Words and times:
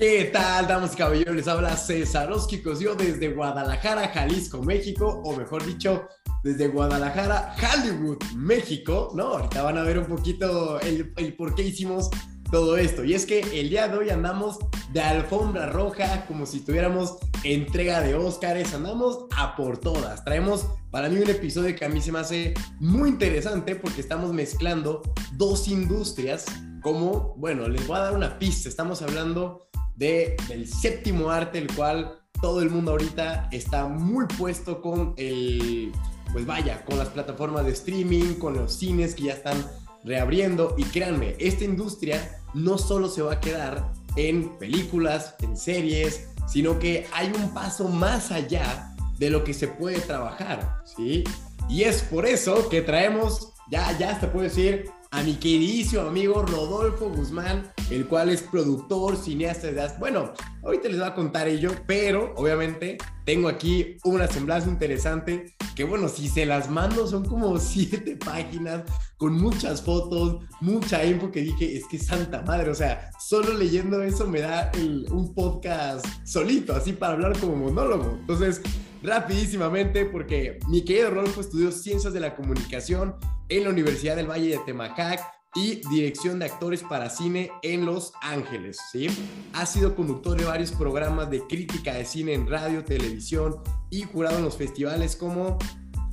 ¿Qué 0.00 0.30
tal, 0.32 0.66
damas 0.66 0.94
y 0.94 0.96
caballeros? 0.96 1.36
Les 1.36 1.46
habla 1.46 1.76
César 1.76 2.30
Cosio 2.64 2.94
desde 2.94 3.34
Guadalajara, 3.34 4.08
Jalisco, 4.08 4.62
México, 4.62 5.20
o 5.26 5.36
mejor 5.36 5.62
dicho, 5.66 6.08
desde 6.42 6.68
Guadalajara, 6.68 7.54
Hollywood, 7.58 8.16
México, 8.34 9.12
¿no? 9.14 9.24
Ahorita 9.24 9.62
van 9.62 9.76
a 9.76 9.82
ver 9.82 9.98
un 9.98 10.06
poquito 10.06 10.80
el, 10.80 11.12
el 11.18 11.36
por 11.36 11.54
qué 11.54 11.64
hicimos 11.64 12.08
todo 12.50 12.78
esto. 12.78 13.04
Y 13.04 13.12
es 13.12 13.26
que 13.26 13.40
el 13.60 13.68
día 13.68 13.88
de 13.88 13.98
hoy 13.98 14.08
andamos 14.08 14.58
de 14.90 15.02
alfombra 15.02 15.66
roja, 15.66 16.24
como 16.24 16.46
si 16.46 16.60
tuviéramos 16.60 17.18
entrega 17.44 18.00
de 18.00 18.14
Óscares, 18.14 18.72
andamos 18.72 19.26
a 19.36 19.54
por 19.54 19.76
todas. 19.76 20.24
Traemos 20.24 20.66
para 20.90 21.10
mí 21.10 21.20
un 21.20 21.28
episodio 21.28 21.76
que 21.76 21.84
a 21.84 21.90
mí 21.90 22.00
se 22.00 22.10
me 22.10 22.20
hace 22.20 22.54
muy 22.78 23.10
interesante 23.10 23.76
porque 23.76 24.00
estamos 24.00 24.32
mezclando 24.32 25.02
dos 25.32 25.68
industrias 25.68 26.46
como, 26.80 27.34
bueno, 27.36 27.68
les 27.68 27.86
voy 27.86 27.98
a 27.98 28.00
dar 28.00 28.14
una 28.14 28.38
pista, 28.38 28.70
estamos 28.70 29.02
hablando 29.02 29.69
del 30.00 30.66
séptimo 30.66 31.30
arte, 31.30 31.58
el 31.58 31.72
cual 31.74 32.18
todo 32.40 32.62
el 32.62 32.70
mundo 32.70 32.92
ahorita 32.92 33.50
está 33.52 33.86
muy 33.86 34.24
puesto 34.38 34.80
con 34.80 35.12
el, 35.18 35.92
pues 36.32 36.46
vaya, 36.46 36.82
con 36.86 36.96
las 36.96 37.08
plataformas 37.08 37.66
de 37.66 37.72
streaming, 37.72 38.34
con 38.34 38.54
los 38.54 38.72
cines 38.72 39.14
que 39.14 39.24
ya 39.24 39.34
están 39.34 39.62
reabriendo. 40.02 40.74
Y 40.78 40.84
créanme, 40.84 41.36
esta 41.38 41.64
industria 41.64 42.40
no 42.54 42.78
solo 42.78 43.08
se 43.08 43.20
va 43.20 43.34
a 43.34 43.40
quedar 43.40 43.92
en 44.16 44.56
películas, 44.58 45.34
en 45.40 45.54
series, 45.54 46.28
sino 46.48 46.78
que 46.78 47.06
hay 47.12 47.30
un 47.36 47.52
paso 47.52 47.86
más 47.88 48.32
allá 48.32 48.94
de 49.18 49.28
lo 49.28 49.44
que 49.44 49.52
se 49.52 49.68
puede 49.68 50.00
trabajar, 50.00 50.78
¿sí? 50.96 51.24
Y 51.68 51.82
es 51.82 52.00
por 52.00 52.24
eso 52.24 52.70
que 52.70 52.80
traemos, 52.80 53.52
ya, 53.70 53.96
ya 53.98 54.18
te 54.18 54.26
puedo 54.28 54.44
decir, 54.44 54.86
a 55.12 55.22
mi 55.22 55.34
queridísimo 55.34 56.02
amigo 56.02 56.42
Rodolfo 56.42 57.08
Guzmán, 57.10 57.70
el 57.90 58.06
cual 58.06 58.28
es 58.28 58.42
productor, 58.42 59.16
cineasta 59.16 59.72
de 59.72 59.88
Bueno, 59.98 60.32
ahorita 60.62 60.88
les 60.88 60.98
voy 60.98 61.08
a 61.08 61.14
contar 61.14 61.48
ello, 61.48 61.72
pero 61.86 62.32
obviamente 62.36 62.96
tengo 63.24 63.48
aquí 63.48 63.96
una 64.04 64.28
semblanza 64.28 64.68
interesante 64.68 65.56
que 65.74 65.84
bueno, 65.84 66.08
si 66.08 66.28
se 66.28 66.46
las 66.46 66.70
mando 66.70 67.06
son 67.06 67.24
como 67.24 67.58
siete 67.58 68.16
páginas 68.16 68.84
con 69.16 69.34
muchas 69.34 69.82
fotos, 69.82 70.44
mucha 70.60 71.04
info 71.04 71.30
que 71.30 71.40
dije, 71.40 71.76
es 71.76 71.86
que 71.86 71.98
santa 71.98 72.42
madre, 72.42 72.70
o 72.70 72.74
sea, 72.74 73.10
solo 73.18 73.52
leyendo 73.52 74.02
eso 74.02 74.26
me 74.26 74.40
da 74.40 74.70
un 75.10 75.34
podcast 75.34 76.06
solito, 76.24 76.74
así 76.74 76.92
para 76.92 77.14
hablar 77.14 77.38
como 77.38 77.56
monólogo. 77.56 78.16
Entonces, 78.20 78.62
rapidísimamente, 79.02 80.04
porque 80.04 80.58
mi 80.68 80.84
querido 80.84 81.10
Rodolfo 81.10 81.40
estudió 81.40 81.72
Ciencias 81.72 82.12
de 82.12 82.20
la 82.20 82.34
Comunicación 82.34 83.16
en 83.48 83.64
la 83.64 83.70
Universidad 83.70 84.16
del 84.16 84.30
Valle 84.30 84.50
de 84.50 84.58
Temacac 84.58 85.20
y 85.54 85.80
dirección 85.90 86.38
de 86.38 86.44
actores 86.44 86.82
para 86.82 87.10
cine 87.10 87.50
en 87.62 87.84
Los 87.84 88.12
Ángeles, 88.22 88.78
¿sí? 88.92 89.08
Ha 89.52 89.66
sido 89.66 89.96
conductor 89.96 90.38
de 90.38 90.44
varios 90.44 90.70
programas 90.70 91.28
de 91.28 91.44
crítica 91.46 91.94
de 91.94 92.04
cine 92.04 92.34
en 92.34 92.46
radio, 92.46 92.84
televisión 92.84 93.56
y 93.90 94.02
jurado 94.02 94.38
en 94.38 94.44
los 94.44 94.56
festivales 94.56 95.16
como 95.16 95.58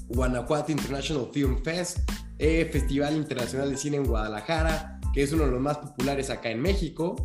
Guanajuato 0.08 0.72
International 0.72 1.30
Film 1.32 1.62
Fest, 1.64 2.00
eh, 2.40 2.68
Festival 2.72 3.16
Internacional 3.16 3.70
de 3.70 3.78
Cine 3.78 3.98
en 3.98 4.06
Guadalajara, 4.06 5.00
que 5.14 5.22
es 5.22 5.32
uno 5.34 5.46
de 5.46 5.52
los 5.52 5.62
más 5.62 5.78
populares 5.78 6.32
acá 6.32 6.50
en 6.50 6.62
México, 6.62 7.16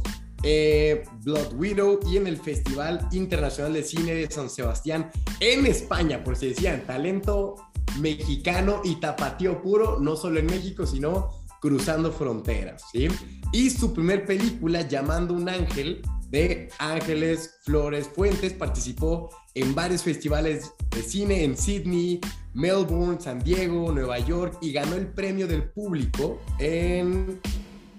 eh, 0.42 1.04
Blood 1.24 1.54
Widow 1.54 2.00
y 2.10 2.16
en 2.16 2.26
el 2.26 2.36
Festival 2.36 3.08
Internacional 3.12 3.72
de 3.72 3.82
Cine 3.82 4.14
de 4.14 4.30
San 4.30 4.50
Sebastián 4.50 5.10
en 5.40 5.66
España, 5.66 6.22
por 6.24 6.36
si 6.36 6.48
decían, 6.48 6.84
talento 6.86 7.56
mexicano 8.00 8.80
y 8.84 8.96
tapatío 8.96 9.62
puro, 9.62 9.98
no 10.00 10.16
solo 10.16 10.38
en 10.38 10.46
México, 10.46 10.86
sino 10.86 11.30
cruzando 11.60 12.10
fronteras, 12.10 12.82
¿sí? 12.90 13.08
Y 13.52 13.70
su 13.70 13.92
primer 13.92 14.26
película, 14.26 14.82
Llamando 14.88 15.34
un 15.34 15.48
Ángel, 15.48 16.02
de 16.28 16.70
Ángeles 16.78 17.58
Flores 17.62 18.08
Fuentes, 18.08 18.54
participó 18.54 19.28
en 19.54 19.74
varios 19.74 20.02
festivales 20.02 20.72
de 20.90 21.02
cine 21.02 21.44
en 21.44 21.56
Sydney, 21.56 22.20
Melbourne, 22.54 23.20
San 23.20 23.38
Diego, 23.40 23.92
Nueva 23.92 24.18
York 24.18 24.58
y 24.62 24.72
ganó 24.72 24.96
el 24.96 25.08
premio 25.08 25.46
del 25.46 25.70
público 25.70 26.40
en, 26.58 27.38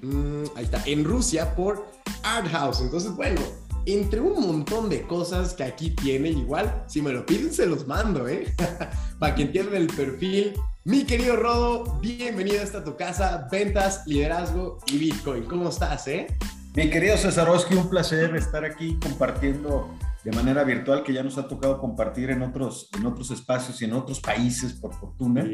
mm, 0.04 0.44
ahí 0.56 0.66
está, 0.66 0.84
en 0.86 1.04
Rusia 1.04 1.56
por 1.56 1.86
Art 2.24 2.48
House. 2.50 2.82
Entonces, 2.82 3.16
bueno, 3.16 3.42
entre 3.86 4.22
un 4.22 4.42
montón 4.48 4.90
de 4.90 5.02
cosas 5.04 5.54
que 5.54 5.64
aquí 5.64 5.92
tiene, 5.92 6.30
igual, 6.30 6.84
si 6.88 7.02
me 7.02 7.12
lo 7.12 7.26
piden, 7.26 7.54
se 7.54 7.66
los 7.66 7.88
mando, 7.88 8.28
¿eh? 8.28 8.54
Para 9.20 9.36
que 9.36 9.44
entiendan 9.44 9.76
el 9.76 9.88
perfil. 9.88 10.54
Mi 10.86 11.06
querido 11.06 11.38
Rodo, 11.38 12.00
bienvenido 12.02 12.60
a 12.60 12.64
esta 12.64 12.84
tu 12.84 12.96
casa, 12.96 13.48
ventas, 13.52 14.06
liderazgo 14.06 14.80
y 14.88 14.98
Bitcoin. 14.98 15.46
¿Cómo 15.46 15.70
estás, 15.70 16.08
eh? 16.08 16.28
Mi 16.76 16.90
querido 16.90 17.16
Cesarowski, 17.18 17.76
un 17.76 17.90
placer 17.90 18.36
estar 18.36 18.66
aquí 18.66 18.98
compartiendo 19.02 19.94
de 20.24 20.32
manera 20.32 20.64
virtual 20.64 21.04
que 21.04 21.14
ya 21.14 21.24
nos 21.24 21.38
ha 21.38 21.48
tocado 21.48 21.80
compartir 21.80 22.30
en 22.30 22.42
otros, 22.42 22.90
en 22.98 23.06
otros 23.06 23.32
espacios 23.32 23.82
y 23.82 23.86
en 23.86 23.94
otros 23.94 24.22
países, 24.22 24.74
por 24.74 24.94
fortuna. 24.94 25.46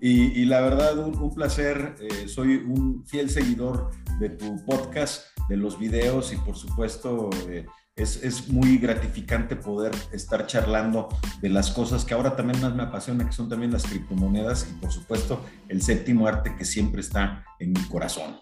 Y, 0.00 0.44
la 0.44 0.60
verdad, 0.60 0.98
un, 0.98 1.34
placer. 1.34 1.94
Eh, 2.00 2.28
soy 2.28 2.56
un 2.56 3.04
fiel 3.06 3.30
seguidor 3.30 3.90
de 4.18 4.30
tu 4.30 4.64
podcast, 4.64 5.26
de 5.48 5.56
los 5.56 5.78
videos 5.78 6.32
y 6.32 6.36
por 6.36 6.56
supuesto 6.56 7.30
eh, 7.48 7.66
es, 7.96 8.22
es, 8.22 8.48
muy 8.48 8.78
gratificante 8.78 9.56
poder 9.56 9.92
estar 10.12 10.46
charlando 10.46 11.08
de 11.40 11.48
las 11.48 11.70
cosas 11.70 12.04
que 12.04 12.14
ahora 12.14 12.36
también 12.36 12.60
más 12.60 12.74
me 12.74 12.82
apasiona, 12.82 13.24
que 13.24 13.32
son 13.32 13.48
también 13.48 13.72
las 13.72 13.84
criptomonedas 13.84 14.68
y 14.70 14.80
por 14.80 14.90
supuesto 14.90 15.40
el 15.68 15.82
séptimo 15.82 16.26
arte 16.26 16.54
que 16.56 16.64
siempre 16.64 17.00
está 17.00 17.44
en 17.60 17.72
mi 17.72 17.82
corazón. 17.88 18.36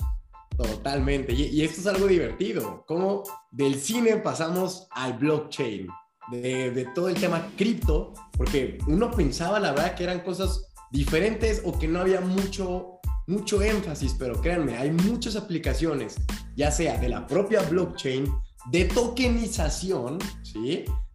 Totalmente. 0.57 1.33
Y, 1.33 1.63
esto 1.63 1.81
es 1.81 1.87
algo 1.87 2.07
divertido. 2.07 2.85
Como 2.87 3.25
del 3.51 3.77
cine 3.77 4.17
pasamos 4.17 4.89
al 4.91 5.15
blockchain, 5.15 5.89
de, 6.31 6.89
todo 6.95 7.09
el 7.09 7.15
tema 7.15 7.53
cripto, 7.57 8.15
porque 8.37 8.79
uno 8.87 9.11
pensaba, 9.11 9.61
la 9.61 9.73
verdad, 9.73 9.95
que 9.95 10.05
eran 10.05 10.21
cosas 10.21 10.67
diferentes 10.91 11.63
o 11.65 11.79
que 11.79 11.87
no 11.87 12.01
había 12.01 12.21
mucho, 12.21 12.99
mucho 13.27 13.63
énfasis, 13.63 14.17
pero 14.19 14.41
créanme, 14.41 14.77
hay 14.77 14.91
muchas 14.91 15.37
aplicaciones, 15.37 16.17
ya 16.57 16.71
sea 16.71 16.99
de 16.99 17.09
la 17.09 17.27
propia 17.27 17.63
blockchain, 17.63 18.27
de 18.71 18.85
tokenización. 18.87 20.19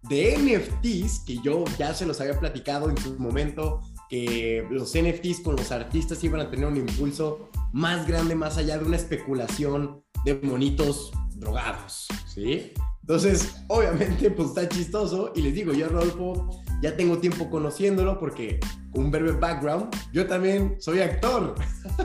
De 0.03 0.35
NFTs, 0.35 1.19
que 1.27 1.37
yo 1.43 1.63
ya 1.77 1.93
se 1.93 2.07
los 2.07 2.19
había 2.19 2.39
platicado 2.39 2.89
en 2.89 2.97
su 2.97 3.19
momento, 3.19 3.81
que 4.09 4.65
los 4.71 4.95
NFTs 4.95 5.41
con 5.41 5.55
los 5.55 5.71
artistas 5.71 6.23
iban 6.23 6.41
a 6.41 6.49
tener 6.49 6.65
un 6.65 6.77
impulso 6.77 7.50
más 7.71 8.07
grande, 8.07 8.35
más 8.35 8.57
allá 8.57 8.77
de 8.77 8.85
una 8.85 8.97
especulación 8.97 10.03
de 10.25 10.35
monitos 10.35 11.11
drogados, 11.35 12.07
¿sí? 12.27 12.73
Entonces, 13.01 13.55
obviamente, 13.67 14.29
pues 14.31 14.49
está 14.49 14.69
chistoso. 14.69 15.31
Y 15.35 15.41
les 15.41 15.55
digo, 15.55 15.73
yo, 15.73 15.89
Rodolfo, 15.89 16.49
ya 16.81 16.95
tengo 16.95 17.17
tiempo 17.17 17.49
conociéndolo 17.49 18.19
porque 18.19 18.59
con 18.91 19.05
un 19.05 19.11
breve 19.11 19.31
background, 19.33 19.89
yo 20.13 20.27
también 20.27 20.75
soy 20.79 20.99
actor. 21.01 21.55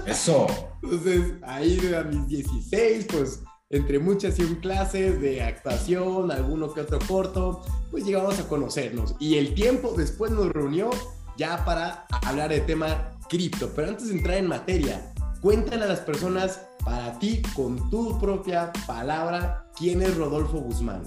Eso. 0.06 0.46
Entonces, 0.82 1.34
ahí 1.42 1.78
a 1.94 2.02
mis 2.02 2.26
16, 2.28 3.06
pues 3.12 3.42
entre 3.68 3.98
muchas 3.98 4.38
y 4.38 4.42
un 4.42 4.56
clases 4.56 5.20
de 5.20 5.42
actuación, 5.42 6.30
alguno 6.30 6.72
que 6.72 6.80
otro 6.80 6.98
corto, 7.06 7.62
pues 7.90 8.04
llegamos 8.04 8.38
a 8.38 8.48
conocernos. 8.48 9.14
Y 9.18 9.36
el 9.36 9.54
tiempo 9.54 9.94
después 9.96 10.30
nos 10.30 10.52
reunió 10.52 10.90
ya 11.36 11.64
para 11.64 12.06
hablar 12.22 12.50
de 12.50 12.60
tema 12.60 13.10
cripto. 13.28 13.70
Pero 13.74 13.88
antes 13.88 14.08
de 14.08 14.14
entrar 14.14 14.38
en 14.38 14.46
materia, 14.46 15.12
cuéntale 15.40 15.84
a 15.84 15.88
las 15.88 16.00
personas 16.00 16.66
para 16.84 17.18
ti, 17.18 17.42
con 17.54 17.90
tu 17.90 18.18
propia 18.18 18.72
palabra, 18.86 19.66
quién 19.76 20.02
es 20.02 20.16
Rodolfo 20.16 20.58
Guzmán. 20.58 21.02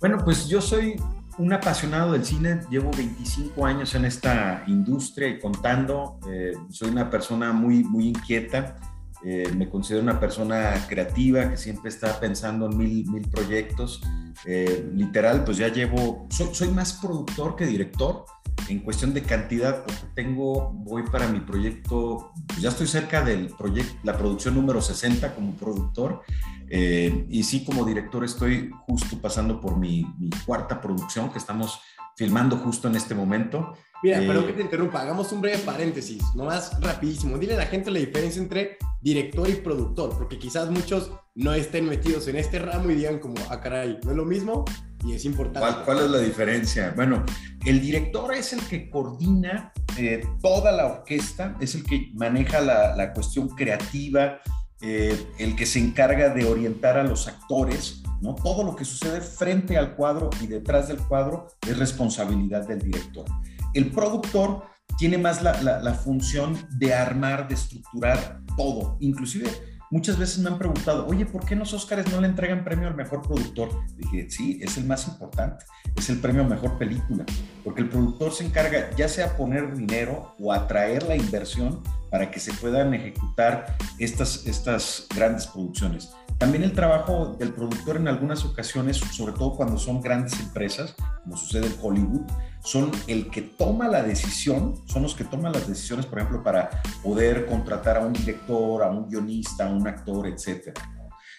Bueno, 0.00 0.18
pues 0.24 0.48
yo 0.48 0.60
soy 0.60 1.00
un 1.38 1.52
apasionado 1.52 2.12
del 2.12 2.24
cine, 2.24 2.60
llevo 2.70 2.90
25 2.96 3.64
años 3.64 3.94
en 3.94 4.04
esta 4.04 4.64
industria 4.66 5.28
y 5.28 5.38
contando, 5.38 6.18
eh, 6.28 6.52
soy 6.70 6.90
una 6.90 7.08
persona 7.08 7.52
muy, 7.52 7.82
muy 7.84 8.08
inquieta, 8.08 8.76
eh, 9.24 9.52
me 9.56 9.68
considero 9.68 10.02
una 10.02 10.18
persona 10.18 10.74
creativa 10.88 11.50
que 11.50 11.56
siempre 11.56 11.90
está 11.90 12.18
pensando 12.18 12.66
en 12.66 12.76
mil, 12.76 13.10
mil 13.10 13.28
proyectos, 13.28 14.02
eh, 14.44 14.90
literal, 14.94 15.44
pues 15.44 15.58
ya 15.58 15.68
llevo, 15.68 16.26
soy 16.30 16.68
más 16.68 16.94
productor 16.94 17.54
que 17.54 17.66
director, 17.66 18.24
en 18.68 18.80
cuestión 18.80 19.14
de 19.14 19.22
cantidad, 19.22 19.84
porque 19.84 20.02
tengo, 20.14 20.72
voy 20.72 21.02
para 21.04 21.28
mi 21.28 21.40
proyecto, 21.40 22.32
ya 22.60 22.70
estoy 22.70 22.86
cerca 22.86 23.22
del 23.22 23.48
proyecto, 23.48 23.94
la 24.02 24.16
producción 24.16 24.54
número 24.54 24.80
60 24.80 25.34
como 25.34 25.54
productor, 25.54 26.22
eh, 26.68 27.26
y 27.28 27.42
sí 27.44 27.64
como 27.64 27.84
director 27.84 28.24
estoy 28.24 28.70
justo 28.86 29.20
pasando 29.20 29.60
por 29.60 29.76
mi, 29.76 30.06
mi, 30.18 30.30
cuarta 30.46 30.80
producción 30.80 31.30
que 31.30 31.38
estamos 31.38 31.80
filmando 32.16 32.56
justo 32.56 32.88
en 32.88 32.96
este 32.96 33.14
momento. 33.14 33.74
Mira, 34.02 34.22
eh, 34.22 34.26
perdón 34.26 34.46
que 34.46 34.52
te 34.52 34.62
interrumpa, 34.62 35.00
hagamos 35.00 35.30
un 35.32 35.40
breve 35.40 35.58
paréntesis, 35.58 36.22
nomás 36.34 36.80
rapidísimo. 36.80 37.38
Dile 37.38 37.54
a 37.54 37.58
la 37.58 37.66
gente 37.66 37.90
la 37.90 38.00
diferencia 38.00 38.42
entre 38.42 38.78
director 39.00 39.48
y 39.48 39.54
productor, 39.54 40.16
porque 40.16 40.38
quizás 40.38 40.70
muchos 40.70 41.10
no 41.34 41.54
estén 41.54 41.88
metidos 41.88 42.28
en 42.28 42.36
este 42.36 42.58
ramo 42.58 42.90
y 42.90 42.96
digan 42.96 43.18
como, 43.18 43.36
ah, 43.48 43.60
caray, 43.60 43.98
¿no 44.04 44.10
es 44.10 44.16
lo 44.16 44.24
mismo? 44.24 44.64
y 45.04 45.14
es 45.14 45.24
importante. 45.24 45.84
¿Cuál, 45.84 45.98
es 45.98 46.10
la 46.10 46.18
diferencia? 46.18 46.92
Bueno, 46.94 47.24
el 47.64 47.80
director 47.80 48.32
es 48.34 48.52
el 48.52 48.60
que 48.66 48.90
coordina 48.90 49.72
eh, 49.98 50.24
toda 50.40 50.72
la 50.72 50.86
orquesta, 50.86 51.56
es 51.60 51.74
el 51.74 51.84
que 51.84 52.10
maneja 52.14 52.60
la, 52.60 52.96
la 52.96 53.12
cuestión 53.12 53.48
creativa, 53.48 54.40
eh, 54.80 55.26
el 55.38 55.56
que 55.56 55.66
se 55.66 55.78
encarga 55.78 56.30
de 56.30 56.44
orientar 56.44 56.98
a 56.98 57.04
los 57.04 57.28
actores, 57.28 58.02
¿no? 58.20 58.34
Todo 58.34 58.64
lo 58.64 58.76
que 58.76 58.84
sucede 58.84 59.20
frente 59.20 59.76
al 59.76 59.94
cuadro 59.94 60.30
y 60.40 60.46
detrás 60.46 60.88
del 60.88 60.98
cuadro 60.98 61.48
es 61.68 61.78
responsabilidad 61.78 62.66
del 62.66 62.80
director. 62.80 63.24
El 63.74 63.90
productor 63.90 64.64
tiene 64.98 65.18
más 65.18 65.42
la, 65.42 65.94
función 65.94 66.56
de 66.78 66.94
armar, 66.94 67.48
de 67.48 67.54
estructurar 67.54 68.40
todo, 68.56 68.96
inclusive 69.00 69.50
muchas 69.90 70.18
veces 70.18 70.38
me 70.38 70.48
han 70.48 70.58
preguntado, 70.58 71.06
oye, 71.06 71.26
¿por 71.26 71.44
qué 71.44 71.54
los 71.54 71.72
Oscars 71.74 72.10
no 72.10 72.20
le 72.20 72.26
entregan 72.26 72.64
premio 72.64 72.88
al 72.88 72.94
mejor 72.94 73.22
productor? 73.22 73.68
Dije, 73.96 74.30
sí, 74.30 74.58
es 74.62 74.78
el 74.78 74.84
más 74.84 75.06
importante, 75.06 75.64
es 75.96 76.08
el 76.08 76.18
premio 76.18 76.42
a 76.42 76.46
mejor 76.46 76.78
película, 76.78 77.24
porque 77.62 77.82
el 77.82 77.88
productor 77.88 78.32
se 78.32 78.46
encarga 78.46 78.90
ya 78.96 79.08
sea 79.08 79.36
poner 79.36 79.76
dinero 79.76 80.34
o 80.38 80.52
atraer 80.52 81.02
la 81.04 81.16
inversión 81.16 81.82
para 82.10 82.30
que 82.30 82.40
se 82.40 82.52
puedan 82.54 82.94
ejecutar 82.94 83.76
estas, 83.98 84.46
estas 84.46 85.06
grandes 85.14 85.46
producciones. 85.46 86.10
También 86.42 86.64
el 86.64 86.72
trabajo 86.72 87.36
del 87.38 87.52
productor 87.52 87.98
en 87.98 88.08
algunas 88.08 88.44
ocasiones, 88.44 88.96
sobre 88.96 89.32
todo 89.32 89.54
cuando 89.54 89.78
son 89.78 90.00
grandes 90.00 90.40
empresas, 90.40 90.96
como 91.22 91.36
sucede 91.36 91.68
en 91.68 91.74
Hollywood, 91.80 92.22
son 92.64 92.90
el 93.06 93.30
que 93.30 93.42
toma 93.42 93.86
la 93.86 94.02
decisión, 94.02 94.74
son 94.88 95.04
los 95.04 95.14
que 95.14 95.22
toman 95.22 95.52
las 95.52 95.68
decisiones, 95.68 96.04
por 96.04 96.18
ejemplo, 96.18 96.42
para 96.42 96.82
poder 97.00 97.46
contratar 97.46 97.98
a 97.98 98.00
un 98.00 98.12
director, 98.12 98.82
a 98.82 98.90
un 98.90 99.08
guionista, 99.08 99.68
a 99.68 99.70
un 99.70 99.86
actor, 99.86 100.26
etc. 100.26 100.76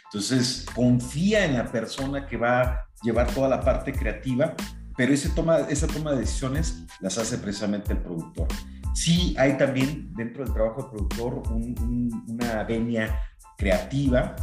Entonces, 0.06 0.66
confía 0.74 1.44
en 1.44 1.58
la 1.58 1.70
persona 1.70 2.26
que 2.26 2.38
va 2.38 2.62
a 2.62 2.86
llevar 3.04 3.30
toda 3.30 3.50
la 3.50 3.60
parte 3.60 3.92
creativa, 3.92 4.56
pero 4.96 5.14
ese 5.14 5.28
toma, 5.32 5.58
esa 5.68 5.88
toma 5.88 6.12
de 6.12 6.20
decisiones 6.20 6.86
las 7.02 7.18
hace 7.18 7.40
precisamente 7.40 7.92
el 7.92 8.00
productor. 8.00 8.48
Sí 8.96 9.36
hay 9.38 9.58
también 9.58 10.14
dentro 10.14 10.46
del 10.46 10.54
trabajo 10.54 10.84
del 10.84 10.92
productor 10.92 11.44
una 11.52 12.64
venia 12.64 13.20
creativa, 13.58 14.34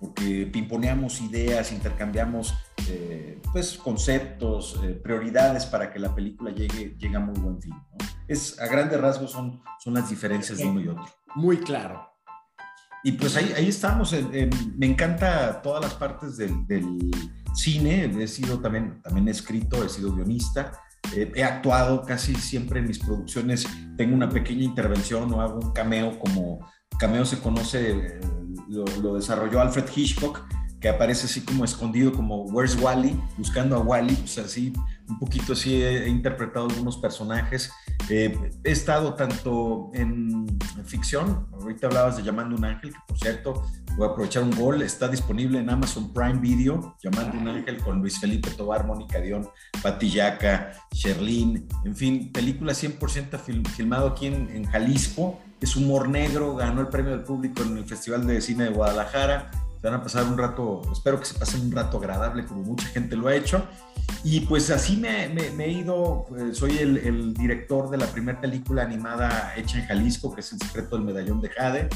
porque 0.00 0.48
pimponeamos 0.52 1.20
ideas, 1.20 1.72
intercambiamos 1.72 2.54
eh, 2.88 3.40
pues, 3.52 3.76
conceptos, 3.76 4.80
eh, 4.84 4.90
prioridades 4.94 5.66
para 5.66 5.92
que 5.92 5.98
la 5.98 6.14
película 6.14 6.50
llegue, 6.50 6.96
llegue 6.98 7.16
a 7.16 7.20
muy 7.20 7.38
buen 7.38 7.60
fin. 7.60 7.74
Es, 8.26 8.60
a 8.60 8.66
grandes 8.66 9.00
rasgos 9.00 9.32
son, 9.32 9.62
son 9.82 9.94
las 9.94 10.08
diferencias 10.08 10.58
de 10.58 10.66
uno 10.66 10.80
y 10.80 10.88
otro. 10.88 11.04
Muy 11.34 11.58
claro. 11.58 12.08
Y 13.04 13.12
pues 13.12 13.36
ahí, 13.36 13.52
ahí 13.56 13.68
estamos. 13.68 14.12
me 14.76 14.86
encanta 14.86 15.62
todas 15.62 15.82
las 15.82 15.94
partes 15.94 16.36
del, 16.36 16.66
del, 16.66 17.10
cine. 17.54 18.10
He 18.18 18.28
sido 18.28 18.60
también, 18.60 19.02
también 19.02 19.28
escrito, 19.28 19.84
he 19.84 19.88
sido 19.88 20.14
guionista. 20.14 20.72
Eh, 21.14 21.32
he 21.34 21.44
actuado 21.44 22.02
casi 22.04 22.34
siempre 22.34 22.80
en 22.80 22.86
mis 22.86 22.98
producciones. 22.98 23.66
Tengo 23.96 24.14
una 24.14 24.28
pequeña 24.28 24.64
intervención 24.64 25.32
o 25.32 25.40
hago 25.40 25.60
un 25.60 25.72
cameo 25.72 26.18
como 26.18 26.60
cameo 26.98 27.24
se 27.24 27.38
conoce 27.38 28.20
lo, 28.68 29.14
desarrolló 29.14 29.60
Alfred 29.60 29.86
Hitchcock, 29.94 30.42
que 30.80 30.88
aparece 30.88 31.26
así 31.26 31.40
como 31.40 31.64
escondido, 31.64 32.12
como 32.12 32.44
Where's 32.44 32.76
Wally, 32.80 33.20
buscando 33.36 33.76
a 33.76 33.80
Wally, 33.80 34.14
pues 34.14 34.38
así, 34.38 34.72
un 35.08 35.18
poquito 35.18 35.54
así 35.54 35.82
he, 35.82 36.08
interpretado 36.08 36.66
algunos 36.66 36.98
personajes. 36.98 37.72
Eh, 38.08 38.52
he 38.62 38.70
estado 38.70 39.14
tanto 39.14 39.90
en, 39.94 40.46
ficción, 40.84 41.48
ahorita 41.52 41.88
hablabas 41.88 42.16
de 42.16 42.22
Llamando 42.22 42.56
un 42.56 42.64
Ángel, 42.64 42.92
que 42.92 42.98
por 43.06 43.18
cierto, 43.18 43.62
voy 43.96 44.08
a 44.08 44.10
aprovechar 44.12 44.42
un 44.42 44.52
gol, 44.52 44.80
está 44.80 45.08
disponible 45.08 45.58
en 45.58 45.68
Amazon 45.68 46.14
Prime 46.14 46.38
Video, 46.38 46.96
Llamando 47.02 47.38
un 47.38 47.48
Ángel 47.48 47.78
con 47.78 48.00
Luis 48.00 48.18
Felipe 48.18 48.48
Tobar, 48.50 48.86
Mónica 48.86 49.20
Dion, 49.20 49.48
Patillaca, 49.82 50.72
Sherlyn, 50.92 51.66
en 51.84 51.96
fin, 51.96 52.32
película 52.32 52.72
100% 52.72 53.38
filmado 53.68 54.08
aquí 54.08 54.26
en 54.28 54.64
Jalisco, 54.64 55.40
es 55.60 55.76
humor 55.76 56.08
negro, 56.08 56.54
ganó 56.54 56.80
el 56.80 56.88
premio 56.88 57.12
del 57.12 57.22
público 57.22 57.62
en 57.62 57.78
el 57.78 57.84
Festival 57.84 58.26
de 58.26 58.40
Cine 58.40 58.64
de 58.64 58.70
Guadalajara. 58.70 59.50
Se 59.80 59.86
van 59.86 60.00
a 60.00 60.02
pasar 60.02 60.24
un 60.24 60.36
rato, 60.36 60.82
espero 60.92 61.20
que 61.20 61.26
se 61.26 61.38
pasen 61.38 61.62
un 61.62 61.72
rato 61.72 61.98
agradable 61.98 62.44
como 62.44 62.62
mucha 62.62 62.86
gente 62.88 63.16
lo 63.16 63.28
ha 63.28 63.34
hecho. 63.34 63.64
Y 64.24 64.40
pues 64.40 64.70
así 64.70 64.96
me, 64.96 65.26
he 65.26 65.70
ido, 65.70 66.26
pues, 66.28 66.56
soy 66.56 66.78
el, 66.78 67.34
director 67.34 67.88
de 67.90 67.98
la 67.98 68.06
primera 68.06 68.40
película 68.40 68.82
animada 68.82 69.54
hecha 69.56 69.78
en 69.78 69.86
Jalisco, 69.86 70.34
que 70.34 70.40
es 70.40 70.52
El 70.52 70.60
secreto 70.60 70.96
del 70.96 71.04
medallón 71.04 71.40
de 71.40 71.50
Jade. 71.50 71.88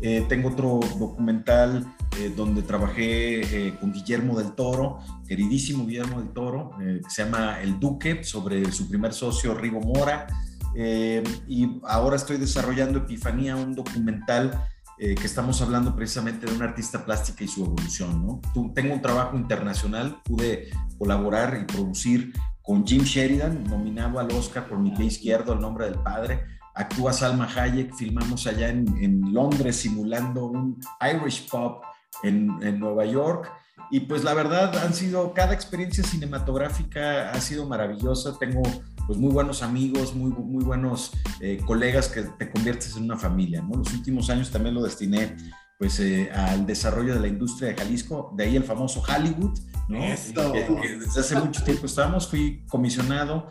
Eh, 0.00 0.24
tengo 0.28 0.50
otro 0.50 0.80
documental 0.98 1.92
eh, 2.18 2.32
donde 2.36 2.62
trabajé 2.62 3.40
eh, 3.68 3.74
con 3.80 3.92
Guillermo 3.92 4.38
del 4.38 4.52
Toro, 4.52 5.00
queridísimo 5.26 5.86
Guillermo 5.86 6.20
del 6.20 6.30
Toro, 6.30 6.70
que 6.78 7.00
se 7.08 7.24
llama 7.24 7.60
El 7.60 7.80
Duque, 7.80 8.22
sobre 8.22 8.70
su 8.70 8.88
primer 8.88 9.12
socio 9.12 9.54
Rigo 9.54 9.80
Mora. 9.80 10.26
Eh, 10.74 11.22
y 11.46 11.80
ahora 11.84 12.16
estoy 12.16 12.36
desarrollando 12.36 12.98
Epifanía, 12.98 13.56
un 13.56 13.74
documental 13.74 14.68
eh, 15.00 15.14
que 15.14 15.26
estamos 15.26 15.62
hablando 15.62 15.94
precisamente 15.94 16.46
de 16.46 16.52
un 16.52 16.62
artista 16.62 17.04
plástica 17.04 17.44
y 17.44 17.48
su 17.48 17.64
evolución. 17.64 18.26
¿no? 18.26 18.40
Tengo 18.74 18.94
un 18.94 19.00
trabajo 19.00 19.36
internacional, 19.36 20.20
pude 20.24 20.70
colaborar 20.98 21.56
y 21.62 21.72
producir 21.72 22.32
con 22.62 22.84
Jim 22.84 23.04
Sheridan, 23.04 23.64
nominado 23.64 24.18
al 24.18 24.30
Oscar 24.32 24.68
por 24.68 24.78
Mi 24.78 24.90
Pie 24.90 25.06
Izquierdo, 25.06 25.52
El 25.52 25.60
Nombre 25.60 25.86
del 25.86 26.00
Padre. 26.00 26.44
Actúa 26.74 27.12
Salma 27.12 27.48
Hayek, 27.52 27.94
filmamos 27.94 28.46
allá 28.46 28.68
en, 28.68 28.86
en 29.02 29.32
Londres 29.32 29.76
simulando 29.76 30.46
un 30.46 30.80
Irish 31.00 31.48
pop 31.48 31.82
en, 32.22 32.50
en 32.62 32.78
Nueva 32.78 33.04
York. 33.04 33.50
Y 33.90 34.00
pues 34.00 34.22
la 34.22 34.34
verdad 34.34 34.76
han 34.84 34.94
sido, 34.94 35.32
cada 35.32 35.54
experiencia 35.54 36.04
cinematográfica 36.04 37.30
ha 37.30 37.40
sido 37.40 37.66
maravillosa. 37.66 38.38
Tengo 38.38 38.62
pues 39.08 39.18
muy 39.18 39.32
buenos 39.32 39.62
amigos, 39.62 40.14
muy, 40.14 40.30
muy 40.30 40.62
buenos 40.62 41.12
eh, 41.40 41.58
colegas 41.64 42.08
que 42.08 42.24
te 42.24 42.50
conviertes 42.50 42.94
en 42.94 43.04
una 43.04 43.16
familia. 43.16 43.66
Los 43.66 43.94
últimos 43.94 44.28
años 44.28 44.50
también 44.50 44.74
lo 44.74 44.82
destiné 44.82 45.34
pues 45.78 45.98
eh, 46.00 46.30
al 46.30 46.66
desarrollo 46.66 47.14
de 47.14 47.20
la 47.20 47.28
industria 47.28 47.70
de 47.70 47.76
Jalisco, 47.76 48.34
de 48.36 48.44
ahí 48.44 48.56
el 48.56 48.64
famoso 48.64 49.02
Hollywood, 49.02 49.58
¿no? 49.88 50.02
Esto. 50.04 50.52
desde 50.52 51.20
hace 51.20 51.36
mucho 51.36 51.64
tiempo 51.64 51.86
estábamos, 51.86 52.28
fui 52.28 52.64
comisionado, 52.68 53.48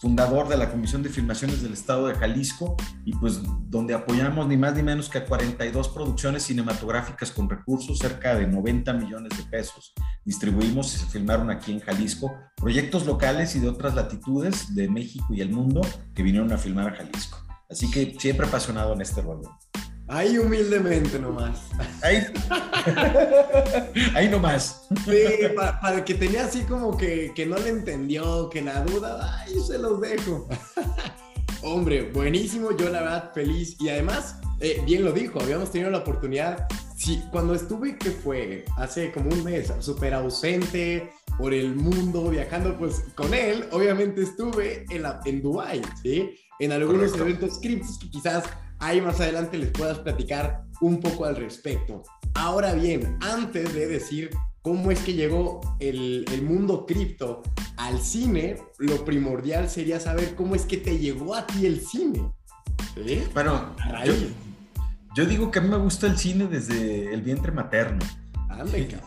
fundador 0.00 0.48
de 0.48 0.56
la 0.56 0.70
Comisión 0.70 1.02
de 1.02 1.08
Filmaciones 1.08 1.62
del 1.62 1.72
Estado 1.72 2.08
de 2.08 2.14
Jalisco 2.14 2.76
y 3.04 3.12
pues 3.14 3.40
donde 3.68 3.94
apoyamos 3.94 4.46
ni 4.48 4.56
más 4.56 4.74
ni 4.74 4.82
menos 4.82 5.08
que 5.08 5.18
a 5.18 5.26
42 5.26 5.88
producciones 5.88 6.44
cinematográficas 6.44 7.30
con 7.30 7.48
recursos, 7.48 7.98
cerca 7.98 8.34
de 8.34 8.46
90 8.46 8.92
millones 8.94 9.36
de 9.36 9.44
pesos. 9.44 9.92
Distribuimos 10.24 10.94
y 10.94 10.98
se 10.98 11.06
filmaron 11.06 11.50
aquí 11.50 11.72
en 11.72 11.80
Jalisco 11.80 12.34
proyectos 12.56 13.06
locales 13.06 13.54
y 13.56 13.60
de 13.60 13.68
otras 13.68 13.94
latitudes 13.94 14.74
de 14.74 14.88
México 14.88 15.26
y 15.30 15.40
el 15.40 15.50
mundo 15.50 15.82
que 16.14 16.22
vinieron 16.22 16.52
a 16.52 16.58
filmar 16.58 16.88
a 16.88 16.96
Jalisco. 16.96 17.38
Así 17.68 17.90
que 17.90 18.14
siempre 18.18 18.46
apasionado 18.46 18.94
en 18.94 19.00
este 19.00 19.20
rollo. 19.20 19.50
Ahí 20.08 20.38
humildemente 20.38 21.18
nomás. 21.18 21.62
Ahí, 22.02 22.24
ahí 24.14 24.28
nomás. 24.28 24.86
Sí, 25.04 25.48
para, 25.56 26.04
que 26.04 26.14
tenía 26.14 26.44
así 26.44 26.60
como 26.62 26.96
que, 26.96 27.32
que, 27.34 27.44
no 27.44 27.58
le 27.58 27.70
entendió, 27.70 28.48
que 28.48 28.62
la 28.62 28.82
duda, 28.82 29.40
ahí 29.40 29.58
se 29.60 29.78
los 29.78 30.00
dejo. 30.00 30.48
Hombre, 31.62 32.10
buenísimo, 32.12 32.70
yo 32.76 32.88
la 32.88 33.00
verdad 33.00 33.32
feliz. 33.34 33.76
Y 33.80 33.88
además, 33.88 34.38
eh, 34.60 34.80
bien 34.86 35.04
lo 35.04 35.10
dijo, 35.10 35.40
habíamos 35.40 35.72
tenido 35.72 35.90
la 35.90 35.98
oportunidad, 35.98 36.68
sí, 36.96 37.24
cuando 37.32 37.54
estuve, 37.54 37.96
que 37.96 38.10
fue 38.10 38.64
hace 38.76 39.10
como 39.10 39.30
un 39.30 39.42
mes, 39.42 39.72
súper 39.80 40.14
ausente 40.14 41.10
por 41.36 41.52
el 41.52 41.74
mundo, 41.74 42.30
viajando, 42.30 42.78
pues 42.78 43.02
con 43.16 43.34
él, 43.34 43.64
obviamente 43.72 44.22
estuve 44.22 44.86
en, 44.88 45.02
la, 45.02 45.20
en 45.24 45.42
Dubai, 45.42 45.82
¿sí? 46.00 46.36
En 46.60 46.70
algunos 46.70 47.14
eventos 47.16 47.58
criptos 47.58 47.98
que 47.98 48.08
quizás 48.08 48.44
Ahí 48.78 49.00
más 49.00 49.20
adelante 49.20 49.58
les 49.58 49.70
puedas 49.70 49.98
platicar 49.98 50.64
un 50.80 51.00
poco 51.00 51.24
al 51.24 51.36
respecto. 51.36 52.02
Ahora 52.34 52.74
bien, 52.74 53.16
antes 53.20 53.72
de 53.74 53.86
decir 53.86 54.30
cómo 54.62 54.90
es 54.90 55.00
que 55.00 55.14
llegó 55.14 55.60
el, 55.78 56.26
mundo 56.42 56.84
cripto 56.86 57.42
al 57.76 58.00
cine, 58.00 58.56
lo 58.78 59.04
primordial 59.04 59.70
sería 59.70 60.00
saber 60.00 60.34
cómo 60.34 60.54
es 60.54 60.66
que 60.66 60.76
te 60.76 60.98
llegó 60.98 61.34
a 61.34 61.46
ti 61.46 61.66
el 61.66 61.80
cine. 61.80 62.30
Bueno, 63.32 63.74
yo, 64.04 64.12
yo, 65.14 65.24
digo 65.26 65.50
que 65.50 65.58
a 65.58 65.62
mí 65.62 65.68
me 65.68 65.76
gusta 65.76 66.06
el 66.06 66.18
cine 66.18 66.46
desde 66.46 67.12
el 67.12 67.22
vientre 67.22 67.52
materno. 67.52 68.00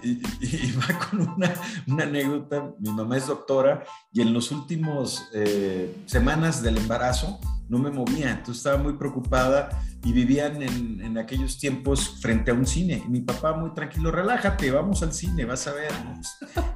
Y, 0.04 0.22
y, 0.42 0.72
va 0.74 1.00
con 1.00 1.22
una, 1.22 1.54
una, 1.88 2.04
anécdota. 2.04 2.72
Mi 2.80 2.92
mamá 2.92 3.18
es 3.18 3.28
doctora 3.28 3.84
y 4.12 4.22
en 4.22 4.34
los 4.34 4.52
últimos 4.52 5.28
eh, 5.34 6.04
semanas 6.06 6.62
del 6.62 6.78
embarazo 6.78 7.40
no 7.68 7.78
me 7.78 7.92
movía, 7.92 8.32
entonces 8.32 8.58
estaba 8.58 8.82
muy 8.82 8.94
preocupada 8.94 9.70
y 10.04 10.12
vivían 10.12 10.62
en, 10.64 11.02
en, 11.02 11.18
aquellos 11.20 11.60
tiempos 11.60 12.18
frente 12.20 12.50
a 12.50 12.56
un 12.56 12.66
cine. 12.66 13.04
Y 13.06 13.10
mi 13.10 13.22
papá 13.22 13.54
muy 13.54 13.74
tranquilo, 13.74 14.12
relájate, 14.12 14.72
vamos 14.72 15.04
al 15.04 15.14
cine, 15.14 15.46
vas 15.46 15.68
a 15.68 15.74
ver. 15.74 15.92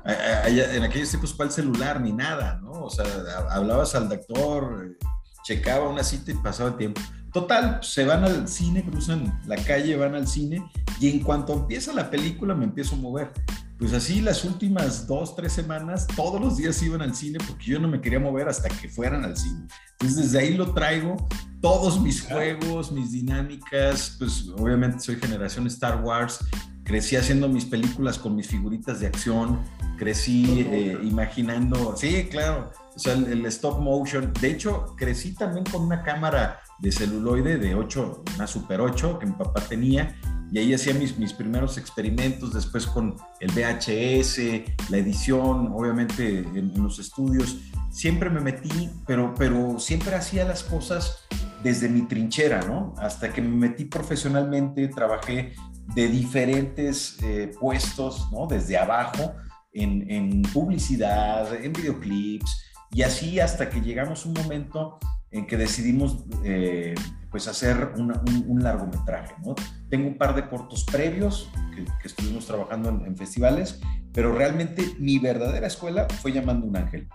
en 0.05 0.83
aquellos 0.83 1.09
tiempos, 1.09 1.33
¿cuál 1.33 1.51
celular? 1.51 1.99
Ni 1.99 2.11
nada, 2.11 2.59
¿no? 2.61 2.71
O 2.71 2.89
sea, 2.91 3.05
hablabas 3.49 3.95
al 3.95 4.07
doctor, 4.07 4.95
checaba 5.43 5.89
una 5.89 6.03
cita 6.03 6.31
y 6.31 6.35
pasaba 6.35 6.69
el 6.69 6.77
tiempo. 6.77 7.01
Total, 7.33 7.79
se 7.81 8.05
van 8.05 8.23
al 8.23 8.47
cine, 8.47 8.83
cruzan 8.83 9.41
la 9.47 9.55
calle, 9.55 9.95
van 9.95 10.13
al 10.13 10.27
cine 10.27 10.63
y 10.99 11.09
en 11.09 11.19
cuanto 11.19 11.53
empieza 11.53 11.91
la 11.91 12.09
película 12.09 12.53
me 12.53 12.65
empiezo 12.65 12.95
a 12.95 12.99
mover. 12.99 13.31
Pues 13.79 13.91
así 13.93 14.21
las 14.21 14.45
últimas 14.45 15.07
dos, 15.07 15.35
tres 15.35 15.51
semanas, 15.51 16.05
todos 16.15 16.39
los 16.39 16.57
días 16.57 16.81
iban 16.83 17.01
al 17.01 17.15
cine 17.15 17.39
porque 17.45 17.65
yo 17.65 17.79
no 17.79 17.87
me 17.87 17.99
quería 17.99 18.19
mover 18.19 18.47
hasta 18.47 18.69
que 18.69 18.87
fueran 18.87 19.25
al 19.25 19.35
cine. 19.35 19.65
Entonces 19.93 20.31
desde 20.31 20.39
ahí 20.39 20.53
lo 20.53 20.73
traigo 20.73 21.17
todos 21.59 21.99
mis 21.99 22.21
juegos, 22.21 22.91
mis 22.91 23.13
dinámicas, 23.13 24.15
pues 24.19 24.49
obviamente 24.57 24.99
soy 24.99 25.15
generación 25.15 25.65
Star 25.67 26.03
Wars, 26.03 26.39
crecí 26.83 27.15
haciendo 27.15 27.47
mis 27.49 27.65
películas 27.65 28.19
con 28.19 28.35
mis 28.35 28.47
figuritas 28.47 28.99
de 28.99 29.07
acción, 29.07 29.59
crecí 29.97 30.67
eh, 30.69 30.99
imaginando, 31.01 31.95
sí, 31.97 32.27
claro, 32.29 32.71
o 32.95 32.99
sea, 32.99 33.13
el, 33.13 33.45
stop 33.45 33.79
motion. 33.79 34.31
De 34.39 34.51
hecho, 34.51 34.93
crecí 34.97 35.33
también 35.33 35.65
con 35.65 35.83
una 35.83 36.03
cámara 36.03 36.59
de 36.83 36.91
celuloide 36.91 37.57
de 37.57 37.75
8, 37.75 38.23
una 38.35 38.45
Super 38.45 38.81
8 38.81 39.17
que 39.17 39.25
mi 39.25 39.31
papá 39.31 39.61
tenía, 39.61 40.17
y 40.51 40.59
ahí 40.59 40.73
hacía 40.73 40.93
mis, 40.93 41.17
mis 41.17 41.31
primeros 41.31 41.77
experimentos, 41.77 42.53
después 42.53 42.85
con 42.85 43.15
el 43.39 43.51
VHS, 43.51 44.89
la 44.89 44.97
edición, 44.97 45.71
obviamente 45.73 46.39
en, 46.39 46.73
los 46.83 46.99
estudios. 46.99 47.57
Siempre 47.89 48.29
me 48.29 48.41
metí, 48.41 48.89
pero, 49.07 49.33
pero 49.33 49.79
siempre 49.79 50.13
hacía 50.13 50.43
las 50.43 50.61
cosas 50.63 51.25
desde 51.63 51.87
mi 51.87 52.01
trinchera, 52.01 52.59
¿no? 52.63 52.93
Hasta 52.97 53.31
que 53.31 53.41
me 53.41 53.69
metí 53.69 53.85
profesionalmente, 53.85 54.89
trabajé 54.89 55.53
de 55.95 56.07
diferentes 56.09 57.17
eh, 57.23 57.49
puestos, 57.59 58.27
¿no? 58.33 58.45
Desde 58.45 58.77
abajo, 58.77 59.33
en, 59.71 60.11
en, 60.11 60.41
publicidad, 60.41 61.55
en 61.55 61.71
videoclips, 61.71 62.61
y 62.91 63.03
así 63.03 63.39
hasta 63.39 63.69
que 63.69 63.79
llegamos 63.79 64.25
un 64.25 64.33
momento 64.33 64.99
en 65.33 65.47
que 65.47 65.57
decidimos 65.57 66.23
eh, 66.43 66.95
pues 67.29 67.47
hacer 67.47 67.93
un, 67.97 68.63
largometraje, 68.63 69.33
¿no? 69.43 69.55
Tengo 69.89 70.07
un 70.07 70.17
par 70.17 70.35
de 70.35 70.47
cortos 70.47 70.85
previos 70.85 71.49
que, 71.75 72.07
estuvimos 72.07 72.45
trabajando 72.45 72.89
en, 72.89 73.17
festivales, 73.17 73.81
pero 74.13 74.31
realmente 74.31 74.95
mi 74.99 75.17
verdadera 75.17 75.65
escuela 75.65 76.07
fue 76.21 76.31
Llamando 76.31 76.67
un 76.67 76.77
Ángel. 76.77 77.09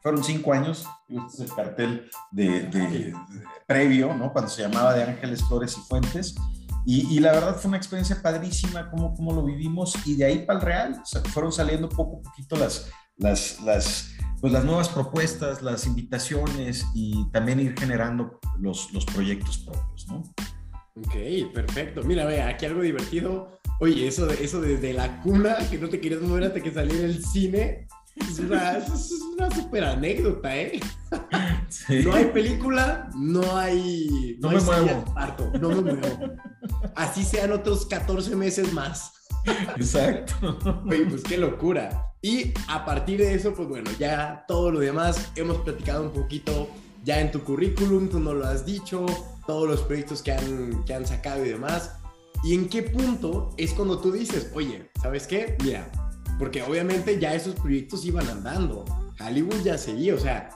Fueron 0.00 0.24
cinco 0.24 0.54
años, 0.54 0.86
este 1.08 1.44
es 1.44 1.50
el 1.50 1.54
cartel 1.54 2.08
de, 2.32 3.14
previo, 3.66 4.14
¿no? 4.14 4.32
Cuando 4.32 4.50
se 4.50 4.62
llamaba 4.62 4.94
de 4.94 5.04
Ángeles, 5.04 5.42
Flores 5.44 5.76
y 5.76 5.80
Fuentes, 5.82 6.34
y, 6.86 7.18
la 7.20 7.32
verdad 7.32 7.56
fue 7.56 7.68
una 7.68 7.78
experiencia 7.78 8.20
padrísima, 8.20 8.90
cómo, 8.90 9.14
cómo 9.14 9.32
lo 9.32 9.42
vivimos, 9.42 9.94
y 10.06 10.16
de 10.16 10.24
ahí 10.26 10.38
para 10.44 10.58
el 10.58 10.64
real, 10.64 11.02
fueron 11.32 11.50
saliendo 11.50 11.88
poco 11.88 12.18
a 12.18 12.22
poquito 12.22 12.56
las, 12.56 12.90
las, 13.16 13.60
las, 13.60 14.13
pues 14.44 14.52
las 14.52 14.66
nuevas 14.66 14.90
propuestas, 14.90 15.62
las 15.62 15.86
invitaciones 15.86 16.84
y 16.92 17.30
también 17.30 17.60
ir 17.60 17.74
generando 17.78 18.40
los, 18.58 18.92
los 18.92 19.06
proyectos 19.06 19.56
propios, 19.56 20.06
¿no? 20.06 20.22
Ok, 20.96 21.50
perfecto. 21.54 22.02
Mira, 22.02 22.26
ve, 22.26 22.42
aquí 22.42 22.66
algo 22.66 22.82
divertido. 22.82 23.58
Oye, 23.80 24.06
eso, 24.06 24.26
de, 24.26 24.44
eso 24.44 24.60
desde 24.60 24.92
la 24.92 25.22
cuna, 25.22 25.56
que 25.70 25.78
no 25.78 25.88
te 25.88 25.98
querías 25.98 26.20
mover 26.20 26.44
hasta 26.44 26.60
que 26.60 26.70
saliera 26.70 27.06
el 27.06 27.24
cine, 27.24 27.88
es 28.16 28.38
una, 28.38 28.76
es 28.76 29.12
una 29.34 29.50
super 29.50 29.82
anécdota, 29.82 30.54
¿eh? 30.54 30.78
No 32.04 32.12
hay 32.12 32.26
película, 32.26 33.08
no 33.16 33.56
hay. 33.56 34.36
No, 34.40 34.50
me 34.50 34.60
muevo. 34.60 35.14
no 35.58 35.68
me 35.70 35.80
muevo. 35.80 36.34
Así 36.94 37.24
sean 37.24 37.50
otros 37.50 37.86
14 37.86 38.36
meses 38.36 38.70
más. 38.74 39.10
Exacto. 39.76 40.84
Oye, 40.86 41.06
pues 41.06 41.22
qué 41.22 41.38
locura. 41.38 42.13
Y 42.24 42.54
a 42.68 42.86
partir 42.86 43.18
de 43.18 43.34
eso, 43.34 43.52
pues 43.52 43.68
bueno, 43.68 43.90
ya 43.98 44.46
todo 44.48 44.70
lo 44.70 44.80
demás 44.80 45.30
hemos 45.36 45.58
platicado 45.58 46.04
un 46.04 46.10
poquito 46.10 46.70
ya 47.04 47.20
en 47.20 47.30
tu 47.30 47.44
currículum, 47.44 48.08
tú 48.08 48.18
no 48.18 48.32
lo 48.32 48.46
has 48.46 48.64
dicho, 48.64 49.04
todos 49.46 49.68
los 49.68 49.82
proyectos 49.82 50.22
que 50.22 50.32
han, 50.32 50.82
que 50.84 50.94
han 50.94 51.06
sacado 51.06 51.44
y 51.44 51.50
demás. 51.50 51.90
¿Y 52.42 52.54
en 52.54 52.70
qué 52.70 52.82
punto 52.82 53.52
es 53.58 53.74
cuando 53.74 53.98
tú 53.98 54.10
dices, 54.10 54.50
oye, 54.54 54.88
¿sabes 55.02 55.26
qué? 55.26 55.58
Mira, 55.62 55.92
porque 56.38 56.62
obviamente 56.62 57.20
ya 57.20 57.34
esos 57.34 57.56
proyectos 57.56 58.06
iban 58.06 58.26
andando. 58.26 58.86
Hollywood 59.20 59.62
ya 59.62 59.76
seguía, 59.76 60.14
o 60.14 60.18
sea, 60.18 60.48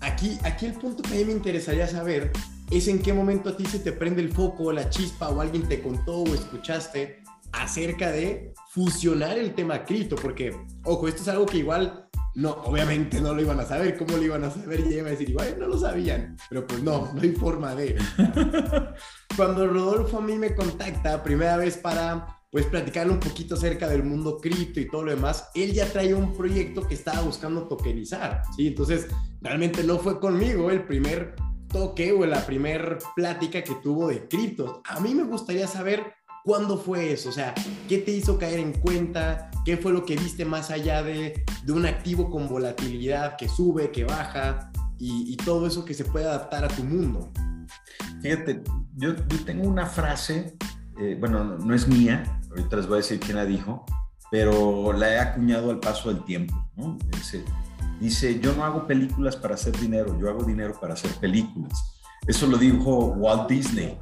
aquí, 0.00 0.38
aquí 0.44 0.66
el 0.66 0.74
punto 0.74 1.02
que 1.02 1.14
a 1.14 1.16
mí 1.16 1.24
me 1.24 1.32
interesaría 1.32 1.88
saber 1.88 2.30
es 2.70 2.88
en 2.88 2.98
qué 2.98 3.14
momento 3.14 3.48
a 3.48 3.56
ti 3.56 3.64
se 3.64 3.78
te 3.78 3.92
prende 3.92 4.20
el 4.20 4.34
foco, 4.34 4.70
la 4.70 4.90
chispa 4.90 5.30
o 5.30 5.40
alguien 5.40 5.66
te 5.66 5.80
contó 5.80 6.18
o 6.18 6.34
escuchaste 6.34 7.24
acerca 7.56 8.10
de 8.10 8.52
fusionar 8.70 9.38
el 9.38 9.54
tema 9.54 9.84
cripto, 9.84 10.16
porque, 10.16 10.54
ojo, 10.84 11.08
esto 11.08 11.22
es 11.22 11.28
algo 11.28 11.46
que 11.46 11.58
igual, 11.58 12.08
no, 12.34 12.50
obviamente 12.50 13.20
no 13.20 13.34
lo 13.34 13.40
iban 13.40 13.60
a 13.60 13.64
saber, 13.64 13.96
¿cómo 13.96 14.16
lo 14.16 14.22
iban 14.22 14.44
a 14.44 14.50
saber? 14.50 14.80
Y 14.80 14.94
iba 14.94 15.08
a 15.08 15.10
decir, 15.10 15.30
igual 15.30 15.56
no 15.58 15.68
lo 15.68 15.78
sabían, 15.78 16.36
pero 16.48 16.66
pues 16.66 16.82
no, 16.82 17.10
no 17.12 17.20
hay 17.20 17.32
forma 17.32 17.74
de. 17.74 17.96
Cuando 19.36 19.66
Rodolfo 19.66 20.18
a 20.18 20.22
mí 20.22 20.36
me 20.36 20.54
contacta, 20.54 21.22
primera 21.22 21.56
vez 21.56 21.78
para 21.78 22.26
pues 22.50 22.66
platicar 22.66 23.10
un 23.10 23.20
poquito 23.20 23.54
acerca 23.54 23.88
del 23.88 24.02
mundo 24.02 24.38
cripto 24.38 24.80
y 24.80 24.88
todo 24.88 25.04
lo 25.04 25.10
demás, 25.10 25.48
él 25.54 25.72
ya 25.72 25.86
traía 25.86 26.16
un 26.16 26.32
proyecto 26.32 26.86
que 26.86 26.94
estaba 26.94 27.20
buscando 27.22 27.68
tokenizar, 27.68 28.42
¿sí? 28.56 28.68
Entonces, 28.68 29.08
realmente 29.40 29.82
no 29.82 29.98
fue 29.98 30.20
conmigo 30.20 30.70
el 30.70 30.84
primer 30.84 31.34
toque 31.68 32.12
o 32.12 32.24
la 32.24 32.46
primer 32.46 32.98
plática 33.14 33.62
que 33.62 33.74
tuvo 33.82 34.08
de 34.08 34.26
criptos. 34.28 34.80
A 34.84 35.00
mí 35.00 35.14
me 35.14 35.24
gustaría 35.24 35.66
saber 35.66 36.14
¿Cuándo 36.46 36.78
fue 36.78 37.12
eso? 37.12 37.30
O 37.30 37.32
sea, 37.32 37.52
¿qué 37.88 37.98
te 37.98 38.12
hizo 38.12 38.38
caer 38.38 38.60
en 38.60 38.72
cuenta? 38.72 39.50
¿Qué 39.64 39.76
fue 39.76 39.92
lo 39.92 40.04
que 40.04 40.14
viste 40.14 40.44
más 40.44 40.70
allá 40.70 41.02
de, 41.02 41.44
de 41.64 41.72
un 41.72 41.86
activo 41.86 42.30
con 42.30 42.48
volatilidad 42.48 43.34
que 43.34 43.48
sube, 43.48 43.90
que 43.90 44.04
baja 44.04 44.70
y, 44.96 45.36
todo 45.38 45.66
eso 45.66 45.84
que 45.84 45.92
se 45.92 46.04
puede 46.04 46.26
adaptar 46.26 46.64
a 46.64 46.68
tu 46.68 46.84
mundo? 46.84 47.32
Fíjate, 48.22 48.62
yo, 48.94 49.16
yo 49.16 49.44
tengo 49.44 49.66
una 49.66 49.86
frase, 49.86 50.56
eh, 51.00 51.16
bueno, 51.18 51.42
no, 51.42 51.74
es 51.74 51.88
mía, 51.88 52.40
ahorita 52.50 52.76
les 52.76 52.86
voy 52.86 52.94
a 52.94 52.98
decir 52.98 53.18
quién 53.18 53.38
la 53.38 53.44
dijo, 53.44 53.84
pero 54.30 54.92
la 54.92 55.14
he 55.14 55.18
acuñado 55.18 55.72
al 55.72 55.80
paso 55.80 56.14
del 56.14 56.24
tiempo. 56.26 56.54
¿no? 56.76 56.96
Dice, 57.98 58.38
yo 58.38 58.54
no 58.54 58.64
hago 58.64 58.86
películas 58.86 59.34
para 59.34 59.54
hacer 59.54 59.76
dinero, 59.80 60.16
yo 60.20 60.30
hago 60.30 60.44
dinero 60.44 60.78
para 60.80 60.94
hacer 60.94 61.10
películas. 61.14 62.04
Eso 62.28 62.46
lo 62.46 62.56
dijo 62.56 63.06
Walt 63.16 63.48
Disney 63.48 63.98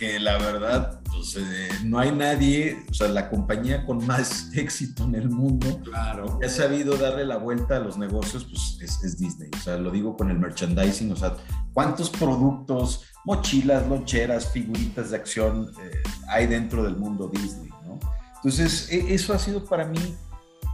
que 0.00 0.18
la 0.18 0.38
verdad, 0.38 1.02
pues, 1.12 1.36
eh, 1.36 1.68
no 1.84 1.98
hay 1.98 2.10
nadie, 2.10 2.86
o 2.90 2.94
sea, 2.94 3.08
la 3.08 3.28
compañía 3.28 3.84
con 3.84 4.06
más 4.06 4.50
éxito 4.56 5.04
en 5.04 5.14
el 5.14 5.28
mundo, 5.28 5.78
claro. 5.84 6.38
que 6.38 6.46
ha 6.46 6.48
sabido 6.48 6.96
darle 6.96 7.26
la 7.26 7.36
vuelta 7.36 7.76
a 7.76 7.80
los 7.80 7.98
negocios, 7.98 8.46
pues 8.46 8.78
es, 8.80 9.18
Disney. 9.18 9.50
O 9.54 9.58
sea, 9.58 9.76
lo 9.76 9.90
digo 9.90 10.16
con 10.16 10.30
el 10.30 10.38
merchandising, 10.38 11.12
o 11.12 11.16
sea, 11.16 11.36
¿cuántos 11.74 12.08
productos, 12.08 13.04
mochilas, 13.26 13.86
loncheras, 13.88 14.48
figuritas 14.50 15.10
de 15.10 15.16
acción 15.16 15.70
eh, 15.82 16.02
hay 16.28 16.46
dentro 16.46 16.82
del 16.82 16.96
mundo 16.96 17.28
Disney, 17.30 17.68
¿no? 17.86 18.00
Entonces, 18.36 18.90
e, 18.90 19.12
eso 19.12 19.34
ha 19.34 19.38
sido 19.38 19.66
para 19.66 19.84
mí 19.84 20.16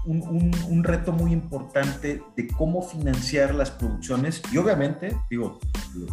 un, 0.05 0.55
un, 0.69 0.85
reto 0.85 1.11
muy 1.11 1.33
importante 1.33 2.23
de 2.37 2.47
cómo 2.47 2.81
financiar 2.81 3.57
las 3.57 3.73
producciones 3.73 4.41
y 4.53 4.59
obviamente, 4.59 5.17
digo, 5.29 5.59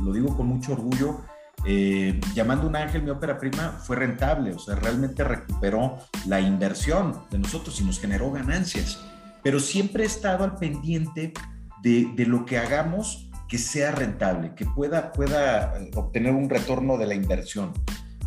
lo 0.02 0.12
digo 0.12 0.36
con 0.36 0.48
mucho 0.48 0.74
orgullo, 0.74 1.22
eh, 1.66 2.20
llamando 2.34 2.68
un 2.68 2.76
ángel, 2.76 3.04
mi 3.04 3.10
ópera 3.10 3.38
prima 3.38 3.80
fue 3.84 3.96
rentable, 3.96 4.54
o 4.54 4.60
sea, 4.60 4.76
realmente 4.76 5.24
recuperó 5.24 5.98
la 6.28 6.42
inversión 6.42 7.22
de 7.32 7.40
nosotros 7.40 7.80
y 7.80 7.84
nos 7.84 8.00
generó 8.00 8.32
ganancias. 8.32 9.00
Pero 9.44 9.60
siempre 9.60 10.04
he 10.04 10.08
estado 10.08 10.44
al 10.44 10.56
pendiente 10.56 11.34
de, 11.82 12.12
de 12.16 12.26
lo 12.26 12.46
que 12.46 12.58
hagamos 12.58 13.30
que 13.48 13.58
sea 13.58 13.92
rentable, 13.92 14.56
que 14.56 14.66
pueda, 14.66 15.12
pueda 15.12 15.80
eh, 15.80 15.92
obtener 15.96 16.34
un 16.34 16.50
retorno 16.50 16.98
de 16.98 17.06
la 17.06 17.14
inversión. 17.14 17.72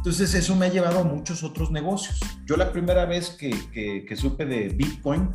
Entonces 0.07 0.35
eso 0.35 0.55
me 0.55 0.67
ha 0.67 0.69
llevado 0.69 1.01
a 1.01 1.05
muchos 1.05 1.43
otros 1.43 1.73
negocios. 1.73 2.21
Yo 2.45 2.57
la 2.57 2.71
primera 2.71 3.07
vez 3.07 3.31
que, 3.31 3.51
que, 4.07 4.17
supe 4.17 4.47
de 4.47 4.69
Bitcoin 4.69 5.31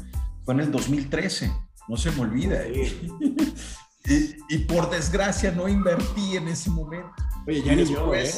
fue 0.46 0.54
en 0.54 0.62
el 0.62 0.72
2013, 0.72 1.52
no 1.90 1.98
se 1.98 2.10
me 2.12 2.22
olvida. 2.22 2.62
y, 4.06 4.36
y, 4.50 4.58
por 4.60 4.90
desgracia 4.90 5.52
no 5.52 5.68
invertí 5.68 6.38
en 6.38 6.48
ese 6.48 6.70
momento. 6.70 7.12
Oye, 7.48 7.62
ya 7.64 7.76
ni 7.76 7.86
yo, 7.86 8.14
¿eh? 8.14 8.32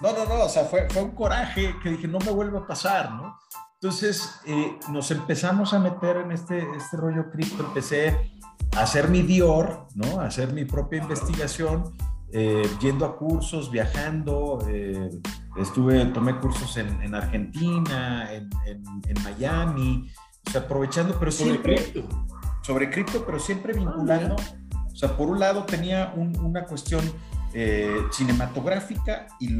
No, 0.00 0.12
no, 0.12 0.24
no, 0.24 0.44
o 0.44 0.48
sea, 0.48 0.64
fue, 0.64 0.88
fue 0.90 1.02
un 1.02 1.10
coraje 1.10 1.74
que 1.82 1.90
dije, 1.90 2.08
no 2.08 2.18
me 2.20 2.30
vuelve 2.30 2.58
a 2.58 2.66
pasar, 2.66 3.12
¿no? 3.12 3.38
Entonces, 3.74 4.40
eh, 4.46 4.78
nos 4.90 5.10
empezamos 5.10 5.72
a 5.72 5.78
meter 5.78 6.18
en 6.18 6.32
este, 6.32 6.66
este 6.76 6.96
rollo 6.96 7.30
cripto, 7.30 7.64
empecé 7.64 8.30
a 8.76 8.82
hacer 8.82 9.08
mi 9.08 9.22
Dior, 9.22 9.86
¿no? 9.94 10.20
A 10.20 10.26
hacer 10.26 10.52
mi 10.52 10.64
propia 10.66 11.02
investigación, 11.02 11.94
eh, 12.32 12.62
yendo 12.80 13.06
a 13.06 13.16
cursos, 13.16 13.70
viajando, 13.70 14.58
eh, 14.68 15.10
estuve, 15.56 16.04
tomé 16.06 16.38
cursos 16.38 16.76
en, 16.76 17.02
en 17.02 17.14
Argentina, 17.14 18.32
en, 18.32 18.50
en, 18.66 19.22
Miami, 19.22 20.10
o 20.46 20.50
sea, 20.50 20.60
aprovechando, 20.60 21.18
pero 21.18 21.30
siempre... 21.30 21.78
Sobre 21.78 21.92
cripto. 21.92 22.26
Sobre 22.62 22.90
cripto, 22.90 23.24
pero 23.24 23.38
siempre 23.38 23.72
vinculando. 23.72 24.36
o 24.36 24.59
sea, 25.00 25.16
por 25.16 25.28
un 25.28 25.40
lado 25.40 25.64
tenía 25.64 26.12
una 26.14 26.64
cuestión 26.64 27.02
eh, 27.52 28.02
cinematográfica 28.12 29.26
y, 29.40 29.56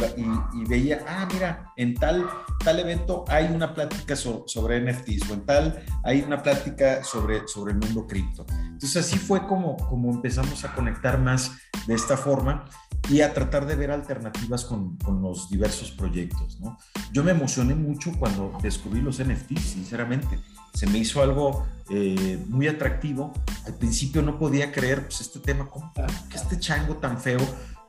veía, 0.68 1.04
ah, 1.08 1.26
mira, 1.32 1.72
en 1.76 1.94
tal, 1.94 2.24
tal 2.62 2.78
evento 2.78 3.24
hay 3.26 3.46
una 3.46 3.74
plática 3.74 4.14
sobre 4.14 4.80
NFTs 4.80 5.28
o 5.28 5.34
en 5.34 5.44
tal 5.44 5.82
hay 6.04 6.20
una 6.20 6.40
plática 6.40 7.02
sobre, 7.02 7.48
sobre 7.48 7.72
el 7.72 7.78
mundo 7.78 8.06
cripto. 8.06 8.46
Entonces 8.50 8.96
así 9.04 9.18
fue 9.18 9.44
como, 9.46 9.76
como 9.76 10.12
empezamos 10.12 10.64
a 10.64 10.72
conectar 10.72 11.18
más 11.18 11.50
de 11.88 11.94
esta 11.94 12.16
forma 12.16 12.66
y 13.08 13.22
a 13.22 13.34
tratar 13.34 13.66
de 13.66 13.74
ver 13.74 13.90
alternativas 13.90 14.64
con, 14.64 14.96
con 14.98 15.20
los 15.20 15.50
diversos 15.50 15.90
proyectos. 15.90 16.60
¿no? 16.60 16.78
Yo 17.12 17.24
me 17.24 17.32
emocioné 17.32 17.74
mucho 17.74 18.12
cuando 18.18 18.56
descubrí 18.62 19.00
los 19.00 19.18
NFTs, 19.20 19.62
sinceramente. 19.62 20.38
Se 20.74 20.86
me 20.86 20.98
hizo 20.98 21.22
algo 21.22 21.66
eh, 21.90 22.38
muy 22.48 22.68
atractivo. 22.68 23.32
Al 23.66 23.74
principio 23.74 24.22
no 24.22 24.38
podía 24.38 24.72
creer, 24.72 25.02
pues 25.06 25.20
este 25.20 25.38
tema, 25.40 25.68
¿cómo 25.68 25.92
que 25.92 26.36
este 26.36 26.58
chango 26.58 26.96
tan 26.96 27.20
feo 27.20 27.40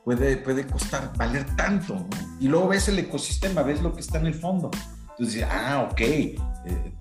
puede, 0.04 0.36
puede 0.36 0.66
costar, 0.66 1.12
valer 1.16 1.44
tanto, 1.56 1.94
¿no? 1.94 2.08
Y 2.40 2.48
luego 2.48 2.68
ves 2.68 2.88
el 2.88 2.98
ecosistema, 2.98 3.62
ves 3.62 3.82
lo 3.82 3.94
que 3.94 4.00
está 4.00 4.18
en 4.18 4.26
el 4.26 4.34
fondo. 4.34 4.70
Entonces, 5.10 5.44
ah, 5.48 5.88
ok, 5.90 6.00
eh, 6.00 6.36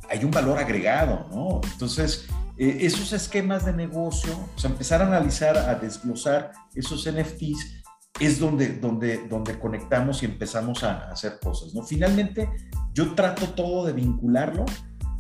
hay 0.10 0.24
un 0.24 0.32
valor 0.32 0.58
agregado, 0.58 1.28
¿no? 1.32 1.62
Entonces, 1.72 2.28
eh, 2.58 2.80
esos 2.82 3.14
esquemas 3.14 3.66
de 3.66 3.74
negocio, 3.74 4.34
o 4.56 4.60
sea, 4.60 4.70
empezar 4.70 5.02
a 5.02 5.08
analizar, 5.08 5.58
a 5.58 5.76
desglosar 5.76 6.52
esos 6.76 7.08
NFTs, 7.12 7.82
es 8.20 8.40
donde, 8.40 8.78
donde, 8.78 9.28
donde 9.28 9.58
conectamos 9.58 10.22
y 10.22 10.26
empezamos 10.26 10.84
a, 10.84 11.10
hacer 11.10 11.40
cosas, 11.42 11.74
¿no? 11.74 11.84
Finalmente, 11.84 12.50
yo 12.94 13.16
trato 13.16 13.50
todo 13.50 13.86
de 13.86 13.94
vincularlo 13.94 14.66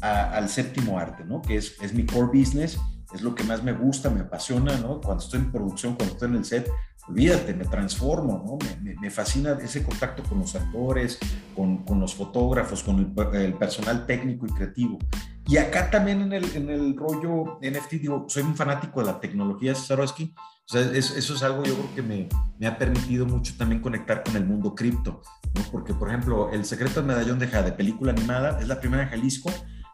al 0.01 0.49
séptimo 0.49 0.99
arte, 0.99 1.23
¿no? 1.23 1.41
Que 1.41 1.57
es, 1.57 1.75
es 1.81 1.93
mi 1.93 2.05
core 2.05 2.27
business, 2.39 2.77
es 3.13 3.21
lo 3.21 3.35
que 3.35 3.43
más 3.43 3.63
me 3.63 3.73
gusta, 3.73 4.09
me 4.09 4.21
apasiona, 4.21 4.77
¿no? 4.77 5.01
Cuando 5.01 5.23
estoy 5.23 5.39
en 5.41 5.51
producción, 5.51 5.95
cuando 5.95 6.13
estoy 6.13 6.29
en 6.29 6.35
el 6.35 6.45
set, 6.45 6.71
olvídate, 7.07 7.53
me 7.53 7.65
transformo, 7.65 8.43
¿no? 8.45 8.83
Me, 8.99 9.09
fascina 9.09 9.57
ese 9.61 9.83
contacto 9.83 10.23
con 10.23 10.39
los 10.39 10.55
actores, 10.55 11.19
con, 11.55 11.83
los 11.99 12.15
fotógrafos, 12.15 12.83
con 12.83 13.13
el, 13.33 13.53
personal 13.55 14.05
técnico 14.05 14.45
y 14.45 14.49
creativo. 14.49 14.99
Y 15.47 15.57
acá 15.57 15.89
también 15.89 16.21
en 16.21 16.33
el, 16.33 16.55
en 16.55 16.69
el 16.69 16.95
rollo 16.95 17.59
NFT, 17.61 17.91
digo, 17.93 18.25
soy 18.29 18.43
un 18.43 18.55
fanático 18.55 19.01
de 19.01 19.07
la 19.07 19.19
tecnología, 19.19 19.75
Sarowski. 19.75 20.33
O 20.37 20.73
sea, 20.73 20.81
eso, 20.93 21.17
es 21.17 21.43
algo 21.43 21.63
yo 21.63 21.73
creo 21.73 21.95
que 21.95 22.01
me, 22.01 22.29
me, 22.57 22.67
ha 22.67 22.77
permitido 22.77 23.25
mucho 23.25 23.55
también 23.57 23.81
conectar 23.81 24.23
con 24.23 24.37
el 24.37 24.45
mundo 24.45 24.73
cripto, 24.73 25.21
¿no? 25.53 25.61
Porque, 25.71 25.93
por 25.93 26.07
ejemplo, 26.07 26.49
El 26.51 26.63
secreto 26.63 27.01
del 27.01 27.07
medallón 27.07 27.39
de 27.39 27.47
Jade, 27.47 27.73
película 27.73 28.11
animada, 28.11 28.59
es 28.61 28.67
la 28.67 28.79
primera 28.79 29.03
en 29.03 29.09
Jalisco 29.09 29.51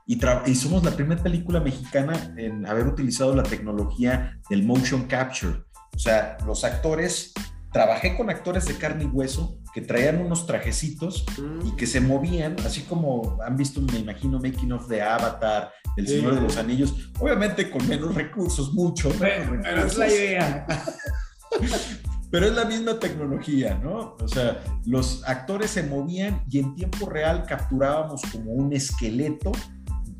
y, 0.08 0.20
y, 0.46 0.56
somos 0.56 0.84
la 0.84 0.92
primera 0.92 1.22
película 1.22 1.60
mexicana 1.60 2.34
en 2.38 2.66
haber 2.66 2.88
utilizado 2.88 3.36
la 3.36 3.44
tecnología 3.44 4.40
del 4.50 4.64
motion 4.64 5.06
capture. 5.06 5.64
O 5.94 6.00
sea, 6.00 6.38
los 6.46 6.64
actores, 6.64 7.34
trabajé 7.74 8.16
con 8.16 8.30
actores 8.30 8.66
de 8.66 8.76
carne 8.76 9.04
y 9.04 9.08
hueso 9.08 9.60
que 9.74 9.82
traían 9.82 10.20
unos 10.20 10.48
trajecitos 10.48 11.26
y 11.66 11.76
que 11.76 11.86
se 11.86 12.00
movían, 12.00 12.56
así 12.66 12.82
como 12.84 13.38
han 13.46 13.58
visto, 13.58 13.82
me 13.82 14.00
imagino, 14.00 14.40
making 14.40 14.72
of 14.72 14.88
de 14.88 15.02
Avatar, 15.02 15.72
El 15.98 16.08
Señor 16.08 16.36
de 16.36 16.42
los 16.42 16.58
Anillos, 16.58 17.12
obviamente 17.20 17.70
con 17.70 17.88
menos 17.88 18.16
recursos, 18.16 18.74
mucho 18.74 19.10
menos 19.20 19.48
recursos. 19.48 19.66
Pero 19.66 19.86
es 19.86 19.98
la 19.98 20.08
idea. 20.08 20.66
Pero 22.32 22.46
es 22.48 22.56
la 22.56 22.66
misma 22.66 23.00
tecnología, 23.00 23.80
¿no? 23.82 24.16
O 24.20 24.28
sea, 24.28 24.62
los 24.86 25.24
actores 25.26 25.72
se 25.72 25.84
movían 25.84 26.44
y 26.50 26.60
en 26.60 26.76
tiempo 26.76 27.10
real 27.10 27.46
capturábamos 27.46 28.22
como 28.32 28.52
un 28.52 28.74
esqueleto 28.74 29.52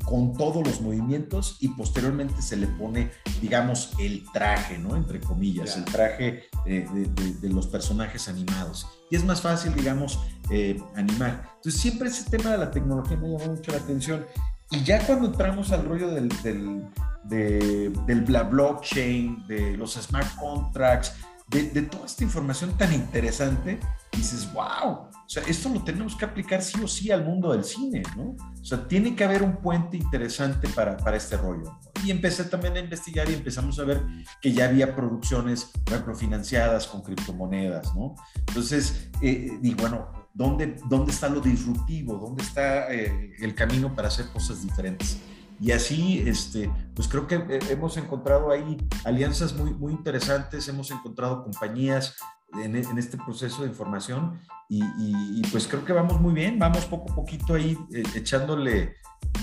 con 0.08 0.32
todos 0.32 0.66
los 0.66 0.80
movimientos 0.80 1.58
y 1.60 1.68
posteriormente 1.68 2.40
se 2.40 2.56
le 2.56 2.66
pone, 2.66 3.10
digamos, 3.42 3.92
el 3.98 4.24
traje, 4.32 4.78
¿no? 4.78 4.96
Entre 4.96 5.20
comillas, 5.20 5.76
el 5.76 5.84
traje 5.84 6.44
de, 6.64 7.10
de, 7.40 7.48
los 7.50 7.66
personajes 7.66 8.26
animados. 8.28 8.86
Y 9.10 9.16
es 9.16 9.24
más 9.24 9.42
fácil, 9.42 9.74
digamos, 9.74 10.18
eh, 10.50 10.80
animar. 10.94 11.50
Entonces, 11.56 11.80
siempre 11.80 12.08
ese 12.08 12.28
tema 12.30 12.50
de 12.50 12.58
la 12.58 12.70
tecnología 12.70 13.18
me 13.18 13.28
llamó 13.28 13.52
mucho 13.52 13.70
la 13.70 13.78
atención. 13.78 14.24
Y 14.70 14.82
ya 14.82 15.04
cuando 15.06 15.26
entramos 15.26 15.72
al 15.72 15.84
rollo 15.84 16.08
del, 16.08 16.28
del, 16.42 16.86
de, 17.24 17.92
del 18.06 18.22
blockchain, 18.22 19.46
de 19.46 19.76
los 19.76 19.94
smart 19.94 20.34
contracts, 20.36 21.12
de, 21.48 21.64
de, 21.64 21.82
toda 21.82 22.06
esta 22.06 22.24
información 22.24 22.76
tan 22.78 22.94
interesante, 22.94 23.78
dices, 24.18 24.52
wow, 24.52 25.08
o 25.28 25.30
sea, 25.30 25.42
esto 25.44 25.68
lo 25.68 25.82
tenemos 25.82 26.16
que 26.16 26.24
aplicar 26.24 26.62
sí 26.62 26.80
o 26.82 26.88
sí 26.88 27.10
al 27.10 27.24
mundo 27.24 27.52
del 27.52 27.64
cine, 27.64 28.02
¿no? 28.16 28.36
O 28.60 28.64
sea, 28.64 28.86
tiene 28.86 29.14
que 29.14 29.24
haber 29.24 29.42
un 29.42 29.56
puente 29.56 29.96
interesante 29.96 30.68
para, 30.68 30.96
para 30.96 31.16
este 31.16 31.36
rollo. 31.36 31.78
Y 32.04 32.10
empecé 32.10 32.44
también 32.44 32.76
a 32.76 32.80
investigar 32.80 33.28
y 33.28 33.34
empezamos 33.34 33.78
a 33.78 33.84
ver 33.84 34.02
que 34.40 34.52
ya 34.52 34.66
había 34.66 34.94
producciones, 34.94 35.70
por 35.84 35.94
ejemplo, 35.94 36.14
financiadas 36.14 36.86
con 36.86 37.02
criptomonedas, 37.02 37.94
¿no? 37.94 38.14
Entonces, 38.34 39.10
eh, 39.20 39.58
y 39.62 39.74
bueno, 39.74 40.08
¿dónde, 40.32 40.76
¿dónde 40.88 41.12
está 41.12 41.28
lo 41.28 41.40
disruptivo? 41.40 42.14
¿Dónde 42.14 42.42
está 42.42 42.92
eh, 42.92 43.34
el 43.40 43.54
camino 43.54 43.94
para 43.94 44.08
hacer 44.08 44.28
cosas 44.28 44.62
diferentes? 44.62 45.18
Y 45.60 45.72
así, 45.72 46.22
este, 46.26 46.70
pues 46.94 47.08
creo 47.08 47.26
que 47.26 47.34
eh, 47.34 47.58
hemos 47.70 47.96
encontrado 47.96 48.50
ahí 48.50 48.76
alianzas 49.04 49.54
muy, 49.54 49.72
muy 49.74 49.92
interesantes, 49.92 50.68
hemos 50.68 50.90
encontrado 50.90 51.42
compañías 51.42 52.16
en, 52.54 52.76
en, 52.76 52.98
este 52.98 53.16
proceso 53.16 53.62
de 53.62 53.68
información 53.68 54.40
y, 54.68 54.82
y, 54.98 55.42
pues 55.50 55.66
creo 55.66 55.84
que 55.84 55.92
vamos 55.92 56.20
muy 56.20 56.32
bien, 56.32 56.58
vamos 56.58 56.84
poco 56.86 57.12
a 57.12 57.14
poquito 57.14 57.54
ahí 57.54 57.78
eh, 57.92 58.02
echándole 58.14 58.94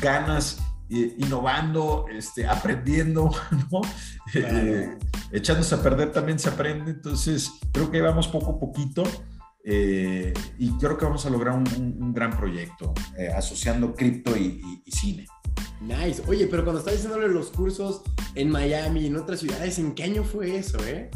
ganas, 0.01 0.59
eh, 0.89 1.15
innovando, 1.17 2.05
este, 2.11 2.45
aprendiendo, 2.45 3.31
¿no? 3.71 3.81
Claro. 4.31 4.57
Eh, 4.57 4.97
echándose 5.31 5.73
a 5.73 5.81
perder 5.81 6.11
también 6.11 6.37
se 6.37 6.49
aprende, 6.49 6.91
entonces 6.91 7.51
creo 7.71 7.89
que 7.89 8.01
vamos 8.01 8.27
poco 8.27 8.51
a 8.51 8.59
poquito 8.59 9.03
eh, 9.63 10.31
y 10.59 10.69
creo 10.77 10.95
que 10.95 11.05
vamos 11.05 11.25
a 11.25 11.31
lograr 11.31 11.55
un, 11.55 11.67
un, 11.75 12.03
un 12.03 12.13
gran 12.13 12.37
proyecto 12.37 12.93
asociando 13.35 13.95
cripto 13.95 14.37
y, 14.37 14.61
y, 14.85 14.91
cine. 14.91 15.25
Nice. 15.81 16.21
Oye, 16.27 16.47
pero 16.47 16.63
cuando 16.63 16.79
estás 16.79 16.95
haciéndole 16.95 17.27
los 17.29 17.49
cursos 17.49 18.03
en 18.35 18.51
Miami 18.51 19.01
y 19.01 19.07
en 19.07 19.15
otras 19.17 19.39
ciudades, 19.39 19.79
¿en 19.79 19.95
qué 19.95 20.03
año 20.03 20.23
fue 20.23 20.55
eso, 20.55 20.77
eh? 20.85 21.09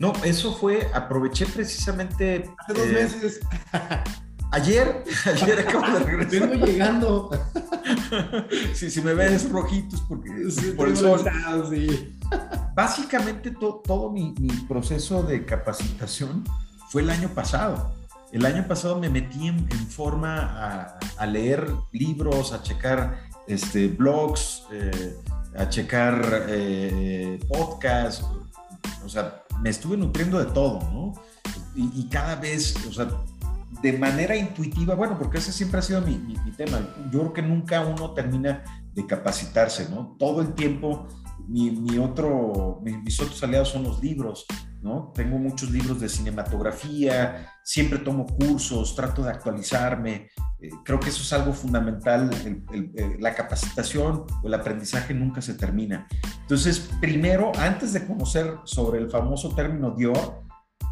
No, 0.00 0.14
eso 0.24 0.54
fue, 0.54 0.90
aproveché 0.94 1.44
precisamente. 1.44 2.50
Hace 2.56 2.72
dos 2.72 2.86
eh, 2.86 2.92
meses. 2.92 3.40
Ayer, 4.50 5.04
ayer 5.26 5.60
acabo 5.60 5.98
de 5.98 6.04
regresar. 6.04 6.48
Vengo 6.48 6.66
llegando. 6.66 7.30
sí, 8.72 8.90
si 8.90 9.02
me 9.02 9.12
ves 9.12 9.50
rojitos 9.50 10.00
porque 10.08 10.50
sí, 10.50 10.72
por 10.72 10.88
el 10.88 10.96
sol. 10.96 11.20
Estado, 11.20 11.70
sí. 11.70 12.18
Básicamente 12.74 13.50
to, 13.50 13.82
todo 13.84 14.10
mi, 14.10 14.34
mi, 14.40 14.48
proceso 14.66 15.22
de 15.22 15.44
capacitación 15.44 16.44
fue 16.88 17.02
el 17.02 17.10
año 17.10 17.28
pasado. 17.28 17.94
El 18.32 18.46
año 18.46 18.66
pasado 18.66 18.98
me 18.98 19.10
metí 19.10 19.48
en, 19.48 19.58
en 19.70 19.86
forma 19.86 20.38
a, 20.38 20.98
a, 21.18 21.26
leer 21.26 21.70
libros, 21.92 22.54
a 22.54 22.62
checar 22.62 23.20
este, 23.46 23.88
blogs, 23.88 24.64
eh, 24.72 25.14
a 25.58 25.68
checar 25.68 26.46
eh, 26.48 27.38
podcasts, 27.48 28.24
o 29.04 29.08
sea, 29.08 29.42
me 29.60 29.70
estuve 29.70 29.96
nutriendo 29.96 30.38
de 30.38 30.46
todo, 30.46 30.80
¿no? 30.92 31.12
Y, 31.74 32.08
cada 32.08 32.34
vez, 32.36 32.74
o 32.88 32.92
sea, 32.92 33.08
de 33.80 33.92
manera 33.96 34.36
intuitiva, 34.36 34.94
bueno, 34.94 35.16
porque 35.18 35.38
ese 35.38 35.52
siempre 35.52 35.78
ha 35.78 35.82
sido 35.82 36.00
mi, 36.02 36.18
tema. 36.56 36.78
Yo 37.10 37.20
creo 37.20 37.32
que 37.32 37.42
nunca 37.42 37.80
uno 37.80 38.12
termina 38.12 38.64
de 38.92 39.06
capacitarse, 39.06 39.88
¿no? 39.88 40.16
Todo 40.18 40.42
el 40.42 40.54
tiempo, 40.54 41.06
mi, 41.46 41.70
mi 41.70 41.96
otro, 41.98 42.80
mis 42.82 43.18
otros 43.20 43.42
aliados 43.42 43.68
son 43.68 43.84
los 43.84 44.02
libros, 44.02 44.44
¿no? 44.82 45.12
Tengo 45.14 45.38
muchos 45.38 45.70
libros 45.70 46.00
de 46.00 46.08
cinematografía, 46.08 47.48
siempre 47.62 47.98
tomo 48.00 48.26
cursos, 48.26 48.94
trato 48.94 49.22
de 49.22 49.30
actualizarme. 49.30 50.28
Eh, 50.62 50.70
creo 50.84 51.00
que 51.00 51.08
eso 51.08 51.22
es 51.22 51.32
algo 51.32 51.52
fundamental. 51.52 52.30
El, 52.44 52.64
el, 52.72 52.92
el, 52.94 53.20
la 53.20 53.34
capacitación 53.34 54.24
o 54.42 54.46
el 54.46 54.54
aprendizaje 54.54 55.14
nunca 55.14 55.40
se 55.40 55.54
termina. 55.54 56.06
Entonces, 56.42 56.90
primero, 57.00 57.52
antes 57.58 57.92
de 57.92 58.06
conocer 58.06 58.54
sobre 58.64 59.00
el 59.00 59.10
famoso 59.10 59.54
término 59.54 59.92
Dior, 59.92 60.42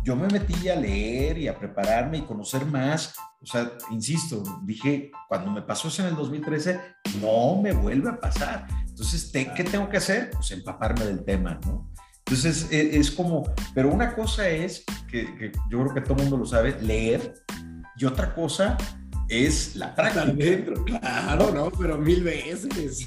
yo 0.04 0.16
me 0.16 0.28
metí 0.28 0.68
a 0.68 0.76
leer 0.76 1.38
y 1.38 1.48
a 1.48 1.58
prepararme 1.58 2.18
y 2.18 2.22
conocer 2.22 2.64
más. 2.64 3.14
O 3.42 3.46
sea, 3.46 3.72
insisto, 3.90 4.42
dije, 4.64 5.10
cuando 5.28 5.50
me 5.50 5.62
pasó 5.62 5.88
eso 5.88 6.02
en 6.02 6.08
el 6.08 6.16
2013, 6.16 6.80
no 7.20 7.60
me 7.60 7.72
vuelve 7.72 8.10
a 8.10 8.18
pasar. 8.18 8.66
Entonces, 8.88 9.30
¿qué 9.32 9.64
tengo 9.64 9.88
que 9.88 9.98
hacer? 9.98 10.30
Pues 10.30 10.50
empaparme 10.50 11.04
del 11.04 11.24
tema, 11.24 11.60
¿no? 11.66 11.90
Entonces 12.26 12.68
es, 12.70 12.94
es, 12.94 13.10
como, 13.10 13.44
pero 13.74 13.90
una 13.90 14.14
cosa 14.14 14.48
es, 14.48 14.84
que, 15.10 15.34
que, 15.36 15.52
yo 15.70 15.80
creo 15.80 15.94
que 15.94 16.00
todo 16.02 16.14
el 16.14 16.22
mundo 16.22 16.36
lo 16.36 16.44
sabe, 16.44 16.76
leer, 16.82 17.34
y 17.96 18.04
otra 18.04 18.34
cosa 18.34 18.76
es 19.28 19.76
la 19.76 19.94
práctica. 19.94 20.24
Dentro, 20.26 20.84
claro, 20.84 21.52
¿no? 21.52 21.70
Pero 21.70 21.98
mil 21.98 22.22
veces. 22.22 23.06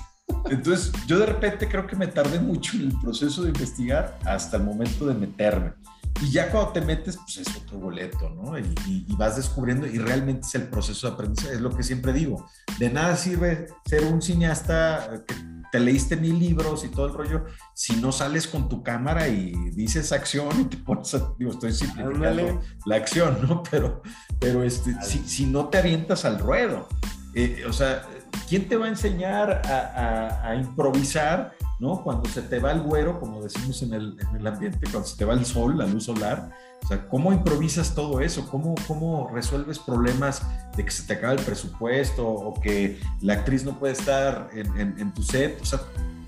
Entonces 0.49 0.91
yo 1.07 1.19
de 1.19 1.25
repente 1.25 1.67
creo 1.67 1.85
que 1.85 1.95
me 1.95 2.07
tardé 2.07 2.39
mucho 2.39 2.77
en 2.77 2.83
el 2.83 2.99
proceso 2.99 3.43
de 3.43 3.49
investigar 3.49 4.17
hasta 4.25 4.57
el 4.57 4.63
momento 4.63 5.05
de 5.05 5.13
meterme. 5.13 5.73
Y 6.21 6.31
ya 6.31 6.51
cuando 6.51 6.71
te 6.71 6.81
metes, 6.81 7.17
pues 7.17 7.37
es 7.37 7.57
otro 7.57 7.79
boleto, 7.79 8.29
¿no? 8.29 8.57
Y, 8.57 8.63
y, 8.85 9.05
y, 9.07 9.15
vas 9.15 9.37
descubriendo 9.37 9.87
y 9.87 9.97
realmente 9.97 10.45
es 10.45 10.55
el 10.55 10.67
proceso 10.67 11.07
de 11.07 11.13
aprendizaje, 11.13 11.55
es 11.55 11.61
lo 11.61 11.75
que 11.75 11.83
siempre 11.83 12.13
digo. 12.13 12.45
De 12.77 12.89
nada 12.89 13.15
sirve 13.15 13.67
ser 13.85 14.03
un 14.03 14.21
cineasta 14.21 15.23
que 15.27 15.35
te 15.71 15.79
leíste 15.79 16.17
mil 16.17 16.37
libros 16.37 16.83
y 16.83 16.89
todo 16.89 17.05
el 17.05 17.13
rollo, 17.13 17.45
si 17.73 17.95
no 17.95 18.11
sales 18.11 18.47
con 18.47 18.67
tu 18.67 18.83
cámara 18.83 19.27
y 19.27 19.51
dices 19.71 20.11
acción 20.11 20.61
y 20.61 20.65
te 20.65 20.77
pones, 20.77 21.13
a, 21.15 21.33
digo, 21.39 21.51
estoy 21.51 21.73
simplificando 21.73 22.61
la 22.85 22.95
acción, 22.95 23.39
¿no? 23.47 23.63
Pero, 23.71 24.01
pero 24.39 24.63
este, 24.63 24.93
si, 25.01 25.19
si, 25.19 25.45
no 25.45 25.69
te 25.69 25.77
avientas 25.77 26.25
al 26.25 26.39
ruedo, 26.39 26.87
eh, 27.33 27.63
o 27.67 27.73
sea, 27.73 28.03
¿quién 28.49 28.67
te 28.67 28.75
va 28.75 28.87
a 28.87 28.89
enseñar 28.89 29.61
a, 29.65 30.41
a, 30.45 30.49
a, 30.49 30.55
improvisar, 30.55 31.53
¿no? 31.79 32.03
Cuando 32.03 32.29
se 32.29 32.41
te 32.41 32.59
va 32.59 32.71
el 32.73 32.81
güero, 32.81 33.19
como 33.19 33.41
decimos 33.41 33.81
en 33.81 33.93
el, 33.93 34.17
en 34.19 34.35
el 34.35 34.47
ambiente, 34.47 34.79
cuando 34.91 35.07
se 35.07 35.17
te 35.17 35.25
va 35.25 35.33
el 35.33 35.45
sol, 35.45 35.77
la 35.77 35.87
luz 35.87 36.03
solar, 36.05 36.51
o 36.83 36.87
sea, 36.87 37.07
¿cómo 37.07 37.31
improvisas 37.31 37.93
todo 37.95 38.21
eso? 38.21 38.49
¿Cómo, 38.49 38.75
¿Cómo 38.87 39.29
resuelves 39.33 39.79
problemas 39.79 40.43
de 40.75 40.83
que 40.83 40.91
se 40.91 41.03
te 41.03 41.13
acaba 41.13 41.33
el 41.33 41.39
presupuesto 41.39 42.27
o 42.27 42.59
que 42.59 42.99
la 43.21 43.33
actriz 43.33 43.63
no 43.63 43.77
puede 43.77 43.93
estar 43.93 44.49
en, 44.53 44.67
en, 44.77 44.99
en, 44.99 45.13
tu 45.13 45.23
set? 45.23 45.59
O 45.61 45.65
sea, 45.65 45.79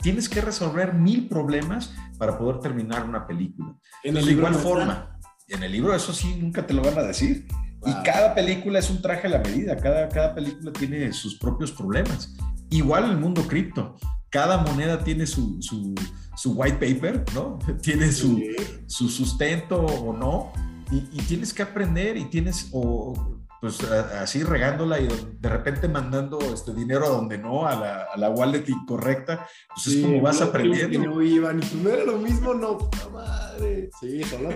tienes 0.01 0.29
que 0.29 0.41
resolver 0.41 0.93
mil 0.93 1.27
problemas 1.27 1.93
para 2.17 2.37
poder 2.37 2.59
terminar 2.59 3.03
una 3.03 3.25
película. 3.25 3.75
En 4.03 4.17
el 4.17 4.25
de 4.25 4.31
igual 4.31 4.53
forma, 4.55 5.17
en 5.47 5.63
el 5.63 5.71
libro 5.71 5.95
eso 5.95 6.13
sí 6.13 6.37
nunca 6.39 6.65
te 6.65 6.73
lo 6.73 6.83
van 6.83 6.97
a 6.97 7.03
decir. 7.03 7.47
Y 7.85 7.91
cada 8.03 8.33
película 8.33 8.79
es 8.79 8.89
un 8.89 9.01
traje 9.01 9.27
a 9.27 9.31
la 9.31 9.39
medida, 9.39 9.75
cada, 9.75 10.07
cada 10.07 10.33
película 10.33 10.71
tiene 10.71 11.11
sus 11.11 11.37
propios 11.37 11.71
problemas. 11.71 12.33
Igual 12.69 13.09
el 13.09 13.17
mundo 13.17 13.45
cripto, 13.45 13.97
cada 14.29 14.57
moneda 14.57 15.03
tiene 15.03 15.25
su, 15.27 15.61
su, 15.61 15.93
su 16.35 16.53
white 16.53 16.77
paper, 16.77 17.23
¿no? 17.33 17.59
Tiene 17.81 18.11
su, 18.11 18.41
su 18.87 19.09
sustento 19.09 19.77
o 19.77 20.15
no, 20.15 20.51
y, 20.91 20.97
y, 21.11 21.21
tienes 21.23 21.53
que 21.53 21.63
aprender 21.63 22.17
y 22.17 22.25
tienes, 22.25 22.69
o 22.71 23.33
pues 23.63 23.81
así 23.81 24.43
regándola 24.43 24.99
y 24.99 25.07
de 25.39 25.47
repente 25.47 25.87
mandando 25.87 26.37
este 26.53 26.73
dinero 26.73 27.05
a 27.05 27.09
donde 27.09 27.37
no, 27.37 27.65
a 27.65 27.73
la, 27.73 28.07
a 28.13 28.17
la 28.17 28.29
wallet 28.29 28.65
incorrecta, 28.67 29.47
pues 29.73 29.87
es 29.87 30.01
como 30.03 30.21
vas 30.21 30.41
aprendiendo. 30.41 30.99
Que 30.99 31.07
no 31.07 31.21
iban, 31.21 31.61
no 31.81 31.89
era 31.89 32.03
lo 32.03 32.17
mismo, 32.17 32.53
no, 32.53 32.77
puta 32.77 33.07
madre. 33.07 33.89
Sí, 34.01 34.21
solo. 34.25 34.49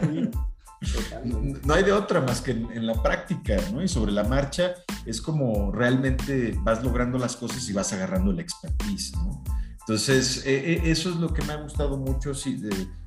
No 1.64 1.74
hay 1.74 1.84
de 1.86 1.94
otra 1.94 2.20
más 2.20 2.42
que 2.42 2.52
en, 2.52 2.86
la 2.86 3.02
práctica, 3.02 3.56
¿no? 3.72 3.82
Y 3.82 3.88
sobre 3.88 4.12
la 4.12 4.26
marcha 4.26 4.74
es 5.06 5.22
como 5.22 5.72
realmente 5.72 6.54
vas 6.64 6.84
logrando 6.84 7.18
las 7.18 7.38
cosas 7.38 7.68
y 7.70 7.72
vas 7.72 7.94
agarrando 7.94 8.32
el 8.32 8.42
expertise, 8.42 9.14
¿no? 9.16 9.42
Entonces, 9.88 10.46
e, 10.46 10.74
e, 10.74 10.92
eso 10.92 11.10
es 11.10 11.16
lo 11.16 11.34
que 11.34 11.42
me 11.44 11.54
ha 11.54 11.62
gustado 11.62 11.98
mucho, 11.98 12.34
sí, 12.34 12.62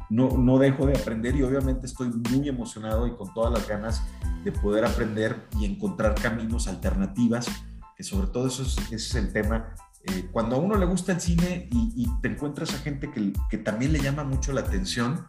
no, 0.09 0.31
no 0.39 0.59
dejo 0.59 0.87
de 0.87 0.97
aprender 0.97 1.37
y 1.37 1.43
obviamente 1.43 1.87
estoy 1.87 2.09
muy 2.09 2.49
emocionado 2.49 3.07
y 3.07 3.15
con 3.15 3.35
todas 3.35 3.53
las 3.53 3.69
ganas 3.69 4.03
de 4.45 4.51
poder 4.51 4.87
aprender 4.87 5.47
y 5.59 5.67
encontrar 5.67 6.15
caminos 6.15 6.69
alternativas, 6.69 7.49
que 7.95 8.03
sobre 8.03 8.29
todo 8.29 8.47
eso 8.47 8.63
es, 8.63 8.79
ese 8.79 8.95
es 8.95 9.15
el 9.15 9.31
tema. 9.31 9.75
Eh, 10.05 10.31
cuando 10.33 10.57
a 10.57 10.59
uno 10.59 10.79
le 10.79 10.87
gusta 10.87 11.13
el 11.13 11.21
cine 11.21 11.69
y, 11.71 11.93
y 11.95 12.21
te 12.23 12.29
encuentras 12.29 12.73
a 12.73 12.79
gente 12.79 13.11
que, 13.11 13.35
que, 13.51 13.59
también 13.59 13.93
le 13.93 14.01
llama 14.01 14.25
mucho 14.25 14.51
la 14.55 14.63
atención, 14.63 15.27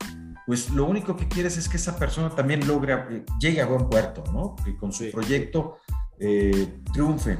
pues 0.47 0.69
lo 0.69 0.85
único 0.85 1.17
que 1.17 1.27
quieres 1.27 1.57
es 1.57 1.67
que 1.67 1.75
esa 1.75 1.99
persona 1.99 2.29
también 2.29 2.65
logre, 2.65 2.93
eh, 2.93 3.25
llegue 3.41 3.61
a 3.61 3.65
buen 3.65 3.89
puerto, 3.89 4.23
¿no? 4.31 4.55
Que 4.63 4.77
con 4.77 4.93
su 4.93 5.11
proyecto 5.11 5.79
eh, 6.17 6.79
triunfe. 6.93 7.39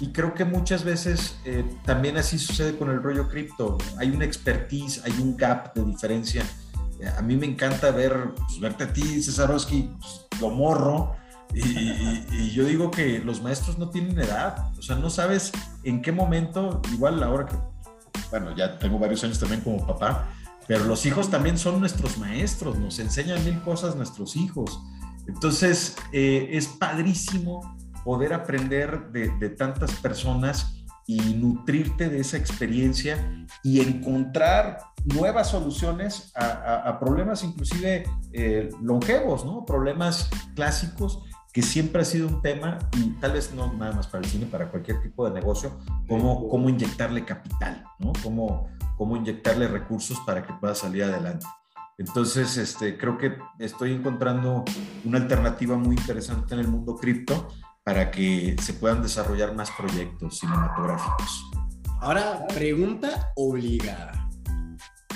Y 0.00 0.12
creo 0.12 0.34
que 0.34 0.44
muchas 0.44 0.84
veces 0.84 1.38
eh, 1.44 1.64
también 1.84 2.16
así 2.18 2.38
sucede 2.38 2.76
con 2.76 2.90
el 2.90 3.02
rollo 3.02 3.28
cripto. 3.28 3.78
Hay 3.98 4.10
una 4.10 4.24
expertise, 4.24 5.02
hay 5.04 5.12
un 5.12 5.36
gap 5.36 5.74
de 5.74 5.84
diferencia. 5.84 6.44
a 7.16 7.22
mí 7.22 7.36
me 7.36 7.46
encanta 7.46 7.90
ver, 7.90 8.34
pues, 8.34 8.60
verte 8.60 8.84
a 8.84 8.92
ti, 8.92 9.22
Cesarowski, 9.22 9.90
pues, 9.98 10.26
lo 10.40 10.50
morro. 10.50 11.16
Y, 11.54 12.50
yo 12.50 12.64
digo 12.64 12.90
que 12.90 13.20
los 13.20 13.42
maestros 13.42 13.78
no 13.78 13.88
tienen 13.88 14.18
edad. 14.18 14.70
O 14.78 14.82
sea, 14.82 14.96
no 14.96 15.08
sabes 15.08 15.52
en 15.84 16.02
qué 16.02 16.12
momento, 16.12 16.82
igual 16.92 17.22
ahora 17.22 17.46
que, 17.46 17.56
bueno, 18.30 18.54
ya 18.54 18.78
tengo 18.78 18.98
varios 18.98 19.24
años 19.24 19.38
también 19.38 19.62
como 19.62 19.86
papá, 19.86 20.28
pero 20.66 20.84
los 20.84 21.06
hijos 21.06 21.30
también 21.30 21.56
son 21.58 21.80
nuestros 21.80 22.18
maestros, 22.18 22.78
nos 22.78 22.98
enseñan 22.98 23.42
mil 23.44 23.60
cosas 23.62 23.94
nuestros 23.96 24.36
hijos. 24.36 24.80
Entonces, 25.28 25.96
eh, 26.12 26.50
es 26.52 26.66
padrísimo 26.66 27.75
poder 28.06 28.32
aprender 28.32 29.10
de, 29.10 29.30
de, 29.40 29.50
tantas 29.50 29.92
personas 29.96 30.84
y 31.08 31.34
nutrirte 31.34 32.08
de 32.08 32.20
esa 32.20 32.36
experiencia 32.36 33.46
y 33.64 33.80
encontrar 33.80 34.78
nuevas 35.04 35.50
soluciones 35.50 36.30
a, 36.36 36.44
a, 36.44 36.88
a 36.88 37.00
problemas 37.00 37.42
inclusive 37.42 38.04
eh, 38.32 38.70
longevos, 38.80 39.44
¿no? 39.44 39.66
Problemas 39.66 40.30
clásicos 40.54 41.24
que 41.52 41.62
siempre 41.62 42.02
ha 42.02 42.04
sido 42.04 42.28
un 42.28 42.42
tema 42.42 42.78
y 42.96 43.10
tal 43.18 43.32
vez 43.32 43.52
no 43.52 43.72
nada 43.72 43.92
más 43.92 44.06
para 44.06 44.22
el 44.22 44.30
cine, 44.30 44.46
para 44.46 44.70
cualquier 44.70 45.02
tipo 45.02 45.28
de 45.28 45.34
negocio, 45.34 45.76
cómo, 46.06 46.48
cómo 46.48 46.68
inyectarle 46.68 47.24
capital, 47.24 47.82
¿no? 47.98 48.12
Cómo, 48.22 48.68
cómo 48.96 49.16
inyectarle 49.16 49.66
recursos 49.66 50.16
para 50.24 50.46
que 50.46 50.52
pueda 50.52 50.76
salir 50.76 51.02
adelante. 51.02 51.44
Entonces, 51.98 52.56
este, 52.56 52.98
creo 52.98 53.18
que 53.18 53.36
estoy 53.58 53.94
encontrando 53.94 54.64
una 55.04 55.18
alternativa 55.18 55.76
muy 55.76 55.96
interesante 55.96 56.54
en 56.54 56.60
el 56.60 56.68
mundo 56.68 56.94
cripto 56.94 57.48
para 57.86 58.10
que 58.10 58.56
se 58.60 58.74
puedan 58.74 59.00
desarrollar 59.00 59.54
más 59.54 59.70
proyectos 59.70 60.40
cinematográficos. 60.40 61.44
Ahora, 62.00 62.44
pregunta 62.48 63.32
obligada. 63.36 64.28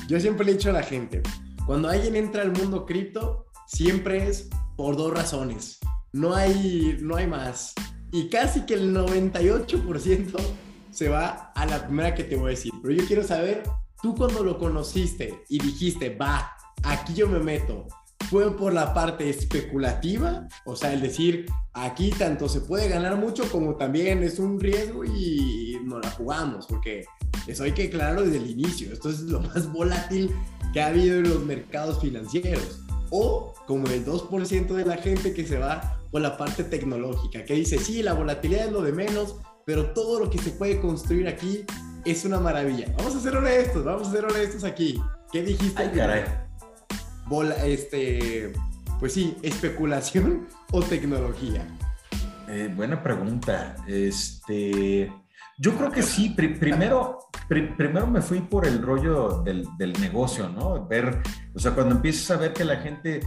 Yo 0.07 0.21
siempre 0.21 0.47
le 0.47 0.53
he 0.53 0.55
dicho 0.55 0.71
a 0.71 0.75
la 0.75 0.85
gente, 0.85 1.21
cuando 1.67 1.89
alguien 1.89 2.15
entra 2.15 2.43
al 2.43 2.53
mundo 2.53 2.87
cripto, 2.87 3.47
siempre 3.67 4.29
es 4.29 4.49
por 4.77 4.97
dos 4.97 5.13
razones. 5.13 5.81
No 6.13 6.33
hay, 6.33 6.97
no 7.01 7.17
hay 7.17 7.27
más. 7.27 7.75
Y 8.13 8.29
casi 8.29 8.61
que 8.67 8.75
el 8.75 8.95
98% 8.95 10.41
se 10.93 11.09
va 11.09 11.51
a 11.57 11.67
la 11.67 11.87
primera 11.87 12.15
que 12.15 12.23
te 12.23 12.37
voy 12.37 12.47
a 12.47 12.51
decir. 12.51 12.73
Pero 12.85 12.95
yo 12.95 13.05
quiero 13.05 13.25
saber, 13.25 13.65
tú 14.01 14.15
cuando 14.15 14.45
lo 14.45 14.61
conociste 14.61 15.43
y 15.49 15.59
dijiste, 15.59 16.15
va, 16.15 16.53
aquí 16.85 17.15
yo 17.15 17.27
me 17.27 17.41
meto, 17.41 17.89
¿fue 18.31 18.57
por 18.57 18.73
la 18.73 18.95
parte 18.95 19.29
especulativa? 19.29 20.47
O 20.65 20.77
sea, 20.77 20.93
el 20.93 21.03
decir, 21.03 21.47
aquí 21.73 22.11
tanto 22.11 22.49
se 22.49 22.61
puede 22.61 22.89
ganar 22.89 23.17
mucho 23.17 23.51
como 23.51 23.75
también 23.75 24.23
es 24.23 24.39
un 24.39 24.61
riesgo 24.61 25.05
y 25.05 25.79
no 25.85 25.99
la 25.99 26.11
jugamos, 26.13 26.67
porque 26.69 27.05
eso 27.49 27.65
hay 27.65 27.73
que 27.73 27.89
aclararlo 27.89 28.23
desde 28.23 28.37
el 28.37 28.49
inicio. 28.49 28.93
Esto 28.93 29.11
es 29.11 29.23
lo 29.23 29.41
más 29.41 29.71
volátil 29.73 30.31
que 30.73 30.81
ha 30.81 30.87
habido 30.87 31.19
en 31.19 31.29
los 31.29 31.45
mercados 31.45 32.01
financieros. 32.01 32.81
O 33.11 33.53
como 33.67 33.89
el 33.89 34.07
2% 34.07 34.75
de 34.75 34.85
la 34.85 34.97
gente 34.97 35.35
que 35.35 35.45
se 35.45 35.59
va 35.59 35.99
por 36.13 36.21
la 36.21 36.37
parte 36.37 36.63
tecnológica, 36.63 37.45
que 37.45 37.55
dice, 37.55 37.79
sí, 37.79 38.01
la 38.01 38.13
volatilidad 38.13 38.67
es 38.67 38.73
lo 38.73 38.83
de 38.83 38.93
menos, 38.93 39.37
pero 39.67 39.93
todo 39.93 40.21
lo 40.21 40.31
que 40.31 40.39
se 40.39 40.51
puede 40.51 40.81
construir 40.81 41.27
aquí 41.27 41.65
es 42.05 42.25
una 42.25 42.39
maravilla. 42.39 42.87
Vamos 42.97 43.17
a 43.17 43.21
ser 43.21 43.37
honestos, 43.37 43.85
vamos 43.85 44.09
a 44.09 44.13
ser 44.13 44.25
honestos 44.25 44.63
aquí. 44.63 45.01
¿Qué 45.33 45.43
dijiste? 45.43 45.83
Ay, 45.83 45.91
caray. 45.93 46.40
Bola, 47.31 47.65
este, 47.65 48.53
pues 48.99 49.13
sí, 49.13 49.37
especulación 49.41 50.49
o 50.73 50.83
tecnología. 50.83 51.65
Eh, 52.49 52.69
buena 52.75 53.05
pregunta. 53.05 53.77
Este, 53.87 55.13
yo 55.57 55.77
creo 55.77 55.93
que 55.93 56.03
sí. 56.03 56.31
Pr 56.31 56.59
primero, 56.59 57.31
pr 57.49 57.77
primero 57.77 58.09
me 58.09 58.21
fui 58.21 58.41
por 58.41 58.67
el 58.67 58.83
rollo 58.83 59.45
del, 59.45 59.65
del, 59.79 59.93
negocio, 60.01 60.49
¿no? 60.49 60.89
Ver, 60.89 61.23
o 61.55 61.61
sea, 61.61 61.71
cuando 61.71 61.95
empiezas 61.95 62.33
a 62.33 62.37
ver 62.37 62.53
que 62.53 62.65
la 62.65 62.79
gente 62.79 63.21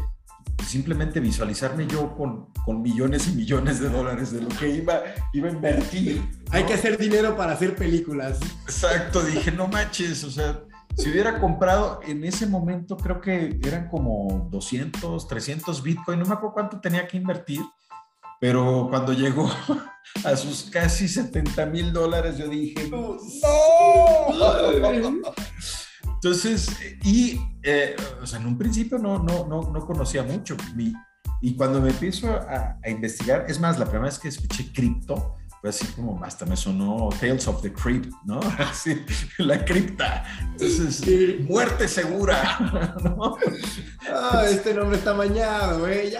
simplemente 0.67 1.21
visualizarme 1.21 1.87
yo 1.87 2.13
con, 2.13 2.47
con, 2.65 2.81
millones 2.81 3.29
y 3.29 3.35
millones 3.37 3.79
de 3.79 3.87
dólares 3.87 4.33
de 4.33 4.41
lo 4.41 4.49
que 4.49 4.67
iba, 4.67 5.01
iba 5.31 5.47
a 5.47 5.51
invertir. 5.53 6.17
¿no? 6.17 6.51
Hay 6.51 6.65
que 6.65 6.73
hacer 6.73 6.97
dinero 6.97 7.37
para 7.37 7.53
hacer 7.53 7.73
películas. 7.73 8.37
Exacto, 8.65 9.23
dije, 9.23 9.49
no 9.49 9.69
manches, 9.69 10.25
o 10.25 10.29
sea, 10.29 10.59
si 10.95 11.09
hubiera 11.09 11.39
comprado 11.39 11.99
en 12.05 12.23
ese 12.23 12.45
momento, 12.45 12.97
creo 12.97 13.19
que 13.19 13.59
eran 13.63 13.89
como 13.89 14.47
200, 14.51 15.27
300 15.27 15.83
Bitcoin, 15.83 16.19
no 16.19 16.25
me 16.25 16.33
acuerdo 16.33 16.53
cuánto 16.53 16.79
tenía 16.79 17.07
que 17.07 17.17
invertir, 17.17 17.61
pero 18.39 18.87
cuando 18.89 19.13
llegó 19.13 19.49
a 20.25 20.35
sus 20.35 20.63
casi 20.63 21.07
70 21.07 21.65
mil 21.67 21.93
dólares, 21.93 22.37
yo 22.37 22.47
dije, 22.47 22.89
no. 22.89 23.17
Entonces, 26.15 26.69
y, 27.03 27.39
eh, 27.63 27.95
o 28.21 28.25
sea, 28.25 28.39
en 28.39 28.47
un 28.47 28.57
principio 28.57 28.97
no, 28.97 29.19
no, 29.19 29.45
no, 29.47 29.61
no 29.71 29.85
conocía 29.85 30.23
mucho. 30.23 30.55
Y, 30.77 30.93
y 31.41 31.55
cuando 31.55 31.81
me 31.81 31.89
empiezo 31.89 32.31
a, 32.31 32.77
a, 32.81 32.89
investigar, 32.89 33.45
es 33.49 33.59
más, 33.59 33.77
la 33.77 33.85
primera 33.85 34.05
vez 34.05 34.19
que 34.19 34.29
escuché 34.29 34.71
cripto, 34.71 35.35
así 35.69 35.85
como, 35.93 36.23
hasta 36.23 36.45
me 36.45 36.55
sonó 36.55 37.09
Tales 37.19 37.47
of 37.47 37.61
the 37.61 37.71
Crypt, 37.71 38.11
¿no? 38.25 38.39
Así, 38.59 39.05
la 39.37 39.63
cripta. 39.63 40.25
Entonces, 40.51 40.95
sí. 40.97 41.45
muerte 41.47 41.87
segura, 41.87 42.95
¿no? 43.03 43.37
Ah, 44.09 44.45
este 44.49 44.73
nombre 44.73 44.97
está 44.97 45.13
mañado, 45.13 45.87
¿eh? 45.87 46.11
Ya 46.11 46.19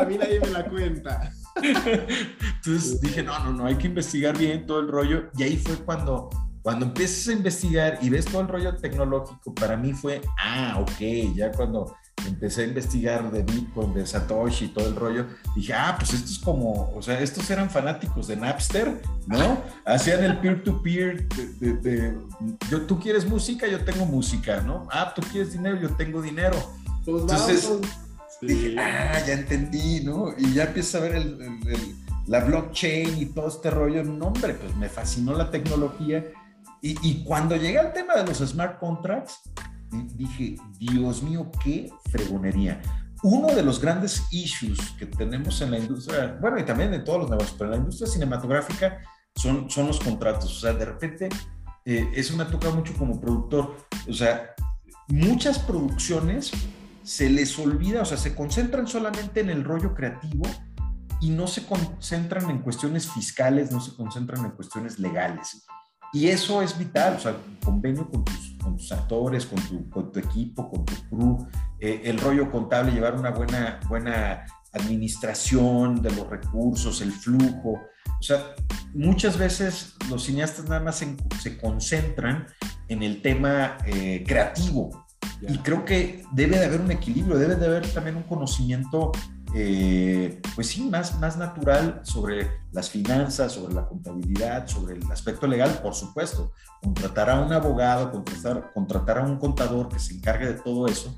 a 0.00 0.04
mí 0.04 0.18
nadie 0.18 0.40
me 0.40 0.50
la 0.50 0.64
cuenta. 0.68 1.32
Entonces 1.56 3.00
dije, 3.00 3.22
no, 3.22 3.38
no, 3.40 3.52
no, 3.52 3.66
hay 3.66 3.76
que 3.76 3.86
investigar 3.86 4.36
bien 4.36 4.66
todo 4.66 4.80
el 4.80 4.88
rollo. 4.88 5.30
Y 5.36 5.42
ahí 5.42 5.56
fue 5.56 5.76
cuando 5.76 6.30
cuando 6.62 6.86
empiezas 6.86 7.28
a 7.28 7.32
investigar 7.32 7.98
y 8.02 8.08
ves 8.08 8.24
todo 8.24 8.42
el 8.42 8.48
rollo 8.48 8.76
tecnológico, 8.76 9.52
para 9.52 9.76
mí 9.76 9.92
fue, 9.92 10.22
ah, 10.38 10.78
ok, 10.80 11.34
ya 11.34 11.50
cuando 11.50 11.96
empecé 12.26 12.62
a 12.62 12.66
investigar 12.66 13.30
de 13.30 13.42
Bitcoin, 13.42 13.94
de 13.94 14.06
Satoshi 14.06 14.66
y 14.66 14.68
todo 14.68 14.88
el 14.88 14.96
rollo, 14.96 15.26
dije, 15.54 15.72
ah, 15.74 15.96
pues 15.98 16.14
esto 16.14 16.30
es 16.30 16.38
como, 16.38 16.92
o 16.94 17.02
sea, 17.02 17.20
estos 17.20 17.48
eran 17.50 17.70
fanáticos 17.70 18.26
de 18.28 18.36
Napster, 18.36 19.00
¿no? 19.26 19.60
Hacían 19.84 20.24
el 20.24 20.38
peer-to-peer, 20.38 21.28
-peer 21.28 21.58
de, 21.58 21.72
de, 21.72 21.96
de, 21.96 22.18
yo, 22.70 22.82
tú 22.82 22.98
quieres 22.98 23.26
música, 23.26 23.66
yo 23.66 23.84
tengo 23.84 24.06
música, 24.06 24.60
¿no? 24.60 24.88
Ah, 24.90 25.12
tú 25.14 25.22
quieres 25.30 25.52
dinero, 25.52 25.80
yo 25.80 25.90
tengo 25.96 26.22
dinero. 26.22 26.56
Pues 27.04 27.22
Entonces, 27.22 27.68
vamos. 27.68 27.86
dije, 28.40 28.76
ah, 28.78 29.20
ya 29.26 29.34
entendí, 29.34 30.04
¿no? 30.04 30.34
Y 30.38 30.52
ya 30.52 30.64
empiezas 30.64 31.00
a 31.00 31.04
ver 31.04 31.16
el, 31.16 31.40
el, 31.40 31.68
el, 31.68 31.96
la 32.26 32.40
blockchain 32.40 33.20
y 33.20 33.26
todo 33.26 33.48
este 33.48 33.70
rollo, 33.70 34.04
no, 34.04 34.26
hombre, 34.26 34.54
pues 34.54 34.76
me 34.76 34.88
fascinó 34.88 35.34
la 35.34 35.50
tecnología 35.50 36.24
y, 36.84 36.98
y, 37.08 37.22
cuando 37.22 37.54
llegué 37.54 37.78
al 37.78 37.92
tema 37.92 38.16
de 38.16 38.26
los 38.26 38.38
smart 38.38 38.80
contracts, 38.80 39.40
dije, 40.14 40.56
Dios 40.78 41.22
mío, 41.22 41.50
qué 41.62 41.90
fregonería. 42.10 42.80
Uno 43.22 43.54
de 43.54 43.62
los 43.62 43.80
grandes 43.80 44.24
issues 44.32 44.80
que 44.98 45.06
tenemos 45.06 45.60
en 45.60 45.70
la 45.70 45.78
industria, 45.78 46.36
bueno, 46.40 46.58
y 46.58 46.64
también 46.64 46.92
en 46.92 47.04
todos 47.04 47.20
los 47.20 47.30
negocios, 47.30 47.54
pero 47.56 47.66
en 47.66 47.70
la 47.72 47.76
industria 47.78 48.08
cinematográfica 48.08 48.98
son, 49.36 49.70
son 49.70 49.86
los 49.86 50.00
contratos. 50.00 50.56
O 50.56 50.60
sea, 50.60 50.72
de 50.72 50.84
repente, 50.84 51.28
eh, 51.84 52.10
eso 52.14 52.36
me 52.36 52.42
ha 52.42 52.50
tocado 52.50 52.74
mucho 52.74 52.94
como 52.94 53.20
productor. 53.20 53.76
O 54.08 54.12
sea, 54.12 54.54
muchas 55.08 55.58
producciones 55.58 56.52
se 57.02 57.30
les 57.30 57.58
olvida, 57.58 58.02
o 58.02 58.04
sea, 58.04 58.16
se 58.16 58.34
concentran 58.34 58.86
solamente 58.86 59.40
en 59.40 59.50
el 59.50 59.64
rollo 59.64 59.94
creativo 59.94 60.44
y 61.20 61.30
no 61.30 61.46
se 61.46 61.64
concentran 61.64 62.50
en 62.50 62.58
cuestiones 62.58 63.08
fiscales, 63.08 63.70
no 63.70 63.80
se 63.80 63.94
concentran 63.94 64.44
en 64.44 64.50
cuestiones 64.52 64.98
legales. 64.98 65.64
Y 66.12 66.28
eso 66.28 66.60
es 66.60 66.78
vital, 66.78 67.16
o 67.16 67.20
sea, 67.20 67.36
convenio 67.64 68.08
con 68.08 68.24
tus, 68.24 68.56
con 68.62 68.76
tus 68.76 68.92
actores, 68.92 69.46
con 69.46 69.60
tu, 69.62 69.88
con 69.88 70.12
tu, 70.12 70.18
equipo, 70.18 70.70
con 70.70 70.84
tu 70.84 70.94
crew, 71.08 71.46
eh, 71.80 72.02
el 72.04 72.18
rollo 72.18 72.50
contable, 72.50 72.92
llevar 72.92 73.14
una 73.14 73.30
buena, 73.30 73.80
buena 73.88 74.44
administración 74.72 76.02
de 76.02 76.10
los 76.10 76.28
recursos, 76.28 77.00
el 77.00 77.12
flujo. 77.12 77.80
O 78.20 78.22
sea, 78.22 78.54
muchas 78.94 79.38
veces 79.38 79.94
los 80.10 80.24
cineastas 80.24 80.66
nada 80.66 80.80
más 80.80 80.96
se, 80.96 81.16
se 81.40 81.56
concentran 81.58 82.46
en 82.88 83.02
el 83.02 83.22
tema 83.22 83.78
eh, 83.86 84.22
creativo. 84.26 85.06
Y 85.48 85.58
creo 85.58 85.84
que 85.84 86.24
debe 86.32 86.58
de 86.58 86.66
haber 86.66 86.80
un 86.80 86.90
equilibrio, 86.90 87.38
debe 87.38 87.56
de 87.56 87.66
haber 87.66 87.86
también 87.92 88.16
un 88.16 88.22
conocimiento 88.24 89.12
eh, 89.54 90.40
pues 90.54 90.68
sí, 90.68 90.88
más, 90.88 91.18
más 91.20 91.36
natural 91.36 92.00
sobre 92.04 92.50
las 92.72 92.90
finanzas, 92.90 93.52
sobre 93.52 93.74
la 93.74 93.86
contabilidad, 93.86 94.66
sobre 94.66 94.96
el 94.96 95.12
aspecto 95.12 95.46
legal, 95.46 95.80
por 95.82 95.94
supuesto. 95.94 96.52
Contratar 96.82 97.30
a 97.30 97.40
un 97.40 97.52
abogado, 97.52 98.10
contratar, 98.10 98.70
contratar 98.72 99.18
a 99.18 99.22
un 99.22 99.38
contador 99.38 99.88
que 99.88 99.98
se 99.98 100.14
encargue 100.14 100.46
de 100.46 100.54
todo 100.54 100.86
eso. 100.86 101.14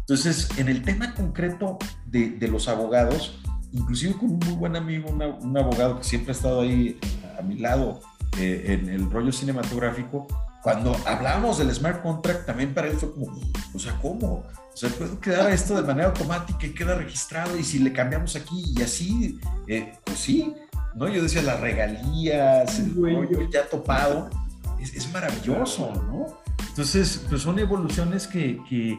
Entonces, 0.00 0.48
en 0.58 0.68
el 0.68 0.82
tema 0.82 1.14
concreto 1.14 1.78
de, 2.06 2.30
de 2.30 2.48
los 2.48 2.68
abogados, 2.68 3.40
inclusive 3.72 4.14
con 4.14 4.30
un 4.30 4.38
muy 4.38 4.54
buen 4.54 4.76
amigo, 4.76 5.10
un 5.10 5.58
abogado 5.58 5.98
que 5.98 6.04
siempre 6.04 6.32
ha 6.32 6.36
estado 6.36 6.60
ahí 6.60 6.98
a 7.38 7.42
mi 7.42 7.58
lado 7.58 8.00
eh, 8.38 8.64
en 8.68 8.88
el 8.88 9.10
rollo 9.10 9.32
cinematográfico, 9.32 10.26
cuando 10.62 10.96
hablamos 11.06 11.58
del 11.58 11.74
smart 11.74 12.02
contract, 12.02 12.46
también 12.46 12.72
para 12.72 12.88
él 12.88 12.96
fue 12.96 13.12
como, 13.12 13.26
o 13.74 13.78
sea, 13.78 13.98
¿cómo? 14.00 14.44
O 14.74 14.76
sea, 14.76 14.90
puede 14.90 15.16
quedar 15.18 15.52
esto 15.52 15.76
de 15.76 15.82
manera 15.82 16.08
automática 16.08 16.66
y 16.66 16.74
queda 16.74 16.96
registrado 16.96 17.56
y 17.56 17.62
si 17.62 17.78
le 17.78 17.92
cambiamos 17.92 18.34
aquí 18.34 18.64
y 18.76 18.82
así, 18.82 19.38
eh, 19.68 19.92
pues 20.04 20.18
sí, 20.18 20.52
¿no? 20.96 21.08
Yo 21.08 21.22
decía 21.22 21.42
las 21.42 21.60
regalías, 21.60 22.80
el 22.80 22.92
rollo 22.96 23.48
ya 23.48 23.68
topado, 23.68 24.30
es, 24.80 25.12
maravilloso, 25.12 25.92
¿no? 25.94 26.26
Entonces, 26.68 27.24
pues 27.28 27.42
son 27.42 27.60
evoluciones 27.60 28.26
que, 28.26 28.60
que, 28.68 28.98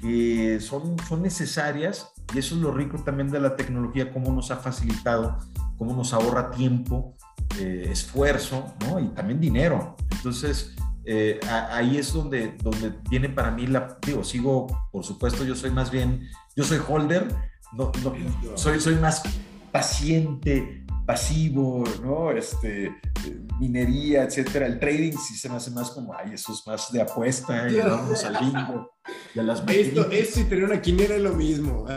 que, 0.00 0.58
son, 0.60 0.96
son 1.08 1.22
necesarias 1.22 2.08
y 2.34 2.40
eso 2.40 2.56
es 2.56 2.60
lo 2.60 2.72
rico 2.72 2.98
también 2.98 3.30
de 3.30 3.38
la 3.38 3.54
tecnología, 3.54 4.12
cómo 4.12 4.32
nos 4.32 4.50
ha 4.50 4.56
facilitado, 4.56 5.38
cómo 5.78 5.94
nos 5.94 6.12
ahorra 6.12 6.50
tiempo, 6.50 7.14
eh, 7.60 7.88
esfuerzo, 7.92 8.74
¿no? 8.80 8.98
Y 8.98 9.06
también 9.10 9.40
dinero. 9.40 9.96
Entonces, 10.10 10.74
eh, 11.04 11.40
ahí 11.48 11.98
es 11.98 12.12
donde, 12.12 12.56
donde 12.62 12.92
viene 13.10 13.28
para 13.28 13.50
mí 13.50 13.66
la, 13.66 13.98
digo, 14.06 14.22
sigo, 14.22 14.66
por 14.90 15.04
supuesto, 15.04 15.44
yo 15.44 15.54
soy 15.54 15.70
más 15.70 15.90
bien, 15.90 16.28
yo 16.54 16.64
soy 16.64 16.78
holder, 16.86 17.28
no, 17.72 17.90
no, 18.02 18.14
soy, 18.56 18.80
soy 18.80 18.96
más 18.96 19.22
paciente, 19.72 20.84
pasivo, 21.06 21.84
¿no? 22.02 22.30
Este, 22.30 22.94
minería, 23.58 24.24
etcétera. 24.24 24.66
El 24.66 24.78
trading 24.78 25.16
sí 25.16 25.34
se 25.36 25.48
me 25.48 25.56
hace 25.56 25.70
más 25.70 25.90
como, 25.90 26.14
ay, 26.14 26.34
eso 26.34 26.52
es 26.52 26.66
más 26.66 26.92
de 26.92 27.02
apuesta, 27.02 27.68
y 27.68 27.76
vamos 27.76 28.24
al 28.24 28.38
bingo, 28.38 28.92
y 29.34 29.38
a 29.40 29.42
las 29.42 29.62
Esto, 29.68 30.10
esto 30.10 30.40
y 30.40 30.44
tener 30.44 30.64
una 30.64 30.80
quinera 30.80 31.16
es 31.16 31.22
lo 31.22 31.34
mismo. 31.34 31.86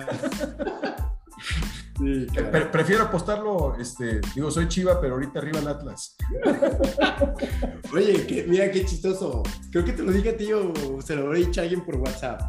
prefiero 2.72 3.04
apostarlo, 3.04 3.76
este, 3.80 4.20
digo, 4.34 4.52
soy 4.52 4.68
Chiva, 4.68 5.00
pero 5.00 5.16
ahorita 5.16 5.40
arriba 5.40 5.60
el 5.60 5.68
Atlas. 5.68 6.16
Oye, 7.94 8.46
mira 8.48 8.70
qué 8.72 8.86
chistoso. 8.86 9.44
Creo 9.72 9.86
que 9.86 9.94
te 9.94 10.04
lo 10.04 10.12
dije 10.12 10.30
a 10.30 10.38
ti 10.38 10.52
o 10.52 10.74
se 11.02 11.16
lo 11.16 11.28
habré 11.28 11.40
dicho 11.40 11.62
a 11.62 11.64
alguien 11.64 11.86
por 11.86 11.96
WhatsApp. 11.96 12.42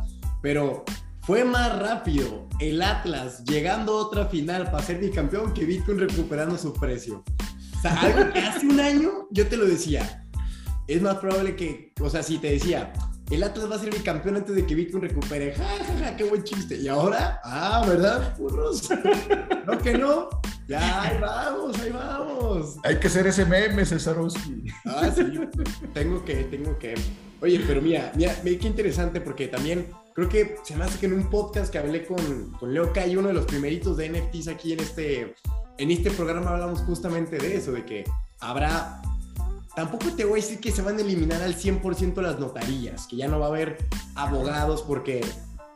Pero 0.43 0.85
fue 1.23 1.45
más 1.45 1.79
rápido 1.79 2.49
el 2.61 2.83
Atlas 2.83 3.45
llegando 3.45 3.93
a 3.93 4.07
otra 4.07 4.27
final 4.27 4.71
para 4.71 4.83
ser 4.83 4.99
bicampeón 4.99 5.53
que 5.53 5.65
Bitcoin 5.65 5.99
recuperando 5.99 6.57
su 6.57 6.73
precio. 6.73 7.25
O 7.77 7.81
sea, 7.81 8.01
algo 8.01 8.33
que 8.33 8.41
hace 8.41 8.67
un 8.67 8.81
año 8.81 9.29
yo 9.31 9.47
te 9.47 9.57
lo 9.57 9.67
decía. 9.67 10.25
Es 10.87 11.03
más 11.03 11.17
probable 11.17 11.57
que, 11.57 11.93
o 12.01 12.09
sea, 12.09 12.23
si 12.23 12.39
te 12.39 12.53
decía, 12.53 12.93
el 13.31 13.43
Atlas 13.43 13.71
va 13.71 13.77
a 13.77 13.79
ser 13.79 13.93
mi 13.93 13.99
campeón 14.01 14.37
antes 14.37 14.55
de 14.55 14.65
que 14.65 14.75
Bitcoin 14.75 15.03
recupere. 15.03 15.55
Ja, 15.55 15.65
ja, 15.65 15.99
ja, 15.99 16.17
qué 16.17 16.25
buen 16.25 16.45
chiste. 16.45 16.77
Y 16.77 16.87
ahora, 16.87 17.41
ah, 17.43 17.85
¿verdad? 17.87 18.37
Purros. 18.37 18.89
no 19.67 19.79
que 19.79 19.99
no. 19.99 20.29
Ya, 20.69 21.03
ahí 21.03 21.19
vamos, 21.21 21.79
ahí 21.79 21.91
vamos. 21.91 22.77
Hay 22.85 22.99
que 22.99 23.09
ser 23.09 23.27
ese 23.27 23.45
meme, 23.45 23.85
Cesarowski. 23.85 24.65
Ah, 24.85 25.11
sí. 25.15 25.23
tengo 25.93 26.25
que, 26.25 26.35
tengo 26.45 26.79
que. 26.79 26.95
Oye, 27.41 27.63
pero 27.67 27.83
mira, 27.83 28.13
mira, 28.15 28.35
qué 28.43 28.67
interesante 28.67 29.21
porque 29.21 29.49
también 29.49 29.89
creo 30.15 30.29
que 30.29 30.57
se 30.65 30.77
me 30.77 30.85
hace 30.85 30.99
que 30.99 31.07
en 31.07 31.13
un 31.13 31.29
podcast 31.29 31.71
que 31.71 31.79
hablé 31.79 32.07
con, 32.07 32.53
con 32.53 32.73
Leo 32.73 32.93
Kai, 32.93 33.17
uno 33.17 33.29
de 33.29 33.35
los 33.35 33.45
primeritos 33.45 33.97
de 33.97 34.09
NFTs 34.09 34.49
aquí 34.49 34.73
en 34.73 34.81
este, 34.81 35.35
en 35.79 35.91
este 35.91 36.11
programa 36.11 36.53
hablamos 36.53 36.81
justamente 36.81 37.39
de 37.39 37.57
eso, 37.57 37.73
de 37.73 37.85
que 37.85 38.05
habrá 38.41 39.03
tampoco 39.77 40.11
te 40.17 40.25
voy 40.25 40.41
a 40.41 40.43
decir 40.43 40.59
que 40.59 40.73
se 40.73 40.81
van 40.81 40.97
a 40.97 41.03
eliminar 41.03 41.43
al 41.43 41.55
100% 41.55 42.23
las 42.23 42.41
notarías, 42.41 43.07
que 43.07 43.17
ya 43.17 43.29
no 43.29 43.39
va 43.39 43.47
a 43.47 43.49
haber 43.51 43.77
abogados 44.15 44.83
porque 44.83 45.21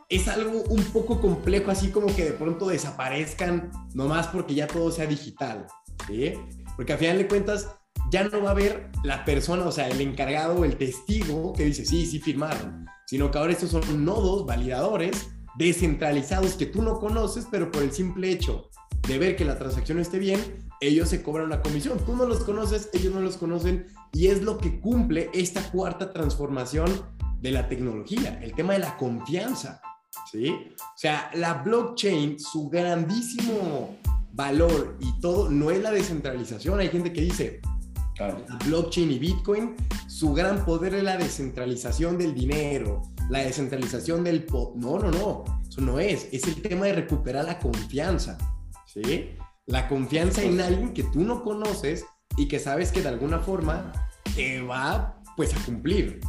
es 0.09 0.27
algo 0.27 0.63
un 0.63 0.83
poco 0.85 1.21
complejo, 1.21 1.69
así 1.69 1.91
como 1.91 2.07
que 2.07 2.25
de 2.25 2.31
pronto 2.31 2.67
desaparezcan 2.67 3.71
nomás 3.93 4.27
porque 4.27 4.55
ya 4.55 4.65
todo 4.65 4.91
sea 4.91 5.05
digital, 5.05 5.67
¿sí? 6.07 6.33
Porque 6.75 6.93
al 6.93 6.99
final 6.99 7.19
de 7.19 7.27
cuentas 7.27 7.67
ya 8.09 8.23
no 8.23 8.41
va 8.41 8.49
a 8.49 8.53
haber 8.53 8.89
la 9.03 9.23
persona, 9.23 9.65
o 9.65 9.71
sea, 9.71 9.87
el 9.87 10.01
encargado, 10.01 10.65
el 10.65 10.77
testigo 10.77 11.53
que 11.53 11.65
dice, 11.65 11.85
sí, 11.85 12.07
sí 12.07 12.19
firmaron, 12.19 12.87
sino 13.05 13.29
que 13.29 13.37
ahora 13.37 13.53
estos 13.53 13.69
son 13.69 14.03
nodos, 14.03 14.47
validadores, 14.47 15.29
descentralizados 15.57 16.55
que 16.55 16.65
tú 16.65 16.81
no 16.81 16.99
conoces, 16.99 17.47
pero 17.49 17.71
por 17.71 17.83
el 17.83 17.91
simple 17.91 18.31
hecho 18.31 18.69
de 19.07 19.17
ver 19.17 19.35
que 19.35 19.45
la 19.45 19.57
transacción 19.57 19.99
esté 19.99 20.19
bien, 20.19 20.39
ellos 20.79 21.09
se 21.09 21.21
cobran 21.21 21.47
una 21.47 21.61
comisión. 21.61 21.99
Tú 22.05 22.15
no 22.15 22.25
los 22.25 22.43
conoces, 22.43 22.89
ellos 22.93 23.13
no 23.13 23.21
los 23.21 23.37
conocen 23.37 23.87
y 24.13 24.27
es 24.27 24.41
lo 24.41 24.57
que 24.57 24.79
cumple 24.79 25.29
esta 25.33 25.61
cuarta 25.71 26.11
transformación 26.11 26.89
de 27.39 27.51
la 27.51 27.67
tecnología, 27.67 28.39
el 28.41 28.53
tema 28.53 28.73
de 28.73 28.79
la 28.79 28.97
confianza. 28.97 29.81
¿Sí? 30.31 30.49
O 30.49 30.97
sea, 30.97 31.31
la 31.33 31.55
blockchain, 31.55 32.39
su 32.39 32.69
grandísimo 32.69 33.97
valor 34.33 34.97
y 34.99 35.19
todo, 35.19 35.49
no 35.49 35.71
es 35.71 35.81
la 35.81 35.91
descentralización. 35.91 36.79
Hay 36.79 36.89
gente 36.89 37.11
que 37.11 37.21
dice, 37.21 37.61
la 38.19 38.57
blockchain 38.65 39.11
y 39.11 39.19
Bitcoin, 39.19 39.75
su 40.07 40.33
gran 40.33 40.63
poder 40.63 40.95
es 40.95 41.03
la 41.03 41.17
descentralización 41.17 42.17
del 42.17 42.33
dinero, 42.35 43.01
la 43.31 43.39
descentralización 43.39 44.25
del 44.25 44.43
pot. 44.43 44.75
No, 44.75 44.99
no, 44.99 45.09
no, 45.09 45.45
eso 45.67 45.79
no 45.79 45.99
es. 46.01 46.27
Es 46.33 46.43
el 46.43 46.61
tema 46.61 46.87
de 46.87 46.93
recuperar 46.93 47.45
la 47.45 47.57
confianza. 47.59 48.37
¿Sí? 48.85 49.31
La 49.67 49.87
confianza 49.87 50.43
en 50.43 50.59
alguien 50.59 50.93
que 50.93 51.03
tú 51.03 51.21
no 51.21 51.41
conoces 51.41 52.05
y 52.35 52.49
que 52.49 52.59
sabes 52.59 52.91
que 52.91 53.01
de 53.01 53.07
alguna 53.07 53.39
forma 53.39 53.93
te 54.35 54.61
va 54.61 55.17
pues 55.37 55.55
a 55.55 55.65
cumplir, 55.65 56.19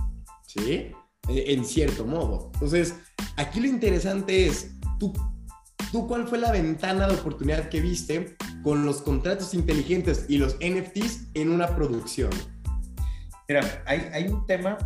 ¿sí? 0.47 0.93
E, 1.29 1.53
en 1.53 1.65
cierto 1.65 2.07
modo. 2.07 2.53
Entonces, 2.55 2.95
aquí 3.37 3.59
lo 3.59 3.67
interesante 3.67 4.47
es, 4.47 4.77
tú, 5.01 5.13
tú 5.91 6.07
cuál 6.07 6.29
fue 6.29 6.39
la 6.39 6.53
ventana 6.53 7.09
de 7.09 7.15
oportunidad 7.15 7.69
que 7.69 7.81
viste 7.81 8.37
con 8.63 8.87
los 8.87 9.03
contratos 9.03 9.55
inteligentes 9.55 10.27
y 10.29 10.39
los 10.39 10.55
NFTs 10.61 11.31
en 11.35 11.51
una 11.51 11.75
producción. 11.75 12.31
Mira, 13.49 13.83
hay, 13.87 14.09
hay 14.13 14.29
un 14.29 14.47
tema, 14.47 14.79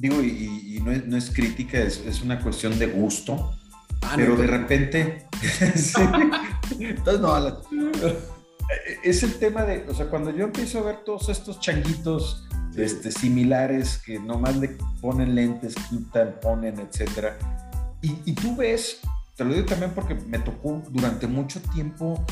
digo, 0.00 0.22
y, 0.22 0.80
no, 0.82 0.90
es, 0.92 1.06
no, 1.06 1.16
es, 1.16 1.30
crítica, 1.30 1.78
es, 1.78 1.98
es, 2.06 2.22
una 2.22 2.40
cuestión 2.40 2.78
de 2.78 2.86
gusto, 2.86 3.54
ah, 4.02 4.14
pero 4.16 4.34
de 4.34 4.46
repente... 4.46 5.26
Entonces, 6.80 7.20
no, 7.20 7.36
es 9.04 9.22
el 9.22 9.34
tema 9.34 9.64
de, 9.64 9.84
o 9.88 9.94
sea, 9.94 10.06
cuando 10.08 10.34
yo 10.34 10.44
empiezo 10.44 10.78
a 10.78 10.82
ver 10.82 11.04
todos 11.04 11.28
estos 11.28 11.60
changuitos 11.60 12.48
este, 12.76 13.12
similares 13.12 13.98
que 13.98 14.18
nomás 14.18 14.56
le 14.56 14.78
ponen 15.02 15.34
lentes, 15.34 15.74
quitan, 15.90 16.36
ponen, 16.40 16.80
etcétera, 16.80 17.36
y, 18.00 18.16
y 18.24 18.32
tú 18.32 18.56
ves, 18.56 19.00
te 19.36 19.44
lo 19.44 19.52
digo 19.52 19.66
también 19.66 19.92
porque 19.94 20.14
me 20.14 20.38
tocó 20.38 20.82
durante 20.90 21.26
mucho 21.26 21.60
tiempo 21.74 22.24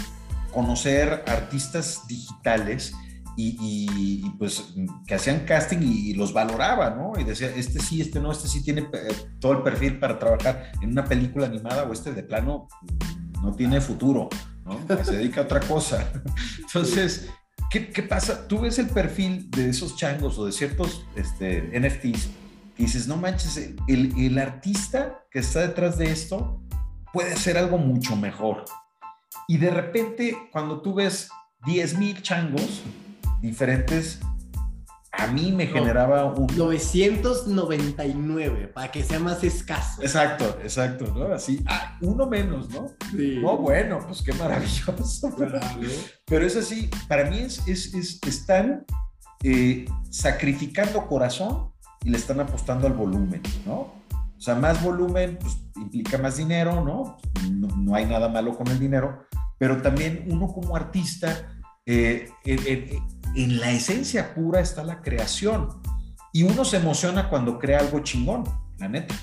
conocer 0.53 1.23
artistas 1.27 2.07
digitales 2.09 2.95
y, 3.41 4.31
pues 4.39 4.75
que 5.07 5.15
hacían 5.15 5.41
casting 5.41 5.79
y, 5.81 6.15
los 6.15 6.33
valoraba, 6.33 6.91
¿no? 6.91 7.13
Y 7.19 7.25
decía, 7.25 7.49
este 7.55 7.79
sí, 7.79 8.01
este 8.01 8.21
no, 8.21 8.33
este 8.33 8.49
sí 8.49 8.65
tiene 8.65 8.89
eh, 8.93 9.15
todo 9.39 9.53
el 9.53 9.63
perfil 9.63 9.99
para 9.99 10.19
trabajar 10.19 10.73
en 10.83 10.91
una 10.91 11.05
película 11.05 11.47
animada 11.47 11.85
o 11.85 11.93
este 11.93 12.13
de 12.13 12.25
plano 12.25 12.67
no 13.43 13.55
tiene 13.55 13.81
futuro, 13.81 14.29
¿no? 14.65 15.05
Se 15.05 15.17
dedica 15.17 15.43
a 15.43 15.45
otra 15.45 15.61
cosa. 15.61 16.13
Entonces, 16.59 17.29
¿qué, 17.71 17.91
¿qué, 17.91 18.03
pasa? 18.03 18.49
Tú 18.49 18.61
ves 18.61 18.81
el 18.81 18.89
perfil 18.89 19.49
de 19.53 19.71
esos 19.71 19.97
changos 19.97 20.37
o 20.39 20.47
de 20.47 20.53
ciertos 20.53 21.05
este, 21.15 21.79
NFTs 21.79 22.31
y 22.77 22.85
dices, 22.85 23.07
no 23.07 23.17
manches, 23.17 23.57
el, 23.57 24.13
el 24.17 24.39
artista 24.39 25.25
que 25.31 25.39
está 25.39 25.61
detrás 25.61 25.97
de 25.97 26.11
esto 26.11 26.61
puede 27.13 27.35
hacer 27.35 27.57
algo 27.57 27.79
mucho 27.79 28.17
mejor. 28.17 28.65
Y 29.47 29.59
de 29.59 29.71
repente, 29.71 30.37
cuando 30.51 30.83
tú 30.83 30.95
ves 30.95 31.29
10 31.67 31.99
mil 31.99 32.23
changos 32.23 32.83
diferentes, 33.41 34.21
a 35.13 35.27
mí 35.27 35.53
me 35.53 35.67
generaba 35.67 36.27
un... 36.27 36.47
999, 36.57 38.69
para 38.69 38.93
que 38.93 39.03
sea 39.03 39.19
más 39.19 39.43
escaso. 39.43 40.03
Exacto, 40.03 40.59
exacto, 40.63 41.13
¿no? 41.15 41.35
Así, 41.35 41.65
ah, 41.67 41.97
uno 42.03 42.27
menos, 42.27 42.69
¿no? 42.71 42.89
Sí. 43.11 43.39
No, 43.43 43.57
bueno, 43.57 44.01
pues 44.07 44.21
qué 44.23 44.35
maravilloso. 44.35 45.35
Pero 46.27 46.47
es 46.47 46.57
así, 46.57 46.91
para 47.09 47.29
mí 47.31 47.39
es, 47.39 47.67
es, 47.67 47.95
es 47.95 48.21
están 48.27 48.85
eh, 49.43 49.87
sacrificando 50.11 51.07
corazón 51.07 51.73
y 52.05 52.11
le 52.11 52.19
están 52.19 52.41
apostando 52.41 52.87
al 52.87 52.93
volumen, 52.93 53.41
¿no? 53.67 53.99
O 54.39 54.41
sea, 54.41 54.55
más 54.55 54.83
volumen 54.83 55.37
pues, 55.41 55.59
implica 55.77 56.17
más 56.19 56.37
dinero, 56.37 56.85
¿no? 56.85 57.17
¿no? 57.51 57.95
hay 57.95 58.07
nada 58.07 58.29
malo 58.29 58.57
con 58.57 58.69
el 58.69 58.79
dinero, 58.79 59.25
pero 59.59 59.83
también 59.83 60.25
uno 60.29 60.47
como 60.47 60.77
artista, 60.77 61.59
eh, 61.87 62.31
en 63.35 63.61
la 63.61 63.71
esencia 63.71 64.35
pura 64.35 64.61
está 64.61 64.85
la 64.85 65.01
creación. 65.01 65.81
Y 66.33 66.43
uno 66.43 66.65
se 66.65 66.77
emociona 66.77 67.29
cuando 67.29 67.59
crea 67.59 67.81
algo 67.81 68.01
chingón, 68.01 68.45
la 68.79 68.89
neta. 68.89 69.15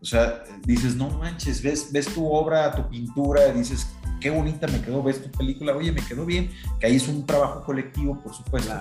O 0.00 0.04
sea, 0.06 0.44
dices, 0.66 0.96
no 0.96 1.08
manches, 1.08 1.62
ves, 1.62 1.90
ves 1.90 2.06
tu 2.12 2.26
obra, 2.26 2.74
tu 2.74 2.88
pintura, 2.88 3.52
dices, 3.52 3.88
qué 4.20 4.28
bonita 4.28 4.66
me 4.66 4.80
quedó, 4.80 5.02
ves 5.02 5.22
tu 5.22 5.30
película, 5.30 5.74
oye, 5.74 5.92
me 5.92 6.04
quedó 6.04 6.26
bien, 6.26 6.50
que 6.78 6.86
ahí 6.86 6.96
es 6.96 7.08
un 7.08 7.24
trabajo 7.24 7.62
colectivo, 7.62 8.20
por 8.22 8.34
supuesto. 8.34 8.74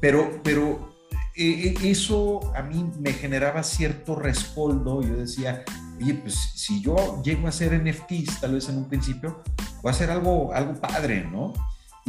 Pero, 0.00 0.40
pero 0.42 0.94
eh, 1.34 1.74
eso 1.82 2.52
a 2.54 2.62
mí 2.62 2.90
me 2.98 3.12
generaba 3.12 3.62
cierto 3.62 4.16
rescoldo. 4.16 5.02
Yo 5.02 5.16
decía, 5.16 5.64
oye, 5.98 6.14
pues 6.14 6.34
si 6.54 6.82
yo 6.82 7.22
llego 7.22 7.46
a 7.46 7.50
hacer 7.50 7.72
NFTs, 7.82 8.40
tal 8.40 8.54
vez 8.54 8.68
en 8.68 8.78
un 8.78 8.88
principio, 8.88 9.42
va 9.84 9.92
a 9.92 9.94
ser 9.94 10.10
algo, 10.10 10.52
algo 10.52 10.74
padre, 10.74 11.24
¿no? 11.24 11.54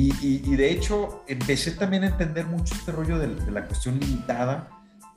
Y, 0.09 0.55
de 0.55 0.71
hecho, 0.71 1.23
empecé 1.27 1.71
también 1.71 2.03
a 2.03 2.07
entender 2.07 2.47
mucho 2.47 2.73
este 2.73 2.91
rollo 2.91 3.19
de, 3.19 3.51
la 3.51 3.65
cuestión 3.67 3.99
limitada, 3.99 4.69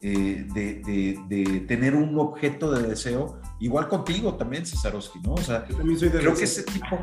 eh, 0.03 0.47
de, 0.53 1.65
tener 1.67 1.95
un 1.95 2.19
objeto 2.19 2.71
de 2.71 2.89
deseo, 2.89 3.41
igual 3.61 3.89
contigo 3.89 4.35
también, 4.35 4.67
Cesarowski, 4.67 5.21
¿no? 5.21 5.35
O 5.35 5.43
sea, 5.43 5.65
también 5.67 5.99
soy 5.99 6.11
de 6.11 6.19
creo 6.19 6.35
que 6.35 6.45
ese 6.45 6.65
tipo, 6.65 6.99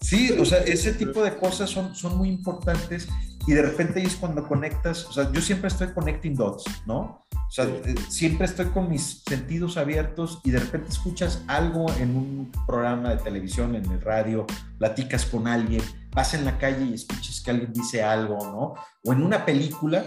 sí, 0.00 0.36
o 0.38 0.44
sea, 0.44 0.58
ese 0.58 0.92
tipo 0.92 1.22
de 1.22 1.36
cosas 1.36 1.70
son, 1.70 1.94
son 1.94 2.18
muy 2.18 2.28
importantes 2.28 3.08
y 3.46 3.52
de 3.52 3.62
repente 3.62 4.02
es 4.02 4.16
cuando 4.16 4.46
conectas, 4.46 5.06
o 5.06 5.12
sea, 5.12 5.32
yo 5.32 5.40
siempre 5.40 5.68
estoy 5.68 5.88
connecting 5.94 6.34
dots, 6.34 6.64
¿no? 6.86 7.26
O 7.32 7.50
sea, 7.52 7.64
eh, 7.64 7.94
siempre 8.08 8.44
estoy 8.44 8.66
con 8.66 8.90
mis 8.90 9.22
sentidos 9.26 9.76
abiertos 9.76 10.40
y 10.44 10.50
de 10.50 10.60
repente 10.60 10.90
escuchas 10.90 11.42
algo 11.48 11.90
en 11.94 12.14
un 12.14 12.52
programa 12.66 13.10
de 13.10 13.16
televisión, 13.16 13.74
en 13.74 13.90
el 13.90 14.00
radio, 14.02 14.46
platicas 14.78 15.24
con 15.24 15.48
alguien, 15.48 15.82
vas 16.12 16.34
en 16.34 16.44
la 16.44 16.58
calle 16.58 16.84
y 16.84 16.94
escuchas 16.94 17.40
que 17.40 17.50
alguien 17.50 17.72
dice 17.72 18.02
algo, 18.02 18.38
¿no? 18.38 18.74
O 19.04 19.12
en 19.12 19.22
una 19.22 19.44
película, 19.44 20.04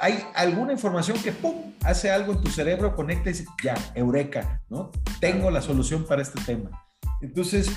hay 0.00 0.24
alguna 0.34 0.72
información 0.72 1.18
que, 1.22 1.32
¡pum!, 1.32 1.74
hace 1.82 2.10
algo 2.10 2.32
en 2.32 2.40
tu 2.40 2.50
cerebro, 2.50 2.94
conecta 2.94 3.30
y 3.30 3.32
dice, 3.32 3.46
ya, 3.62 3.74
eureka, 3.94 4.62
¿no? 4.68 4.90
Tengo 5.20 5.50
la 5.50 5.62
solución 5.62 6.04
para 6.04 6.22
este 6.22 6.40
tema. 6.42 6.70
Entonces, 7.20 7.70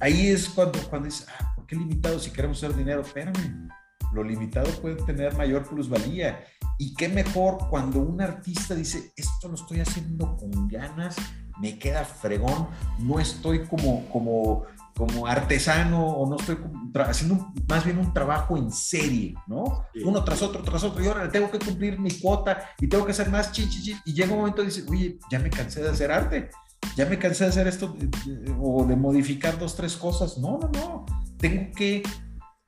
ahí 0.00 0.28
es 0.28 0.48
cuando, 0.48 0.78
cuando 0.88 1.06
dices, 1.06 1.26
ah, 1.38 1.52
¿por 1.56 1.66
qué 1.66 1.76
limitado 1.76 2.18
si 2.18 2.30
queremos 2.30 2.62
hacer 2.62 2.76
dinero? 2.76 3.02
Espérame, 3.02 3.68
lo 4.12 4.24
limitado 4.24 4.70
puede 4.80 4.96
tener 5.04 5.34
mayor 5.36 5.68
plusvalía. 5.68 6.44
Y 6.78 6.94
qué 6.94 7.08
mejor 7.08 7.68
cuando 7.68 8.00
un 8.00 8.20
artista 8.20 8.74
dice, 8.74 9.12
esto 9.16 9.48
lo 9.48 9.54
estoy 9.54 9.80
haciendo 9.80 10.36
con 10.36 10.68
ganas, 10.68 11.16
me 11.60 11.78
queda 11.78 12.04
fregón, 12.04 12.68
no 12.98 13.20
estoy 13.20 13.66
como, 13.66 14.08
como 14.08 14.64
como 14.96 15.26
artesano 15.26 16.06
o 16.06 16.28
no 16.28 16.36
estoy 16.36 16.58
haciendo 17.06 17.52
más 17.68 17.84
bien 17.84 17.98
un 17.98 18.12
trabajo 18.12 18.56
en 18.56 18.70
serie, 18.70 19.34
¿no? 19.46 19.84
Uno 20.04 20.24
tras 20.24 20.42
otro, 20.42 20.62
tras 20.62 20.82
otro, 20.84 21.02
y 21.02 21.06
ahora 21.06 21.30
tengo 21.30 21.50
que 21.50 21.58
cumplir 21.58 21.98
mi 21.98 22.10
cuota 22.10 22.70
y 22.78 22.86
tengo 22.86 23.04
que 23.04 23.12
hacer 23.12 23.30
más 23.30 23.52
chi, 23.52 23.68
y 24.04 24.12
llega 24.12 24.32
un 24.32 24.40
momento 24.40 24.62
y 24.62 24.66
dice, 24.66 24.84
oye, 24.88 25.18
ya 25.30 25.38
me 25.38 25.50
cansé 25.50 25.82
de 25.82 25.90
hacer 25.90 26.10
arte, 26.10 26.50
ya 26.96 27.06
me 27.06 27.18
cansé 27.18 27.44
de 27.44 27.50
hacer 27.50 27.68
esto 27.68 27.96
o 28.60 28.84
de 28.84 28.96
modificar 28.96 29.58
dos, 29.58 29.76
tres 29.76 29.96
cosas. 29.96 30.38
No, 30.38 30.58
no, 30.58 30.70
no, 30.72 31.06
tengo 31.38 31.72
que 31.74 32.02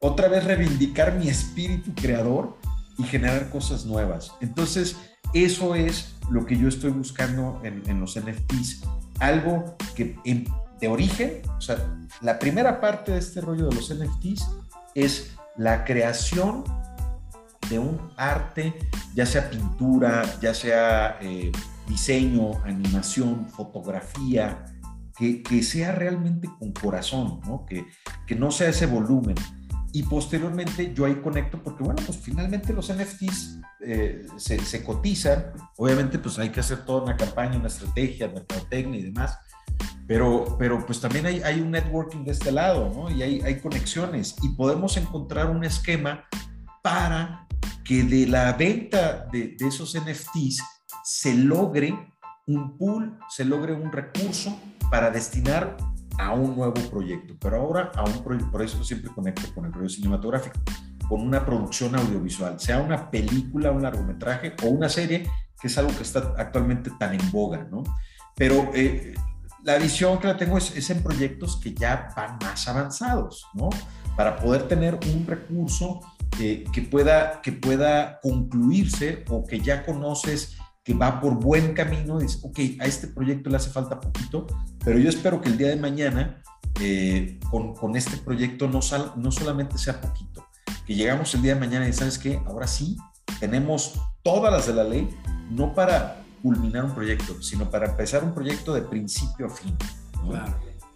otra 0.01 0.29
vez 0.29 0.45
reivindicar 0.45 1.15
mi 1.15 1.29
espíritu 1.29 1.93
creador 1.95 2.57
y 2.99 3.05
generar 3.05 3.51
cosas 3.51 3.85
nuevas. 3.85 4.33
Entonces, 4.41 4.97
eso 5.35 5.75
es 5.75 6.15
lo 6.31 6.45
que 6.45 6.57
yo 6.57 6.69
estoy 6.69 6.91
buscando 6.91 7.61
en, 7.65 7.83
en 7.89 8.01
los 8.01 8.19
NFTs, 8.19 8.83
algo 9.19 9.77
que 9.95 10.17
en, 10.25 10.47
de 10.83 10.89
origen, 10.89 11.43
o 11.57 11.61
sea, 11.61 11.79
la 12.23 12.41
primera 12.41 12.81
parte 12.81 13.13
de 13.13 13.19
este 13.19 13.41
rollo 13.41 13.69
de 13.69 13.77
los 13.77 13.95
NFTs 13.95 14.51
es 14.97 15.37
la 15.57 15.85
creación 15.85 16.65
de 17.71 17.79
un 17.79 18.11
arte, 18.17 18.75
ya 19.15 19.25
sea 19.25 19.49
pintura, 19.49 20.25
ya 20.41 20.53
sea 20.53 21.19
eh, 21.21 21.53
diseño, 21.87 22.61
animación, 22.65 23.49
fotografía, 23.49 24.65
que, 25.17 25.45
que, 25.45 25.63
sea 25.63 25.93
realmente 25.93 26.49
con 26.59 26.73
corazón, 26.73 27.41
¿no? 27.47 27.65
Que, 27.65 27.87
que 28.27 28.35
no 28.35 28.51
sea 28.51 28.71
ese 28.71 28.87
volumen. 28.87 29.37
Y 29.93 30.03
posteriormente 30.03 30.93
yo 30.93 31.05
ahí 31.05 31.15
conecto 31.17 31.63
porque, 31.63 31.85
bueno, 31.85 32.03
pues 32.05 32.19
finalmente 32.19 32.73
los 32.73 32.93
NFTs 32.93 33.61
eh, 33.87 34.27
se, 34.37 34.59
se, 34.59 34.83
cotizan. 34.83 35.53
Obviamente, 35.77 36.19
pues 36.19 36.41
hay 36.41 36.49
que 36.49 36.59
hacer 36.59 36.85
toda 36.85 37.05
una 37.05 37.17
campaña, 37.17 37.57
una 37.57 37.69
estrategia, 37.69 38.27
mercadotecnia 38.27 38.99
y 38.99 39.05
demás. 39.05 39.39
Pero, 40.07 40.57
pero 40.59 40.85
pues 40.85 41.01
también 41.01 41.27
hay, 41.27 41.43
hay 41.43 41.61
un 41.61 41.71
networking 41.71 42.25
de 42.25 42.33
este 42.33 42.53
lado, 42.53 42.93
¿no? 42.95 43.11
Y 43.11 43.23
hay, 43.23 43.41
hay 43.41 43.61
conexiones 43.61 44.37
y 44.43 44.51
podemos 44.51 44.97
encontrar 44.97 45.49
un 45.49 45.65
esquema 45.65 46.25
para 46.83 47.47
que 47.85 48.03
de 48.03 48.27
la 48.27 48.53
venta 48.53 49.27
de, 49.33 49.57
de, 49.59 49.69
esos 49.69 49.97
NFTs 49.97 50.63
se 51.05 51.35
logre 51.35 51.95
un 52.47 52.77
pool, 52.77 53.19
se 53.29 53.45
logre 53.45 53.73
un 53.73 53.91
recurso 53.91 54.59
para 54.91 55.11
destinar 55.11 55.77
a 56.19 56.33
un 56.33 56.57
nuevo 56.57 56.75
proyecto. 56.91 57.35
Pero 57.41 57.57
ahora 57.57 57.93
a 57.95 58.05
un 58.05 58.23
proyecto, 58.23 58.51
por 58.51 58.63
eso 58.63 58.83
siempre 58.85 59.11
conecto 59.15 59.43
con 59.55 59.65
el 59.65 59.73
rollo 59.73 59.89
cinematográfico, 59.89 60.61
con 61.09 61.21
una 61.21 61.45
producción 61.45 61.95
audiovisual, 61.95 62.59
sea 62.61 62.81
una 62.81 63.11
película, 63.11 63.71
un 63.71 63.83
largometraje 63.83 64.55
o 64.65 64.69
una 64.69 64.89
serie, 64.89 65.29
que 65.61 65.69
es 65.69 65.79
algo 65.79 65.95
que 65.97 66.03
está 66.03 66.35
actualmente 66.37 66.91
tan 66.99 67.15
en 67.15 67.31
boga, 67.31 67.67
¿no? 67.71 67.83
Pero 68.35 68.71
eh, 68.75 69.15
la 69.65 69.79
visión 69.79 70.19
que 70.19 70.27
la 70.27 70.37
tengo 70.37 70.59
es, 70.59 70.91
en 70.91 71.03
proyectos 71.03 71.57
que 71.57 71.75
ya 71.75 72.09
van 72.17 72.39
más 72.41 72.67
avanzados, 72.69 73.47
¿no? 73.55 73.71
Para 74.17 74.37
poder 74.37 74.69
tener 74.69 74.99
un 75.15 75.27
recurso 75.27 76.01
que, 76.37 76.89
pueda, 76.91 77.41
que 77.43 77.53
pueda 77.53 78.21
concluirse 78.21 79.25
o 79.29 79.45
que 79.45 79.61
ya 79.61 79.85
conoces 79.85 80.57
que 80.85 80.95
va 80.95 81.21
por 81.21 81.35
buen 81.35 81.75
camino, 81.75 82.19
dices, 82.19 82.41
ok, 82.43 82.59
a 82.81 82.87
este 82.87 83.07
proyecto 83.07 83.49
le 83.49 83.57
hace 83.57 83.71
falta 83.71 84.01
poquito, 84.01 84.47
pero 84.85 84.99
yo 84.99 85.09
espero 85.09 85.41
que 85.41 85.49
el 85.49 85.57
día 85.57 85.69
de 85.69 85.77
mañana 85.77 86.43
eh, 86.81 87.39
con, 87.51 87.75
con, 87.75 87.95
este 87.95 88.17
proyecto 88.17 88.67
no, 88.67 88.83
sal, 88.83 89.13
no 89.15 89.31
solamente 89.31 89.79
sea 89.79 90.01
poquito, 90.01 90.45
que 90.85 90.97
llegamos 90.97 91.33
el 91.35 91.43
día 91.43 91.55
de 91.55 91.61
mañana 91.61 91.89
y 91.89 91.93
sabes 91.93 92.19
que 92.19 92.43
ahora 92.47 92.67
sí 92.67 92.97
tenemos 93.39 93.95
todas 94.23 94.53
las 94.53 94.67
de 94.67 94.75
la 94.75 94.83
ley, 94.83 95.09
no 95.51 95.73
para 95.73 96.22
culminar 96.43 96.85
un 96.85 96.95
proyecto, 96.95 97.41
sino 97.41 97.71
para 97.71 97.87
empezar 97.87 98.25
un 98.25 98.35
proyecto 98.35 98.75
de 98.75 98.83
principio 98.83 99.47
a 99.47 99.51
fin. 99.51 99.77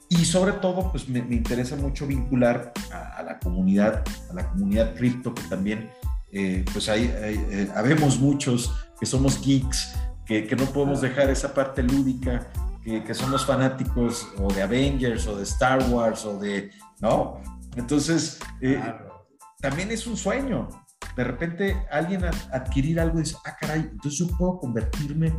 Y 0.08 0.24
sobre 0.24 0.52
todo, 0.52 0.90
pues 0.90 1.08
me, 1.08 1.18
interesa 1.18 1.76
mucho 1.76 2.06
vincular 2.06 2.72
a, 2.92 3.22
la 3.22 3.38
comunidad, 3.38 4.04
a 4.30 4.34
la 4.34 4.48
comunidad 4.48 4.94
cripto, 4.94 5.34
que 5.34 5.42
también, 5.42 5.90
eh, 6.32 6.64
pues 6.72 6.88
hay, 6.88 7.12
eh, 7.12 7.70
habemos 7.74 8.18
muchos 8.18 8.72
que 9.00 9.06
somos 9.06 9.40
geeks, 9.40 9.94
que, 10.24 10.46
que, 10.46 10.56
no 10.56 10.64
podemos 10.66 11.00
dejar 11.00 11.30
esa 11.30 11.52
parte 11.52 11.82
lúdica, 11.82 12.46
que, 12.84 13.02
que 13.02 13.14
somos 13.14 13.44
fanáticos 13.44 14.28
o 14.38 14.52
de 14.52 14.62
Avengers 14.62 15.26
o 15.26 15.36
de 15.36 15.42
Star 15.42 15.82
Wars 15.90 16.24
o 16.24 16.38
de, 16.38 16.70
¿no? 17.00 17.40
Entonces, 17.76 18.38
eh, 18.60 18.80
también 19.60 19.90
es 19.90 20.06
un 20.06 20.16
sueño, 20.16 20.68
de 21.16 21.24
repente 21.24 21.76
alguien 21.90 22.24
adquirir 22.24 23.00
algo 23.00 23.18
y 23.18 23.22
dice, 23.22 23.36
ah, 23.44 23.56
caray, 23.58 23.88
entonces 23.90 24.18
yo 24.18 24.26
puedo 24.36 24.58
convertirme 24.58 25.32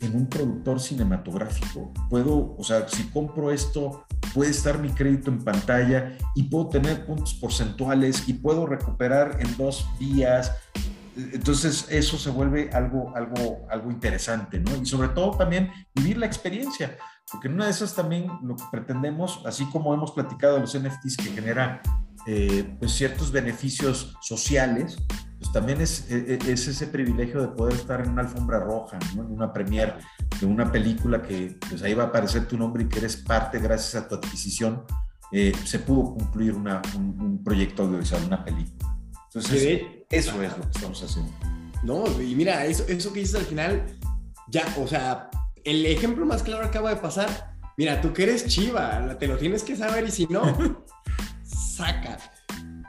en 0.00 0.16
un 0.16 0.26
productor 0.28 0.80
cinematográfico. 0.80 1.92
Puedo, 2.10 2.54
o 2.56 2.62
sea, 2.62 2.86
si 2.88 3.04
compro 3.04 3.50
esto, 3.50 4.04
puede 4.34 4.50
estar 4.50 4.78
mi 4.78 4.90
crédito 4.90 5.30
en 5.30 5.42
pantalla 5.42 6.16
y 6.34 6.44
puedo 6.44 6.68
tener 6.68 7.06
puntos 7.06 7.34
porcentuales 7.34 8.28
y 8.28 8.34
puedo 8.34 8.66
recuperar 8.66 9.38
en 9.40 9.56
dos 9.56 9.86
días. 9.98 10.52
Entonces 11.16 11.86
eso 11.90 12.18
se 12.18 12.28
vuelve 12.28 12.70
algo, 12.72 13.16
algo, 13.16 13.66
algo 13.70 13.90
interesante, 13.90 14.58
¿no? 14.58 14.76
Y 14.76 14.84
sobre 14.84 15.08
todo 15.08 15.36
también 15.38 15.70
vivir 15.94 16.18
la 16.18 16.26
experiencia, 16.26 16.96
porque 17.30 17.48
en 17.48 17.54
una 17.54 17.64
de 17.66 17.70
esas 17.70 17.94
también 17.94 18.28
lo 18.42 18.56
que 18.56 18.64
pretendemos, 18.70 19.42
así 19.44 19.64
como 19.66 19.94
hemos 19.94 20.12
platicado 20.12 20.54
de 20.54 20.60
los 20.60 20.78
NFTs 20.78 21.16
que 21.16 21.30
generan 21.30 21.80
eh, 22.26 22.76
pues 22.78 22.92
ciertos 22.92 23.30
beneficios 23.30 24.16
sociales, 24.20 24.96
pues 25.38 25.52
también 25.52 25.80
es, 25.80 26.10
e, 26.10 26.34
e, 26.34 26.52
es, 26.52 26.68
ese 26.68 26.86
privilegio 26.86 27.40
de 27.40 27.48
poder 27.48 27.74
estar 27.74 28.00
en 28.00 28.10
una 28.10 28.22
alfombra 28.22 28.60
roja, 28.60 28.98
en 29.12 29.20
una 29.20 29.52
premiere 29.52 29.94
de 30.40 30.46
una 30.46 30.70
película 30.70 31.22
que 31.22 31.58
pues 31.68 31.82
ahí 31.82 31.94
va 31.94 32.04
a 32.04 32.06
aparecer 32.06 32.46
tu 32.46 32.56
nombre 32.56 32.84
y 32.84 32.88
que 32.88 32.98
eres 32.98 33.16
parte 33.16 33.58
gracias 33.58 34.02
a 34.02 34.08
tu 34.08 34.14
adquisición, 34.14 34.84
eh, 35.32 35.52
se 35.64 35.80
pudo 35.80 36.14
concluir 36.16 36.54
una, 36.54 36.80
un, 36.96 37.42
proyecto 37.42 37.82
audiovisual, 37.82 38.24
una 38.24 38.44
película. 38.44 38.96
Entonces, 39.26 39.82
eso 40.08 40.42
es 40.42 40.56
lo 40.56 40.62
que 40.62 40.70
estamos 40.70 41.02
haciendo. 41.02 41.32
No, 41.82 42.04
y 42.22 42.34
mira, 42.34 42.64
eso, 42.64 42.84
eso 42.88 43.12
que 43.12 43.20
dices 43.20 43.34
al 43.34 43.44
final, 43.44 43.84
ya, 44.48 44.64
o 44.78 44.86
sea, 44.86 45.28
el 45.64 45.86
ejemplo 45.86 46.26
más 46.26 46.42
claro 46.42 46.64
acaba 46.64 46.90
de 46.90 46.96
pasar. 46.96 47.54
Mira, 47.76 48.00
tú 48.00 48.12
que 48.12 48.24
eres 48.24 48.46
chiva, 48.46 49.16
te 49.18 49.26
lo 49.26 49.36
tienes 49.36 49.62
que 49.62 49.76
saber 49.76 50.06
y 50.06 50.10
si 50.10 50.26
no, 50.26 50.84
saca. 51.42 52.18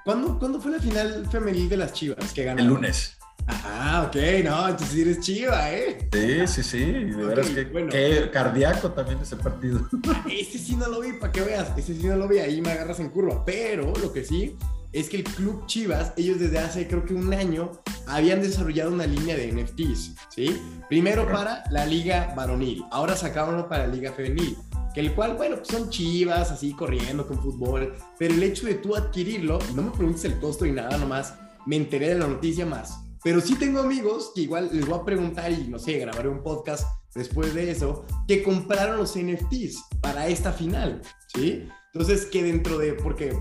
¿Cuándo, 0.03 0.37
¿Cuándo, 0.37 0.61
fue 0.61 0.71
la 0.71 0.79
final 0.79 1.27
femenil 1.31 1.67
de 1.67 1.77
las 1.77 1.93
chivas 1.93 2.31
que 2.33 2.43
ganaron? 2.43 2.67
El 2.67 2.73
lunes. 2.73 3.17
Ah, 3.47 4.05
ok, 4.07 4.15
no, 4.43 4.69
entonces 4.69 4.97
eres 4.97 5.19
chiva, 5.19 5.71
¿eh? 5.71 6.09
Sí, 6.11 6.47
sí, 6.47 6.63
sí, 6.63 6.85
de 6.85 7.25
veras 7.25 7.49
que 7.49 7.69
qué 7.89 8.29
cardíaco 8.31 8.91
también 8.91 9.19
ese 9.19 9.35
partido. 9.35 9.87
Ese 10.25 10.57
sí 10.57 10.75
no 10.75 10.87
lo 10.87 11.01
vi, 11.01 11.13
para 11.13 11.31
que 11.31 11.41
veas, 11.41 11.71
ese 11.77 11.93
sí 11.93 12.07
no 12.07 12.15
lo 12.15 12.27
vi, 12.27 12.39
ahí 12.39 12.59
me 12.61 12.71
agarras 12.71 12.99
en 12.99 13.09
curva, 13.09 13.45
pero 13.45 13.93
lo 14.01 14.11
que 14.11 14.23
sí 14.23 14.57
es 14.95 15.09
que 15.09 15.17
el 15.17 15.23
Club 15.25 15.65
Chivas, 15.65 16.13
ellos 16.15 16.39
desde 16.39 16.57
hace 16.57 16.87
creo 16.87 17.03
que 17.03 17.13
un 17.13 17.33
año 17.33 17.69
habían 18.07 18.41
desarrollado 18.41 18.93
una 18.93 19.05
línea 19.05 19.35
de 19.35 19.51
NFTs, 19.51 20.15
¿sí? 20.29 20.61
Primero 20.87 21.29
para 21.29 21.65
la 21.69 21.85
liga 21.85 22.33
varonil, 22.33 22.81
ahora 22.91 23.17
sacaban 23.17 23.67
para 23.67 23.87
la 23.87 23.93
liga 23.93 24.13
femenil, 24.13 24.55
que 24.93 25.01
el 25.01 25.13
cual, 25.13 25.35
bueno, 25.35 25.57
pues 25.57 25.67
son 25.67 25.89
chivas, 25.89 26.49
así 26.49 26.71
corriendo 26.71 27.27
con 27.27 27.41
fútbol, 27.41 27.93
pero 28.17 28.33
el 28.33 28.41
hecho 28.41 28.67
de 28.67 28.75
tú 28.75 28.95
adquirirlo, 28.95 29.59
no 29.75 29.81
me 29.81 29.91
preguntes 29.91 30.23
el 30.23 30.39
costo 30.39 30.65
y 30.65 30.71
nada, 30.71 30.97
nomás 30.97 31.33
me 31.65 31.75
enteré 31.75 32.09
de 32.09 32.19
la 32.19 32.27
noticia 32.27 32.65
más. 32.65 33.01
Pero 33.21 33.41
sí 33.41 33.55
tengo 33.55 33.81
amigos 33.81 34.31
que 34.33 34.41
igual 34.41 34.69
les 34.71 34.85
voy 34.85 34.97
a 34.97 35.03
preguntar 35.03 35.51
y 35.51 35.67
no 35.67 35.77
sé, 35.77 35.99
grabaré 35.99 36.29
un 36.29 36.41
podcast 36.41 36.87
después 37.13 37.53
de 37.53 37.69
eso, 37.69 38.05
que 38.29 38.41
compraron 38.43 38.95
los 38.95 39.17
NFTs 39.17 39.83
para 39.99 40.27
esta 40.27 40.53
final, 40.53 41.01
¿sí? 41.33 41.67
Entonces, 41.93 42.25
que 42.25 42.43
dentro 42.43 42.77
de, 42.77 42.93
porque 42.93 43.33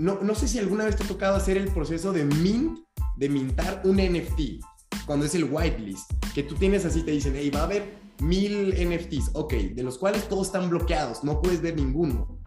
no, 0.00 0.18
no 0.22 0.34
sé 0.34 0.48
si 0.48 0.58
alguna 0.58 0.86
vez 0.86 0.96
te 0.96 1.04
ha 1.04 1.06
tocado 1.06 1.36
hacer 1.36 1.58
el 1.58 1.68
proceso 1.68 2.10
de 2.10 2.24
mint, 2.24 2.78
de 3.18 3.28
mintar 3.28 3.82
un 3.84 3.96
NFT, 3.96 4.64
cuando 5.04 5.26
es 5.26 5.34
el 5.34 5.44
whitelist, 5.44 6.10
que 6.34 6.42
tú 6.42 6.54
tienes 6.54 6.86
así, 6.86 7.02
te 7.02 7.10
dicen, 7.10 7.34
hey, 7.36 7.50
va 7.54 7.60
a 7.60 7.64
haber 7.64 7.98
mil 8.18 8.70
NFTs, 8.70 9.32
ok, 9.34 9.52
de 9.52 9.82
los 9.82 9.98
cuales 9.98 10.26
todos 10.26 10.46
están 10.46 10.70
bloqueados, 10.70 11.22
no 11.22 11.42
puedes 11.42 11.60
ver 11.60 11.76
ninguno. 11.76 12.40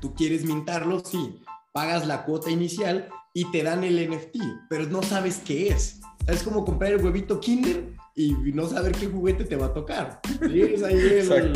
Tú 0.00 0.14
quieres 0.14 0.44
mintarlos, 0.44 1.04
sí, 1.08 1.38
pagas 1.72 2.08
la 2.08 2.24
cuota 2.24 2.50
inicial 2.50 3.08
y 3.32 3.48
te 3.52 3.62
dan 3.62 3.84
el 3.84 4.10
NFT, 4.10 4.38
pero 4.68 4.86
no 4.86 5.00
sabes 5.04 5.40
qué 5.44 5.68
es. 5.68 6.00
Es 6.26 6.42
como 6.42 6.64
comprar 6.64 6.92
el 6.92 7.04
huevito 7.04 7.38
Kinder 7.38 7.94
y 8.16 8.32
no 8.32 8.66
saber 8.66 8.90
qué 8.90 9.06
juguete 9.06 9.44
te 9.44 9.54
va 9.54 9.66
a 9.66 9.74
tocar. 9.74 10.20
¿sí? 10.40 10.84
Ahí 10.84 10.98
el, 10.98 11.52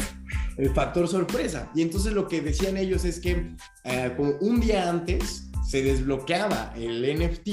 factor 0.75 1.09
sorpresa. 1.09 1.71
Y 1.75 1.83
entonces 1.83 2.13
lo 2.13 2.29
que 2.29 2.41
decían 2.41 2.77
ellos 2.77 3.05
es 3.05 3.21
que 3.21 3.55
eh, 3.85 4.13
como 4.17 4.33
un 4.41 4.61
día 4.61 4.89
antes 4.89 5.51
se 5.67 5.83
desbloqueaba 5.83 6.73
el 6.77 7.03
NFT 7.03 7.49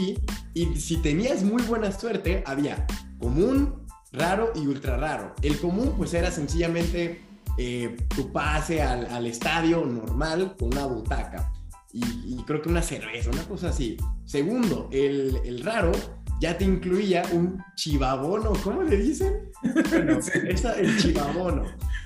y 0.53 0.75
si 0.75 0.97
tenías 0.97 1.43
muy 1.43 1.61
buena 1.63 1.91
suerte, 1.91 2.43
había 2.45 2.85
común, 3.19 3.85
raro 4.11 4.51
y 4.55 4.65
ultra 4.67 4.97
raro. 4.97 5.35
El 5.41 5.59
común 5.59 5.93
pues 5.97 6.13
era 6.13 6.31
sencillamente 6.31 7.21
eh, 7.57 7.95
tu 8.15 8.31
pase 8.31 8.81
al, 8.81 9.25
estadio 9.27 9.85
normal 9.85 10.55
con 10.57 10.69
una 10.73 10.85
butaca. 10.85 11.51
Y, 11.93 12.43
creo 12.45 12.61
que 12.61 12.69
una 12.69 12.83
cerveza, 12.83 13.31
una 13.31 13.43
cosa 13.43 13.69
así. 13.69 13.97
Segundo, 14.25 14.87
el, 14.91 15.39
el 15.45 15.63
raro 15.63 15.91
ya 16.39 16.57
te 16.57 16.65
incluía 16.65 17.23
un 17.31 17.63
chivabono, 17.75 18.53
¿cómo 18.63 18.83
le 18.83 18.97
dicen? 18.97 19.51
Bueno, 19.61 20.19
el 20.77 20.97
chivabono. 20.97 21.63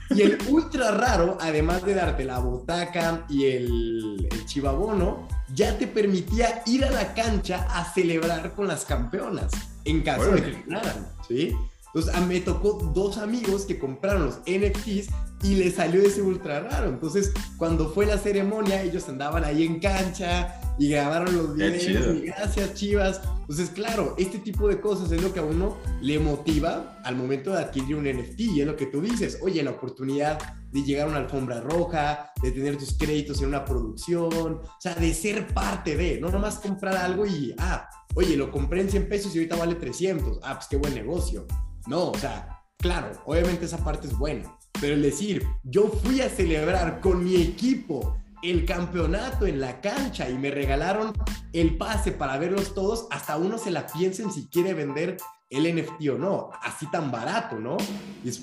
Y 0.09 0.21
el 0.21 0.38
ultra 0.49 0.91
raro, 0.91 1.38
además 1.39 1.86
de 1.86 1.93
darte 1.93 2.25
la 2.25 2.39
butaca 2.39 3.25
y 3.29 3.45
el, 3.45 4.27
el 4.29 4.45
chivabono, 4.45 5.27
ya 5.53 5.77
te 5.77 5.88
permitía 5.88 6.63
ir 6.65 6.84
a 6.86 6.91
la 6.91 7.13
cancha 7.13 7.67
a 7.69 7.86
celebrar 7.86 8.53
con 8.53 8.67
las 8.67 8.86
campeonas, 8.86 9.51
en 9.86 10.01
caso 10.01 10.32
de 10.32 10.43
que 10.43 10.63
ganaran, 10.67 11.07
¿sí? 11.27 11.55
Entonces, 11.93 12.27
me 12.27 12.39
tocó 12.39 12.91
dos 12.93 13.17
amigos 13.17 13.65
que 13.65 13.77
compraron 13.77 14.25
los 14.25 14.39
NFTs 14.45 15.09
y 15.43 15.55
les 15.55 15.75
salió 15.75 16.01
ese 16.01 16.21
ultra 16.21 16.61
raro. 16.61 16.89
Entonces, 16.89 17.31
cuando 17.57 17.89
fue 17.93 18.05
la 18.05 18.17
ceremonia, 18.17 18.81
ellos 18.81 19.07
andaban 19.09 19.43
ahí 19.43 19.65
en 19.65 19.79
cancha 19.79 20.59
y 20.77 20.89
grabaron 20.89 21.35
los 21.35 21.55
videos. 21.55 22.15
Y 22.15 22.27
gracias, 22.27 22.73
chivas. 22.73 23.21
Entonces, 23.41 23.69
claro, 23.69 24.15
este 24.17 24.39
tipo 24.39 24.67
de 24.67 24.79
cosas 24.79 25.11
es 25.11 25.21
lo 25.21 25.33
que 25.33 25.39
a 25.39 25.43
uno 25.43 25.77
le 26.01 26.19
motiva 26.19 26.99
al 27.03 27.15
momento 27.15 27.51
de 27.51 27.59
adquirir 27.59 27.95
un 27.95 28.05
NFT. 28.05 28.39
Y 28.39 28.61
es 28.61 28.67
lo 28.67 28.75
que 28.75 28.85
tú 28.85 29.01
dices, 29.01 29.39
oye, 29.41 29.61
la 29.63 29.71
oportunidad 29.71 30.39
de 30.71 30.83
llegar 30.83 31.07
a 31.07 31.09
una 31.09 31.19
alfombra 31.19 31.59
roja, 31.61 32.31
de 32.41 32.51
tener 32.51 32.77
tus 32.77 32.97
créditos 32.97 33.41
en 33.41 33.49
una 33.49 33.65
producción, 33.65 34.31
o 34.33 34.77
sea, 34.79 34.95
de 34.95 35.13
ser 35.13 35.47
parte 35.53 35.97
de, 35.97 36.19
no 36.21 36.29
nomás 36.29 36.59
comprar 36.59 36.95
algo 36.95 37.25
y, 37.25 37.53
ah, 37.57 37.89
oye, 38.15 38.37
lo 38.37 38.49
compré 38.51 38.79
en 38.79 38.89
100 38.89 39.09
pesos 39.09 39.35
y 39.35 39.39
ahorita 39.39 39.57
vale 39.57 39.75
300. 39.75 40.39
Ah, 40.43 40.55
pues 40.55 40.67
qué 40.69 40.77
buen 40.77 40.95
negocio 40.95 41.45
no, 41.87 42.11
o 42.11 42.17
sea, 42.17 42.63
claro, 42.77 43.11
obviamente 43.25 43.65
esa 43.65 43.77
parte 43.77 44.07
es 44.07 44.17
buena, 44.17 44.57
pero 44.80 44.95
el 44.95 45.01
decir, 45.01 45.45
yo 45.63 45.88
fui 45.88 46.22
a 46.22 46.30
celebrar 46.30 46.99
con 47.01 47.24
mi 47.24 47.36
equipo 47.36 48.17
el 48.41 48.65
campeonato 48.65 49.45
en 49.45 49.61
la 49.61 49.82
cancha 49.82 50.30
y 50.30 50.38
me 50.38 50.49
regalaron 50.51 51.13
el 51.53 51.78
pase 51.78 52.11
para 52.11 52.38
verlos 52.38 52.74
todos, 52.74 53.07
hasta 53.11 53.38
uno 53.38 53.57
se 53.57 53.72
la 53.72 53.86
piensa 53.86 54.24
en 54.24 54.32
si 54.32 54.47
quiere 54.47 54.74
vender 54.74 55.17
el 55.51 55.76
NFT 55.76 56.09
o 56.09 56.17
no, 56.17 56.49
así 56.61 56.89
tan 56.89 57.11
barato, 57.11 57.59
¿no? 57.59 57.76
Y 58.24 58.30
es, 58.30 58.41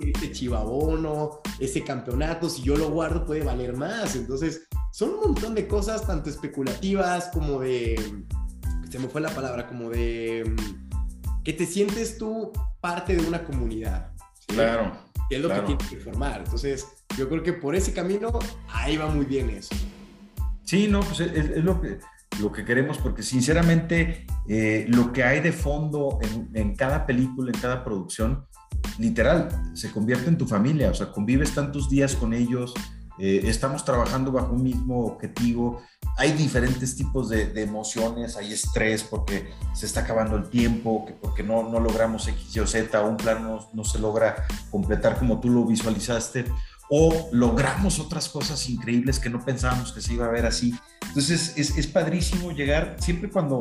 ese 0.00 0.32
chivabono, 0.32 1.42
ese 1.60 1.84
campeonato, 1.84 2.48
si 2.48 2.62
yo 2.62 2.76
lo 2.76 2.90
guardo 2.90 3.26
puede 3.26 3.44
valer 3.44 3.76
más. 3.76 4.16
Entonces, 4.16 4.66
son 4.90 5.10
un 5.10 5.20
montón 5.20 5.54
de 5.54 5.68
cosas, 5.68 6.06
tanto 6.06 6.30
especulativas 6.30 7.28
como 7.28 7.60
de, 7.60 8.24
se 8.90 8.98
me 8.98 9.08
fue 9.08 9.20
la 9.20 9.28
palabra, 9.28 9.66
como 9.66 9.90
de 9.90 10.56
que 11.44 11.52
te 11.52 11.66
sientes 11.66 12.16
tú 12.16 12.50
parte 12.80 13.14
de 13.14 13.26
una 13.26 13.44
comunidad. 13.44 14.12
Claro. 14.46 14.96
Es 15.30 15.40
lo 15.40 15.48
que 15.48 15.60
tienes 15.60 15.88
que 15.88 15.96
formar. 15.96 16.42
Entonces, 16.44 16.86
yo 17.16 17.28
creo 17.28 17.42
que 17.42 17.52
por 17.52 17.74
ese 17.74 17.92
camino, 17.92 18.38
ahí 18.68 18.96
va 18.96 19.08
muy 19.08 19.24
bien 19.24 19.50
eso. 19.50 19.74
Sí, 20.62 20.88
no, 20.88 21.00
pues 21.00 21.20
es, 21.20 21.62
lo, 21.62 21.80
que, 21.80 21.98
lo 22.40 22.50
que 22.52 22.64
queremos, 22.64 22.98
porque 22.98 23.22
sinceramente 23.22 24.26
eh, 24.48 24.86
lo 24.88 25.12
que 25.12 25.22
hay 25.22 25.40
de 25.40 25.52
fondo 25.52 26.18
en, 26.22 26.50
en, 26.54 26.76
cada 26.76 27.06
película, 27.06 27.50
en 27.52 27.60
cada 27.60 27.84
producción, 27.84 28.46
literal, 28.98 29.48
se 29.74 29.90
convierte 29.90 30.28
en 30.28 30.38
tu 30.38 30.46
familia, 30.46 30.90
o 30.90 30.94
sea, 30.94 31.12
convives 31.12 31.54
tantos 31.54 31.88
días 31.88 32.16
con 32.16 32.32
ellos, 32.32 32.74
eh, 33.18 33.42
estamos 33.44 33.84
trabajando 33.84 34.30
bajo 34.30 34.52
un 34.52 34.62
mismo 34.62 35.06
objetivo, 35.06 35.82
hay 36.18 36.32
diferentes 36.32 36.96
tipos 36.96 37.28
de, 37.28 37.52
emociones, 37.62 38.36
hay 38.36 38.52
estrés 38.52 39.02
porque 39.02 39.50
se 39.74 39.86
está 39.86 40.00
acabando 40.00 40.36
el 40.36 40.48
tiempo, 40.48 41.04
que 41.06 41.12
porque 41.12 41.42
no, 41.42 41.68
no 41.68 41.80
logramos 41.80 42.26
X, 42.28 42.56
Y 42.56 42.66
Z, 42.66 43.00
o 43.00 43.08
un 43.08 43.16
plan 43.16 43.42
no, 43.42 43.68
no, 43.72 43.84
se 43.84 43.98
logra 43.98 44.46
completar 44.70 45.18
como 45.18 45.40
tú 45.40 45.50
lo 45.50 45.64
visualizaste, 45.64 46.44
o 46.90 47.28
logramos 47.32 47.98
otras 47.98 48.28
cosas 48.28 48.68
increíbles 48.68 49.18
que 49.18 49.30
no 49.30 49.44
pensábamos 49.44 49.92
que 49.92 50.00
se 50.00 50.14
iba 50.14 50.26
a 50.26 50.30
ver 50.30 50.46
así. 50.46 50.74
Entonces 51.08 51.54
es, 51.56 51.76
es 51.76 51.86
padrísimo 51.86 52.52
llegar, 52.52 52.96
siempre 53.00 53.28
cuando, 53.30 53.60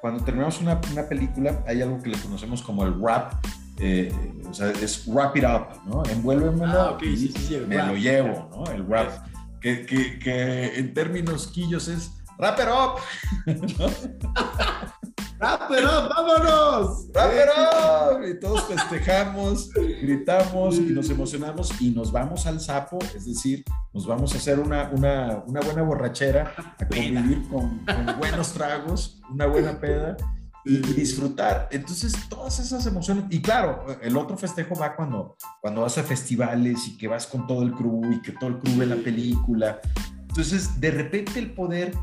cuando 0.00 0.22
terminamos 0.24 0.60
una, 0.60 0.80
una 0.92 1.08
película, 1.08 1.64
hay 1.66 1.82
algo 1.82 2.02
que 2.02 2.10
le 2.10 2.18
conocemos 2.18 2.62
como 2.62 2.84
el 2.84 3.00
rap, 3.00 3.34
eh, 3.78 4.12
o 4.48 4.54
sea, 4.54 4.70
es 4.70 5.06
wrap 5.06 5.36
it 5.36 5.44
up, 5.44 5.80
¿no? 5.86 6.02
Envuélvemelo 6.06 6.80
ah, 6.80 6.90
okay, 6.92 7.16
sí, 7.16 7.28
sí, 7.28 7.58
me 7.66 7.76
lo 7.76 7.94
llevo, 7.94 8.48
¿no? 8.54 8.64
El 8.72 8.82
wrap, 8.84 9.10
que, 9.60 9.84
que, 9.84 10.18
que, 10.18 10.78
en 10.78 10.94
términos 10.94 11.48
quillos 11.48 11.88
es 11.88 12.12
wrap 12.38 12.58
it 12.58 12.66
up. 12.68 13.00
wrap 15.38 15.70
it 15.70 15.84
up, 15.84 16.08
vámonos. 16.08 17.06
Wrap 17.12 17.32
it 17.32 17.50
up. 17.58 18.22
Y 18.26 18.40
todos 18.40 18.64
festejamos, 18.64 19.70
gritamos 19.74 20.76
y 20.76 20.92
nos 20.92 21.10
emocionamos 21.10 21.78
y 21.80 21.90
nos 21.90 22.10
vamos 22.10 22.46
al 22.46 22.60
sapo, 22.60 22.98
es 23.14 23.26
decir, 23.26 23.62
nos 23.92 24.06
vamos 24.06 24.32
a 24.34 24.38
hacer 24.38 24.58
una, 24.58 24.90
una, 24.90 25.42
una 25.46 25.60
buena 25.60 25.82
borrachera, 25.82 26.54
a 26.78 26.88
convivir 26.88 27.46
con, 27.48 27.84
con 27.84 28.18
buenos 28.18 28.52
tragos, 28.54 29.20
una 29.30 29.46
buena 29.46 29.78
peda 29.78 30.16
y, 30.66 30.78
disfrutar. 30.78 31.68
Entonces, 31.70 32.12
todas 32.28 32.58
esas 32.58 32.84
emociones. 32.86 33.24
Y 33.30 33.40
claro, 33.40 33.86
el 34.02 34.16
otro 34.16 34.36
festejo 34.36 34.74
va 34.74 34.96
cuando, 34.96 35.36
cuando 35.60 35.82
vas 35.82 35.96
a 35.96 36.02
festivales 36.02 36.88
y 36.88 36.96
que 36.96 37.06
vas 37.06 37.26
con 37.26 37.46
todo 37.46 37.62
el 37.62 37.72
crew 37.72 38.12
y 38.12 38.20
que 38.20 38.32
todo 38.32 38.50
el 38.50 38.58
crew 38.58 38.76
ve 38.76 38.86
la 38.86 38.96
película. 38.96 39.80
Entonces, 40.28 40.80
de 40.80 40.90
repente 40.90 41.38
el 41.38 41.54
poder, 41.54 41.94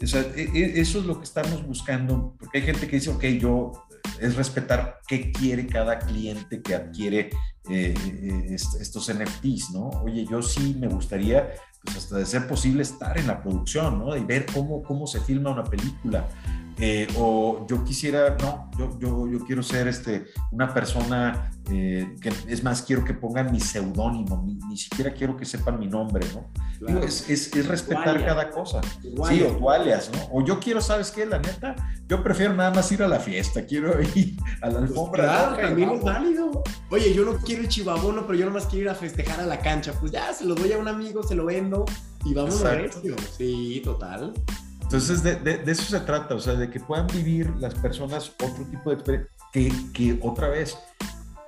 o 0.00 0.06
sea, 0.06 0.20
e, 0.20 0.50
e, 0.54 0.80
eso 0.80 1.00
es 1.00 1.04
lo 1.04 1.18
que 1.18 1.24
estamos 1.24 1.66
buscando, 1.66 2.34
porque 2.38 2.58
hay 2.58 2.64
gente 2.64 2.86
que 2.86 2.96
dice, 2.96 3.10
ok, 3.10 3.24
yo 3.40 3.72
es 4.20 4.36
respetar 4.36 5.00
qué 5.06 5.32
quiere 5.32 5.66
cada 5.66 5.98
cliente 5.98 6.62
que 6.62 6.74
adquiere 6.74 7.30
eh, 7.68 7.94
eh, 8.06 8.54
estos 8.54 9.12
NFTs, 9.12 9.70
¿no? 9.72 9.88
Oye, 10.04 10.26
yo 10.30 10.42
sí 10.42 10.76
me 10.78 10.86
gustaría, 10.86 11.50
pues 11.84 11.96
hasta 11.96 12.18
de 12.18 12.26
ser 12.26 12.46
posible, 12.46 12.82
estar 12.82 13.18
en 13.18 13.26
la 13.26 13.42
producción, 13.42 13.98
¿no? 13.98 14.16
Y 14.16 14.24
ver 14.24 14.46
cómo, 14.52 14.82
cómo 14.82 15.06
se 15.06 15.20
filma 15.20 15.50
una 15.50 15.64
película, 15.64 16.28
Eh, 16.78 17.06
o 17.16 17.66
yo 17.68 17.84
quisiera, 17.84 18.36
no, 18.40 18.70
yo, 18.78 18.98
yo, 18.98 19.28
yo 19.28 19.44
quiero 19.44 19.62
ser 19.62 19.88
este, 19.88 20.26
una 20.50 20.72
persona 20.72 21.50
eh, 21.70 22.16
que 22.20 22.32
es 22.48 22.64
más, 22.64 22.82
quiero 22.82 23.04
que 23.04 23.14
pongan 23.14 23.52
mi 23.52 23.60
seudónimo, 23.60 24.44
ni, 24.68 24.76
siquiera 24.76 25.12
quiero 25.12 25.36
que 25.36 25.44
sepan 25.44 25.78
mi 25.78 25.86
nombre, 25.86 26.26
¿no? 26.34 26.98
es, 27.00 27.30
es, 27.30 27.54
es, 27.54 27.66
respetar 27.68 28.24
cada 28.24 28.50
cosa. 28.50 28.80
Sí, 29.00 29.46
o 29.60 29.70
alias, 29.70 30.10
¿no? 30.12 30.28
O 30.32 30.44
yo 30.44 30.58
quiero, 30.58 30.80
¿sabes 30.80 31.10
qué? 31.10 31.24
La 31.24 31.38
neta, 31.38 31.76
yo 32.08 32.22
prefiero 32.22 32.54
nada 32.54 32.72
más 32.72 32.90
ir 32.90 33.02
a 33.02 33.08
la 33.08 33.20
fiesta, 33.20 33.64
quiero 33.64 34.00
ir 34.14 34.36
a 34.60 34.66
la 34.66 34.78
pues 34.78 34.90
alfombra. 34.90 35.24
claro, 35.24 35.56
también 35.56 35.90
es 35.90 36.02
válido. 36.02 36.62
Oye, 36.90 37.14
yo 37.14 37.24
no 37.24 37.38
quiero 37.38 37.62
el 37.62 37.68
chivabono, 37.68 38.26
pero 38.26 38.38
yo 38.38 38.46
nomás 38.46 38.66
quiero 38.66 38.86
ir 38.86 38.90
a 38.90 38.94
festejar 38.94 39.40
a 39.40 39.46
la 39.46 39.60
cancha. 39.60 39.92
Pues 40.00 40.10
ya, 40.10 40.32
se 40.32 40.44
lo 40.44 40.54
doy 40.54 40.72
a 40.72 40.78
un 40.78 40.88
amigo, 40.88 41.22
se 41.22 41.34
lo 41.34 41.44
vendo 41.44 41.84
y 42.24 42.34
vamos 42.34 42.64
a 42.64 42.70
ver. 42.70 42.90
Sí, 43.36 43.82
total. 43.84 44.34
Entonces, 44.92 45.22
de, 45.22 45.36
de, 45.36 45.72
eso 45.72 45.84
se 45.84 46.00
trata, 46.00 46.34
o 46.34 46.38
sea, 46.38 46.52
de 46.52 46.68
que 46.68 46.78
puedan 46.78 47.06
vivir 47.06 47.48
las 47.58 47.72
personas 47.72 48.30
otro 48.44 48.62
tipo 48.66 48.90
de 48.90 48.96
experiencia, 48.96 49.34
que, 49.50 49.72
que 49.94 50.18
otra 50.20 50.48
vez, 50.48 50.76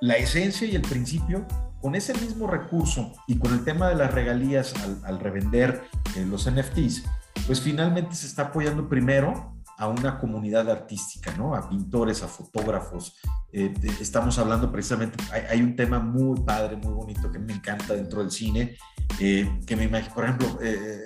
la 0.01 0.15
esencia 0.15 0.67
y 0.67 0.73
el 0.73 0.81
principio, 0.81 1.45
con 1.79 1.93
ese 1.93 2.15
mismo 2.15 2.47
recurso 2.47 3.13
y 3.27 3.37
con 3.37 3.53
el 3.53 3.63
tema 3.63 3.87
de 3.87 3.93
las 3.93 4.11
regalías 4.11 4.73
al, 5.03 5.19
revender 5.19 5.83
eh, 6.15 6.25
los 6.25 6.49
NFTs, 6.49 7.03
pues 7.45 7.61
finalmente 7.61 8.15
se 8.15 8.25
está 8.25 8.47
apoyando 8.47 8.89
primero 8.89 9.53
a 9.77 9.89
una 9.89 10.17
comunidad 10.17 10.67
artística, 10.67 11.31
¿no? 11.37 11.53
A 11.53 11.69
pintores, 11.69 12.23
a 12.23 12.27
fotógrafos. 12.27 13.15
Eh, 13.53 13.71
estamos 14.01 14.39
hablando 14.39 14.71
precisamente, 14.71 15.23
hay, 15.51 15.61
un 15.61 15.75
tema 15.75 15.99
muy 15.99 16.39
padre, 16.39 16.77
muy 16.77 16.93
bonito 16.93 17.31
que 17.31 17.37
me 17.37 17.53
encanta 17.53 17.93
dentro 17.93 18.21
del 18.21 18.31
cine, 18.31 18.75
eh, 19.19 19.59
que 19.67 19.75
me 19.75 19.83
imagino, 19.83 20.15
por 20.15 20.23
ejemplo, 20.23 20.57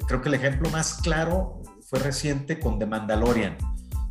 creo 0.07 0.21
que 0.21 0.29
el 0.29 0.35
ejemplo 0.35 0.69
más 0.69 1.01
claro 1.01 1.58
fue 1.89 1.99
reciente 1.99 2.59
con 2.59 2.77
The 2.77 2.85
Mandalorian. 2.85 3.57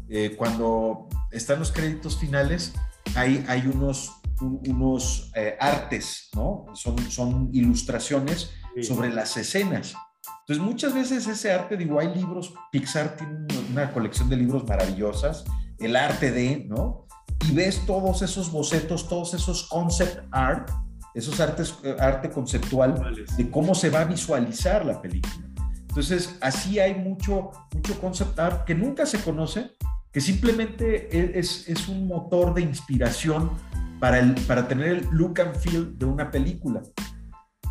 Eh, 0.09 0.35
cuando 0.37 1.09
están 1.31 1.61
los 1.61 1.71
créditos 1.71 2.19
finales, 2.19 2.73
hay, 3.15 3.45
hay 3.47 3.67
unos, 3.73 4.13
unos 4.41 5.31
eh, 5.37 5.57
artes, 5.61 6.29
¿no? 6.35 6.67
Son, 6.75 6.99
son 7.11 7.51
ilustraciones 7.53 8.51
sobre 8.83 9.11
las 9.11 9.37
escenas. 9.37 9.95
Entonces, 10.41 10.65
muchas 10.65 10.95
veces 10.95 11.27
ese 11.27 11.53
arte, 11.53 11.77
digo, 11.77 12.01
hay 12.01 12.15
libros, 12.15 12.53
Pixar 12.73 13.17
tiene 13.17 13.47
una 13.71 13.93
colección 13.93 14.29
de 14.29 14.37
libros 14.37 14.67
maravillosas, 14.67 15.45
el 15.79 15.95
arte 15.95 16.33
de, 16.33 16.65
¿no? 16.69 17.07
Y 17.49 17.53
ves 17.53 17.83
todos 17.87 18.23
esos 18.23 18.51
bocetos, 18.51 19.09
todos 19.09 19.35
esos 19.35 19.69
concept 19.69 20.27
art, 20.33 20.71
esos 21.15 21.39
artes, 21.39 21.75
eh, 21.85 21.97
arte 21.99 22.31
conceptual 22.31 23.15
de 23.37 23.51
cómo 23.51 23.75
se 23.75 23.91
va 23.91 24.01
a 24.01 24.05
visualizar 24.05 24.85
la 24.85 25.01
película. 25.01 25.48
Entonces, 25.89 26.37
así 26.41 26.79
hay 26.79 26.95
mucho, 26.95 27.51
mucho 27.75 28.01
concept 28.01 28.39
art 28.39 28.65
que 28.65 28.75
nunca 28.75 29.07
se 29.07 29.21
conoce, 29.21 29.73
que 30.13 30.21
simplemente 30.21 31.09
e, 31.17 31.39
es, 31.39 31.69
es 31.69 31.89
un 31.89 32.07
motor 32.07 32.55
de 32.55 32.63
inspiración 32.63 33.51
para, 33.99 34.19
el, 34.19 34.35
para 34.47 34.69
tener 34.69 34.89
el 34.89 35.09
look 35.11 35.41
and 35.41 35.57
feel 35.57 35.99
de 35.99 36.05
una 36.05 36.31
película. 36.31 36.83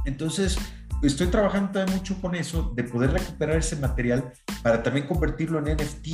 Entonces, 0.05 0.57
estoy 1.03 1.27
trabajando 1.27 1.71
también 1.71 1.97
mucho 1.97 2.19
con 2.21 2.35
eso, 2.35 2.73
de 2.75 2.83
poder 2.83 3.11
recuperar 3.11 3.57
ese 3.57 3.75
material 3.75 4.31
para 4.63 4.83
también 4.83 5.07
convertirlo 5.07 5.59
en 5.59 5.75
NFT 5.75 6.07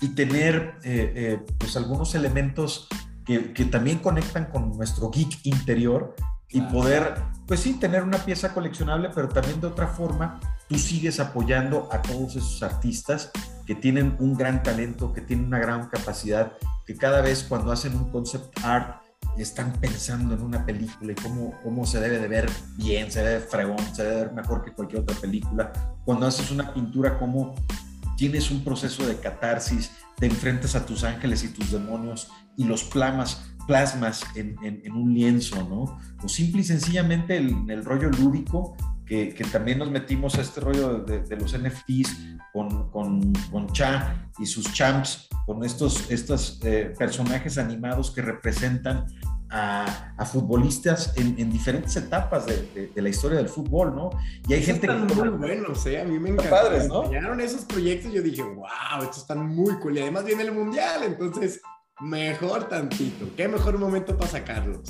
y 0.00 0.08
tener 0.14 0.78
eh, 0.84 1.12
eh, 1.14 1.40
pues 1.58 1.76
algunos 1.76 2.14
elementos 2.14 2.88
que, 3.24 3.52
que, 3.52 3.64
también 3.64 3.98
conectan 3.98 4.46
con 4.46 4.76
nuestro 4.76 5.10
geek 5.10 5.40
interior 5.44 6.14
y 6.48 6.60
poder, 6.62 7.14
pues 7.48 7.60
sí, 7.60 7.72
tener 7.80 8.02
una 8.02 8.18
pieza 8.18 8.52
coleccionable, 8.52 9.08
pero 9.14 9.30
también 9.30 9.58
de 9.58 9.66
otra 9.68 9.88
forma, 9.88 10.38
tú 10.68 10.78
sigues 10.78 11.18
apoyando 11.18 11.88
a 11.90 12.02
todos 12.02 12.36
esos 12.36 12.62
artistas 12.62 13.30
que 13.66 13.74
tienen 13.74 14.16
un 14.18 14.34
gran 14.34 14.62
talento, 14.62 15.14
que 15.14 15.22
tienen 15.22 15.46
una 15.46 15.58
gran 15.58 15.88
capacidad, 15.88 16.52
que 16.86 16.94
cada 16.94 17.22
vez 17.22 17.44
cuando 17.48 17.72
hacen 17.72 17.96
un 17.96 18.10
concept 18.10 18.62
art 18.62 19.02
están 19.38 19.72
pensando 19.80 20.34
en 20.34 20.42
una 20.42 20.66
película 20.66 21.12
y 21.12 21.14
cómo, 21.14 21.54
cómo 21.62 21.86
se 21.86 22.00
debe 22.00 22.18
de 22.18 22.28
ver 22.28 22.50
bien, 22.76 23.10
se 23.10 23.22
debe 23.22 23.40
fregón, 23.40 23.78
se 23.94 24.04
debe 24.04 24.16
ver 24.24 24.32
mejor 24.32 24.62
que 24.62 24.72
cualquier 24.72 25.02
otra 25.02 25.16
película. 25.16 25.72
Cuando 26.04 26.26
haces 26.26 26.50
una 26.50 26.74
pintura, 26.74 27.18
cómo 27.18 27.54
tienes 28.18 28.50
un 28.50 28.62
proceso 28.62 29.06
de 29.06 29.16
catarsis, 29.16 29.92
te 30.16 30.26
enfrentas 30.26 30.74
a 30.74 30.84
tus 30.84 31.04
ángeles 31.04 31.44
y 31.44 31.48
tus 31.48 31.70
demonios 31.70 32.28
y 32.56 32.64
los 32.64 32.84
plamas, 32.84 33.52
plasmas 33.68 34.24
en, 34.34 34.56
en, 34.62 34.92
un 34.92 35.12
lienzo, 35.14 35.56
¿no? 35.68 36.00
O 36.24 36.28
simple 36.28 36.62
y 36.62 36.64
sencillamente 36.64 37.36
el, 37.36 37.70
el 37.70 37.84
rollo 37.84 38.08
lúdico, 38.08 38.74
que, 39.06 39.34
que, 39.34 39.44
también 39.44 39.78
nos 39.78 39.90
metimos 39.90 40.36
a 40.36 40.40
este 40.40 40.60
rollo 40.60 41.00
de, 41.00 41.20
de 41.20 41.36
los 41.36 41.56
NFTs 41.56 42.16
con, 42.52 42.90
con, 42.90 43.32
con, 43.50 43.66
Cha 43.72 44.30
y 44.38 44.46
sus 44.46 44.72
champs, 44.72 45.28
con 45.46 45.64
estos, 45.64 46.10
estos 46.10 46.60
eh, 46.64 46.94
personajes 46.98 47.58
animados 47.58 48.10
que 48.10 48.22
representan 48.22 49.06
a, 49.50 50.14
a 50.16 50.24
futbolistas 50.24 51.12
en, 51.16 51.38
en, 51.38 51.50
diferentes 51.50 51.94
etapas 51.96 52.46
de, 52.46 52.90
de, 52.94 53.02
la 53.02 53.08
historia 53.10 53.38
del 53.38 53.48
fútbol, 53.48 53.94
¿no? 53.94 54.10
Y 54.46 54.54
hay 54.54 54.62
gente 54.62 54.86
están 54.86 55.06
que... 55.06 55.14
muy 55.14 55.28
buenos, 55.28 55.86
¿eh? 55.86 56.00
A 56.00 56.04
mí 56.04 56.18
me 56.18 56.30
encantaron. 56.30 56.68
Padres, 56.68 56.88
¿no? 56.88 57.34
esos 57.40 57.64
proyectos 57.64 58.12
yo 58.12 58.22
dije, 58.22 58.42
wow, 58.42 59.02
estos 59.02 59.18
están 59.18 59.46
muy 59.46 59.74
cool. 59.78 59.96
Y 59.96 60.00
además 60.00 60.24
viene 60.24 60.42
el 60.42 60.52
Mundial, 60.52 61.02
entonces 61.02 61.60
Mejor 62.00 62.68
tantito. 62.68 63.28
¿Qué 63.36 63.48
mejor 63.48 63.78
momento 63.78 64.16
para 64.16 64.30
sacarlos? 64.30 64.88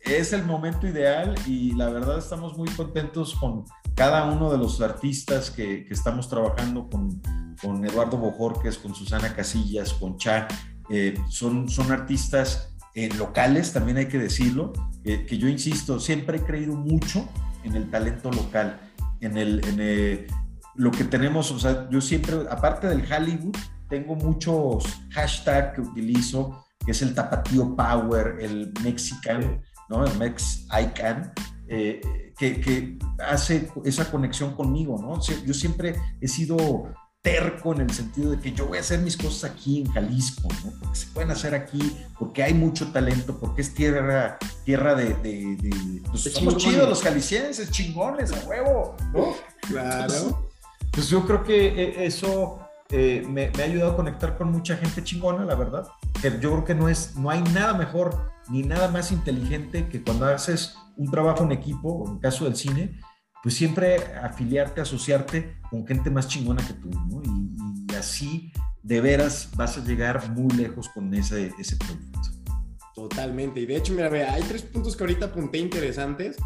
Es 0.00 0.32
el 0.32 0.44
momento 0.44 0.86
ideal 0.86 1.34
y 1.46 1.72
la 1.74 1.88
verdad 1.88 2.18
estamos 2.18 2.56
muy 2.58 2.68
contentos 2.70 3.34
con 3.36 3.64
cada 3.94 4.30
uno 4.30 4.50
de 4.50 4.58
los 4.58 4.80
artistas 4.80 5.50
que, 5.50 5.86
estamos 5.90 6.28
trabajando 6.28 6.88
con, 6.90 7.22
con 7.60 7.84
Eduardo 7.84 8.18
Bojorques, 8.18 8.76
con 8.78 8.94
Susana 8.94 9.34
Casillas, 9.34 9.94
con 9.94 10.18
Cha. 10.18 10.48
Eh, 10.90 11.14
son, 11.28 11.68
son 11.68 11.90
artistas 11.92 12.74
eh, 12.94 13.08
locales, 13.16 13.72
también 13.72 13.96
hay 13.96 14.08
que 14.08 14.18
decirlo, 14.18 14.72
que 15.02 15.38
yo 15.38 15.48
insisto, 15.48 15.98
siempre 15.98 16.38
he 16.38 16.42
creído 16.42 16.74
mucho 16.74 17.26
en 17.64 17.74
el 17.74 17.90
talento 17.90 18.30
local, 18.30 18.78
en, 19.20 19.38
el, 19.38 19.64
en 19.66 19.76
eh, 19.80 20.26
lo 20.74 20.90
que 20.90 21.04
tenemos, 21.04 21.50
o 21.50 21.58
sea, 21.58 21.88
yo 21.90 22.00
siempre, 22.00 22.36
aparte 22.50 22.88
del 22.88 23.10
Hollywood, 23.10 23.56
tengo 23.92 24.16
muchos 24.16 24.84
hashtags 25.10 25.74
que 25.74 25.82
utilizo, 25.82 26.64
que 26.82 26.92
es 26.92 27.02
el 27.02 27.14
tapatío 27.14 27.76
power, 27.76 28.38
el 28.40 28.72
mexican, 28.82 29.60
¿no? 29.90 30.06
El 30.06 30.16
mex 30.16 30.66
icon, 30.82 31.30
eh, 31.68 32.00
que, 32.38 32.58
que, 32.58 32.98
hace 33.18 33.70
esa 33.84 34.10
conexión 34.10 34.54
conmigo, 34.56 34.98
¿no? 34.98 35.20
Yo 35.44 35.52
siempre 35.52 35.94
he 36.22 36.26
sido 36.26 36.90
terco 37.20 37.74
en 37.74 37.82
el 37.82 37.90
sentido 37.90 38.30
de 38.30 38.40
que 38.40 38.52
yo 38.52 38.66
voy 38.66 38.78
a 38.78 38.80
hacer 38.80 39.00
mis 39.00 39.18
cosas 39.18 39.50
aquí 39.50 39.82
en 39.82 39.92
Jalisco, 39.92 40.48
¿no? 40.64 40.72
Porque 40.80 40.96
se 40.96 41.06
pueden 41.08 41.30
hacer 41.30 41.54
aquí, 41.54 41.94
porque 42.18 42.42
hay 42.42 42.54
mucho 42.54 42.92
talento, 42.92 43.38
porque 43.38 43.60
es 43.60 43.74
tierra, 43.74 44.38
tierra 44.64 44.94
de... 44.94 45.12
de, 45.16 45.56
de 45.56 46.02
pues 46.08 46.22
somos 46.32 46.56
chidos 46.56 46.88
los 46.88 47.02
jaliscienses, 47.02 47.70
chingones, 47.70 48.32
a 48.32 48.42
huevo, 48.46 48.96
¿no? 49.12 49.34
Claro. 49.68 50.48
pues 50.90 51.10
yo 51.10 51.26
creo 51.26 51.44
que 51.44 51.66
eh, 51.66 52.06
eso 52.06 52.58
eh, 52.94 53.26
me, 53.26 53.50
ha 53.58 53.64
ayudado 53.64 53.92
a 53.92 53.96
conectar 53.96 54.36
con 54.36 54.52
mucha 54.52 54.76
gente 54.76 55.02
chingona, 55.02 55.46
la 55.46 55.54
verdad. 55.54 55.88
Que 56.20 56.30
yo 56.40 56.52
creo 56.52 56.64
que 56.64 56.74
no, 56.74 56.90
es, 56.90 57.16
no 57.16 57.30
hay 57.30 57.40
nada 57.40 57.72
mejor 57.72 58.30
ni 58.50 58.62
nada 58.62 58.88
más 58.88 59.12
inteligente 59.12 59.88
que 59.88 60.02
cuando 60.02 60.26
haces 60.26 60.76
un 60.98 61.10
trabajo 61.10 61.42
en 61.44 61.52
equipo, 61.52 62.04
en 62.06 62.14
el 62.14 62.20
caso 62.20 62.44
del 62.44 62.54
cine, 62.54 63.00
pues 63.42 63.54
siempre 63.54 63.96
afiliarte, 64.16 64.82
asociarte 64.82 65.56
con 65.70 65.86
gente 65.86 66.10
más 66.10 66.28
chingona 66.28 66.64
que 66.66 66.74
tú, 66.74 66.90
¿no? 66.90 67.22
Y, 67.22 67.94
así 67.94 68.52
de 68.82 69.00
veras 69.00 69.50
vas 69.54 69.78
a 69.78 69.84
llegar 69.84 70.30
muy 70.30 70.50
lejos 70.56 70.88
con 70.88 71.12
ese, 71.14 71.52
ese 71.58 71.76
proyecto. 71.76 72.20
Totalmente. 72.94 73.60
Y 73.60 73.66
de 73.66 73.76
hecho, 73.76 73.92
mira, 73.94 74.08
hay 74.32 74.42
tres 74.42 74.62
puntos 74.62 74.96
que 74.96 75.04
ahorita 75.04 75.26
apunté 75.26 75.58
interesantes, 75.58 76.36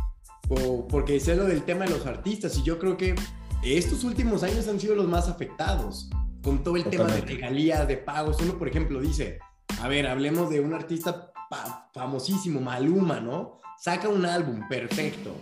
porque 0.89 1.15
decía 1.15 1.35
lo 1.35 1.45
del 1.45 1.63
tema 1.63 1.87
de 1.87 1.91
los 1.91 2.07
artistas, 2.07 2.57
y 2.59 2.63
yo 2.63 2.79
creo 2.79 2.97
que 2.97 3.15
estos 3.63 4.05
últimos 4.05 4.43
años 4.43 4.69
han 4.69 4.79
sido 4.79 4.95
los 4.95 5.09
más 5.09 5.29
afectados 5.29 6.11
con 6.47 6.63
todo 6.63 6.77
el 6.77 6.85
tema 6.85 7.07
de 7.07 7.23
regalías, 7.23 7.89
de 7.89 7.97
pagos. 7.97 8.41
Uno, 8.41 8.57
por 8.57 8.69
ejemplo, 8.69 9.01
dice, 9.01 9.41
a 9.83 9.89
ver, 9.89 10.07
hablemos 10.07 10.49
de 10.49 10.61
un 10.61 10.75
artista 10.75 11.33
famosísimo, 11.93 12.61
Maluma, 12.61 13.19
¿no? 13.19 13.59
Saca 13.81 14.09
un 14.09 14.25
álbum, 14.25 14.61
perfecto. 14.69 15.35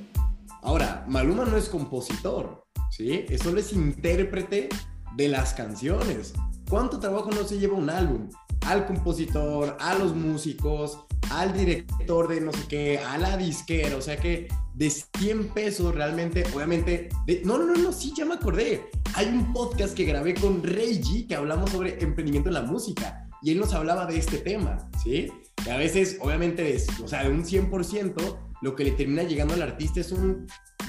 Ahora, 0.63 1.05
Maluma 1.07 1.45
no 1.45 1.59
es 1.59 1.69
compositor, 1.69 2.65
¿sí? 2.91 3.27
Solo 3.37 3.61
es 3.61 3.75
intérprete 3.75 4.71
de 5.15 5.29
las 5.29 5.53
canciones. 5.53 6.33
¿Cuánto 6.71 6.99
trabajo 6.99 7.31
no 7.31 7.45
se 7.45 7.59
lleva 7.59 7.75
un 7.75 7.91
álbum? 7.91 8.31
Al 8.67 8.87
compositor, 8.87 9.77
a 9.81 9.95
los 9.95 10.15
músicos, 10.15 11.01
al 11.31 11.53
director 11.53 12.29
de 12.29 12.41
no 12.41 12.53
sé 12.53 12.61
qué, 12.69 12.99
a 12.99 13.19
la 13.19 13.37
disquera, 13.37 13.97
o 13.97 14.01
sea 14.01 14.17
que 14.17 14.49
de 14.75 14.91
100 14.91 15.49
pesos 15.49 15.95
realmente, 15.95 16.45
obviamente, 16.55 17.09
no, 17.45 17.59
no, 17.59 17.75
no, 17.75 17.93
sí, 17.93 18.13
ya 18.17 18.25
me 18.25 18.35
acordé. 18.35 18.91
Hay 19.15 19.27
un 19.27 19.53
podcast 19.53 19.95
que 19.95 20.05
grabé 20.05 20.35
con 20.35 20.63
Reggie 20.63 21.27
que 21.27 21.37
hablamos 21.37 21.71
sobre 21.71 22.03
emprendimiento 22.03 22.49
en 22.49 22.55
la 22.55 22.63
música 22.63 23.29
y 23.43 23.53
él 23.53 23.59
nos 23.59 23.73
hablaba 23.75 24.07
de 24.07 24.19
este 24.19 24.39
tema, 24.39 24.91
¿sí? 25.03 25.31
Que 25.63 25.71
a 25.71 25.77
veces, 25.77 26.19
obviamente, 26.21 26.75
es, 26.75 26.89
o 27.01 27.07
sea, 27.07 27.23
de 27.23 27.31
un 27.31 27.45
100%, 27.45 28.39
lo 28.63 28.75
que 28.75 28.85
le 28.85 28.93
termina 28.93 29.23
llegando 29.23 29.55
al 29.55 29.63
artista 29.63 30.01
es 30.01 30.11
un, 30.11 30.47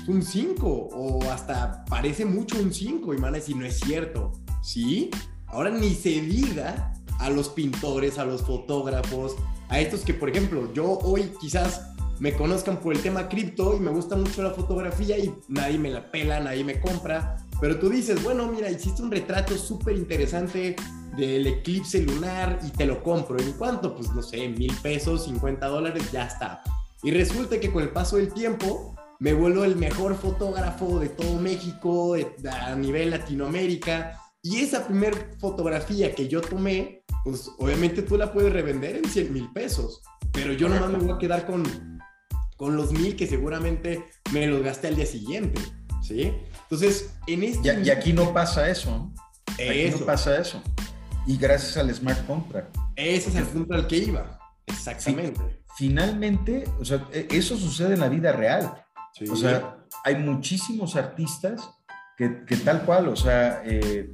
un 0.07 0.21
5 0.23 0.67
o 0.67 1.29
hasta 1.29 1.85
parece 1.85 2.25
mucho 2.25 2.57
un 2.57 2.73
5 2.73 3.13
y 3.13 3.17
van 3.17 3.35
a 3.35 3.39
no 3.55 3.65
es 3.65 3.79
cierto, 3.79 4.31
¿sí? 4.63 5.11
Ahora 5.47 5.69
ni 5.69 5.93
se 5.93 6.21
diga 6.21 6.93
a 7.19 7.29
los 7.29 7.49
pintores, 7.49 8.17
a 8.17 8.25
los 8.25 8.41
fotógrafos, 8.41 9.35
a 9.69 9.79
estos 9.79 10.01
que, 10.01 10.13
por 10.13 10.29
ejemplo, 10.29 10.71
yo 10.73 10.99
hoy 10.99 11.31
quizás 11.39 11.87
me 12.19 12.33
conozcan 12.33 12.79
por 12.79 12.93
el 12.93 13.01
tema 13.01 13.27
cripto 13.27 13.75
y 13.75 13.79
me 13.79 13.91
gusta 13.91 14.15
mucho 14.15 14.41
la 14.41 14.51
fotografía 14.51 15.17
y 15.17 15.33
nadie 15.47 15.77
me 15.77 15.89
la 15.89 16.11
pela, 16.11 16.39
nadie 16.39 16.63
me 16.63 16.79
compra, 16.79 17.37
pero 17.59 17.79
tú 17.79 17.89
dices, 17.89 18.21
bueno, 18.23 18.47
mira, 18.47 18.69
hiciste 18.69 19.01
un 19.01 19.11
retrato 19.11 19.57
súper 19.57 19.95
interesante 19.95 20.75
del 21.17 21.47
eclipse 21.47 22.01
lunar 22.01 22.59
y 22.65 22.69
te 22.69 22.85
lo 22.85 23.01
compro. 23.01 23.39
¿En 23.39 23.53
cuánto? 23.53 23.95
Pues 23.95 24.09
no 24.11 24.21
sé, 24.21 24.49
mil 24.49 24.73
pesos, 24.81 25.25
50 25.25 25.65
dólares, 25.67 26.11
ya 26.11 26.25
está. 26.25 26.61
Y 27.03 27.11
resulta 27.11 27.59
que 27.59 27.71
con 27.71 27.83
el 27.83 27.89
paso 27.89 28.17
del 28.17 28.33
tiempo 28.33 28.95
me 29.19 29.33
vuelvo 29.33 29.63
el 29.63 29.75
mejor 29.75 30.15
fotógrafo 30.15 30.99
de 30.99 31.09
todo 31.09 31.39
México, 31.39 32.15
a 32.51 32.75
nivel 32.75 33.11
Latinoamérica. 33.11 34.19
Y 34.41 34.57
esa 34.57 34.85
primera 34.85 35.17
fotografía 35.39 36.13
que 36.13 36.27
yo 36.27 36.41
tomé, 36.41 37.03
pues 37.25 37.51
obviamente 37.57 38.03
tú 38.03 38.17
la 38.17 38.31
puedes 38.31 38.53
revender 38.53 38.97
en 38.97 39.09
100 39.09 39.33
mil 39.33 39.51
pesos. 39.51 40.03
Pero 40.31 40.53
yo 40.53 40.69
nomás 40.69 40.91
me 40.91 40.99
voy 40.99 41.11
a 41.11 41.17
quedar 41.17 41.47
con, 41.47 41.63
con 42.55 42.77
los 42.77 42.91
mil 42.91 43.15
que 43.15 43.25
seguramente 43.25 44.05
me 44.31 44.45
los 44.45 44.61
gasté 44.61 44.89
al 44.89 44.95
día 44.95 45.07
siguiente. 45.07 45.59
¿Sí? 46.03 46.31
Entonces, 46.61 47.15
en 47.25 47.43
este... 47.43 47.81
Y, 47.83 47.89
aquí 47.89 48.13
no 48.13 48.31
pasa 48.31 48.69
eso. 48.69 49.11
Aquí 49.53 49.89
no 49.89 50.05
pasa 50.05 50.37
eso. 50.37 50.61
Y 51.25 51.37
gracias 51.37 51.77
al 51.77 51.93
smart 51.95 52.27
contract. 52.27 52.77
Ese 52.95 53.29
es 53.31 53.35
el 53.37 53.45
punto 53.45 53.73
al 53.73 53.87
que 53.87 53.97
iba. 53.97 54.39
Exactamente. 54.67 55.41
finalmente, 55.77 56.65
o 56.79 56.85
sea, 56.85 57.07
e, 57.11 57.27
eso 57.31 57.57
sucede 57.57 57.95
en 57.95 58.01
la 58.01 58.09
vida 58.09 58.33
real. 58.33 58.85
O 59.31 59.35
sea, 59.35 59.77
hay 60.03 60.17
muchísimos 60.17 60.95
artistas 60.95 61.71
que, 62.17 62.45
que 62.45 62.57
tal 62.57 62.85
cual, 62.85 63.07
o 63.07 63.15
sea, 63.15 63.63
eh, 63.65 64.13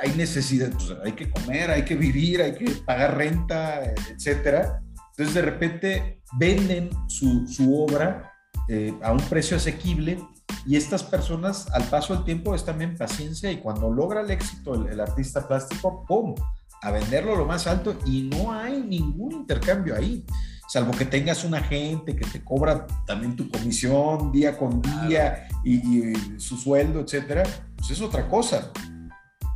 hay 0.00 0.12
necesidad, 0.16 0.70
pues, 0.70 0.94
hay 1.04 1.12
que 1.12 1.30
comer, 1.30 1.70
hay 1.70 1.84
que 1.84 1.96
vivir, 1.96 2.40
hay 2.42 2.54
que 2.54 2.70
pagar 2.86 3.16
renta, 3.16 3.84
etcétera. 3.84 4.80
Entonces, 5.10 5.34
de 5.34 5.42
repente, 5.42 6.22
venden 6.38 6.90
su, 7.08 7.46
su 7.46 7.82
obra 7.82 8.32
eh, 8.68 8.94
a 9.02 9.12
un 9.12 9.20
precio 9.20 9.56
asequible 9.56 10.18
y 10.66 10.76
estas 10.76 11.02
personas, 11.02 11.66
al 11.72 11.84
paso 11.84 12.14
del 12.14 12.24
tiempo, 12.24 12.54
es 12.54 12.64
también 12.64 12.96
paciencia 12.96 13.50
y 13.50 13.58
cuando 13.58 13.90
logra 13.90 14.20
el 14.20 14.30
éxito 14.30 14.74
el, 14.88 15.00
artista 15.00 15.46
plástico, 15.46 16.04
¡pum! 16.06 16.34
A 16.82 16.90
venderlo 16.92 17.34
lo 17.34 17.44
más 17.44 17.66
alto 17.66 17.96
y 18.06 18.22
no 18.22 18.52
hay 18.52 18.80
ningún 18.80 19.32
intercambio 19.32 19.96
ahí 19.96 20.24
salvo 20.68 20.92
que 20.92 21.06
tengas 21.06 21.44
un 21.44 21.54
agente 21.54 22.14
que 22.14 22.26
te 22.26 22.44
cobra 22.44 22.86
también 23.06 23.34
tu 23.34 23.50
comisión 23.50 24.30
día 24.30 24.56
con 24.56 24.82
día 24.82 25.48
y, 25.64 26.12
su 26.38 26.56
sueldo, 26.56 27.00
etcétera, 27.00 27.42
pues 27.76 27.90
es 27.90 28.00
otra 28.02 28.28
cosa. 28.28 28.70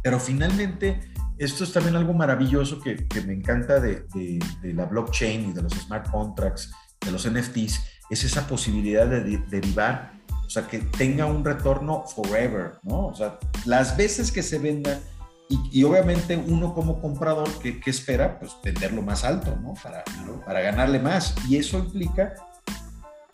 Pero 0.02 0.18
finalmente, 0.18 1.00
esto 1.38 1.64
es 1.64 1.72
también 1.72 1.96
algo 1.96 2.12
maravilloso 2.12 2.80
que, 2.80 3.06
me 3.26 3.32
encanta 3.32 3.80
de, 3.80 4.04
de, 4.14 4.74
la 4.74 4.86
blockchain 4.86 5.50
y 5.50 5.52
de 5.52 5.62
los 5.62 5.72
smart 5.72 6.10
contracts, 6.10 6.72
de 7.00 7.12
los 7.12 7.28
NFTs, 7.28 7.80
es 8.10 8.24
esa 8.24 8.46
posibilidad 8.46 9.06
de 9.06 9.38
derivar 9.38 10.22
o 10.52 10.54
sea, 10.54 10.68
que 10.68 10.80
tenga 10.80 11.24
un 11.24 11.42
retorno 11.42 12.04
forever, 12.06 12.72
¿no? 12.82 13.06
O 13.06 13.14
sea, 13.14 13.38
las 13.64 13.96
veces 13.96 14.30
que 14.30 14.42
se 14.42 14.58
venda, 14.58 15.00
y, 15.48 15.82
obviamente 15.82 16.36
uno 16.36 16.74
como 16.74 17.00
comprador, 17.00 17.48
¿qué, 17.58 17.80
espera? 17.86 18.38
Pues 18.38 18.52
venderlo 18.62 19.00
más 19.00 19.24
alto, 19.24 19.56
¿no? 19.62 19.72
Para, 19.82 20.04
para 20.44 20.60
ganarle 20.60 20.98
más. 20.98 21.34
Y 21.48 21.56
eso 21.56 21.78
implica 21.78 22.34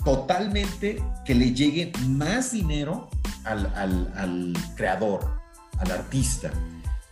totalmente 0.05 1.03
que 1.25 1.35
le 1.35 1.53
llegue 1.53 1.91
más 2.07 2.53
dinero 2.53 3.09
al, 3.43 3.67
al, 3.75 4.13
al 4.17 4.55
creador, 4.77 5.38
al 5.79 5.91
artista. 5.91 6.51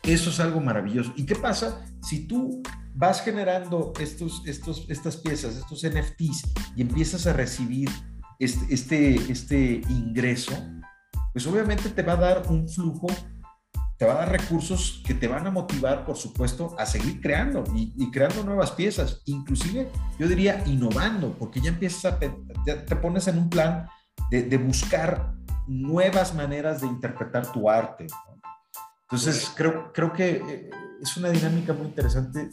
Eso 0.03 0.31
es 0.31 0.41
algo 0.41 0.61
maravilloso. 0.61 1.13
¿Y 1.17 1.27
qué 1.27 1.35
pasa 1.35 1.85
si 2.03 2.27
tú 2.27 2.63
vas 2.95 3.21
generando 3.23 3.93
estos, 4.01 4.43
estos, 4.47 4.87
estas 4.89 5.17
piezas, 5.19 5.57
estos 5.57 5.85
NFTs 5.85 6.53
y 6.77 6.83
empiezas 6.83 7.27
a 7.27 7.33
recibir 7.33 7.91
este, 8.39 8.75
este, 8.75 9.15
este, 9.31 9.81
ingreso, 9.89 10.53
pues 11.33 11.47
obviamente 11.47 11.91
te 11.91 12.03
va 12.03 12.15
a 12.15 12.17
dar 12.17 12.43
un 12.49 12.69
flujo, 12.69 13.07
te 13.99 14.07
va 14.07 14.13
a 14.13 14.17
dar 14.19 14.33
recursos 14.33 15.03
que 15.07 15.15
te 15.15 15.29
van 15.29 15.47
a 15.47 15.51
motivar, 15.51 16.05
por 16.05 16.17
supuesto, 16.17 16.75
a 16.79 16.87
seguir 16.87 17.21
creando 17.21 17.65
y, 17.75 18.11
creando 18.11 18.45
nuevas 18.45 18.73
piezas, 18.73 19.23
inclusive 19.27 19.91
yo 20.19 20.29
diría 20.29 20.63
innovando, 20.67 21.33
porque 21.39 21.61
ya 21.61 21.71
empiezas 21.71 22.13
a, 22.13 22.19
ya 22.67 22.85
te 22.85 22.97
pones 22.97 23.27
en 23.29 23.39
un 23.39 23.51
plan 23.51 23.89
de, 24.31 24.57
buscar 24.59 25.35
nuevas 25.67 26.35
maneras 26.35 26.81
de 26.81 26.87
interpretar 26.87 27.51
tu 27.53 27.69
arte. 27.69 28.07
Entonces, 29.11 29.53
creo, 29.55 29.93
creo 29.93 30.13
que 30.13 30.43
eh, 30.49 30.71
es 31.01 31.17
una 31.17 31.31
dinámica 31.31 31.73
muy 31.73 31.87
interesante. 31.87 32.51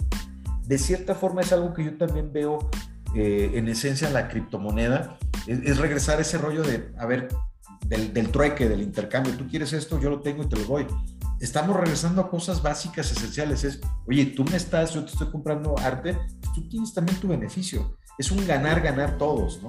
De 0.66 0.78
cierta 0.78 1.16
forma 1.16 1.42
es 1.42 1.52
algo 1.52 1.74
que 1.74 1.84
yo 1.84 1.98
también 1.98 2.32
veo 2.32 2.70
eh, 3.16 3.52
en 3.56 3.68
esencia 3.68 4.10
la 4.10 4.28
criptomoneda 4.28 5.18
es, 5.48 5.78
regresar 5.78 6.22
ese 6.22 6.38
rollo 6.38 6.64
de, 6.64 6.94
a 6.98 7.06
ver, 7.06 7.30
del, 7.86 8.14
del, 8.14 8.30
trueque, 8.30 8.70
del 8.70 8.82
intercambio. 8.82 9.36
Tú 9.36 9.48
quieres 9.48 9.74
esto, 9.74 10.00
yo 10.00 10.10
lo 10.10 10.22
tengo 10.22 10.44
y 10.44 10.50
te 10.50 10.56
lo 10.56 10.64
doy. 10.66 10.88
Estamos 11.40 11.76
regresando 11.76 12.22
a 12.22 12.30
cosas 12.30 12.62
básicas, 12.62 13.12
esenciales. 13.12 13.64
Es, 13.64 13.82
oye, 14.08 14.26
tú 14.28 14.46
me 14.46 14.56
estás, 14.56 14.94
yo 14.94 15.04
te 15.04 15.12
estoy 15.12 15.30
comprando 15.30 15.76
arte, 15.78 16.18
tú 16.56 16.68
tienes 16.70 16.94
también 16.94 17.20
tu 17.20 17.28
beneficio. 17.28 17.98
Es 18.18 18.32
un 18.32 18.46
ganar, 18.46 18.82
ganar 18.82 19.18
todos, 19.18 19.62
¿no? 19.62 19.68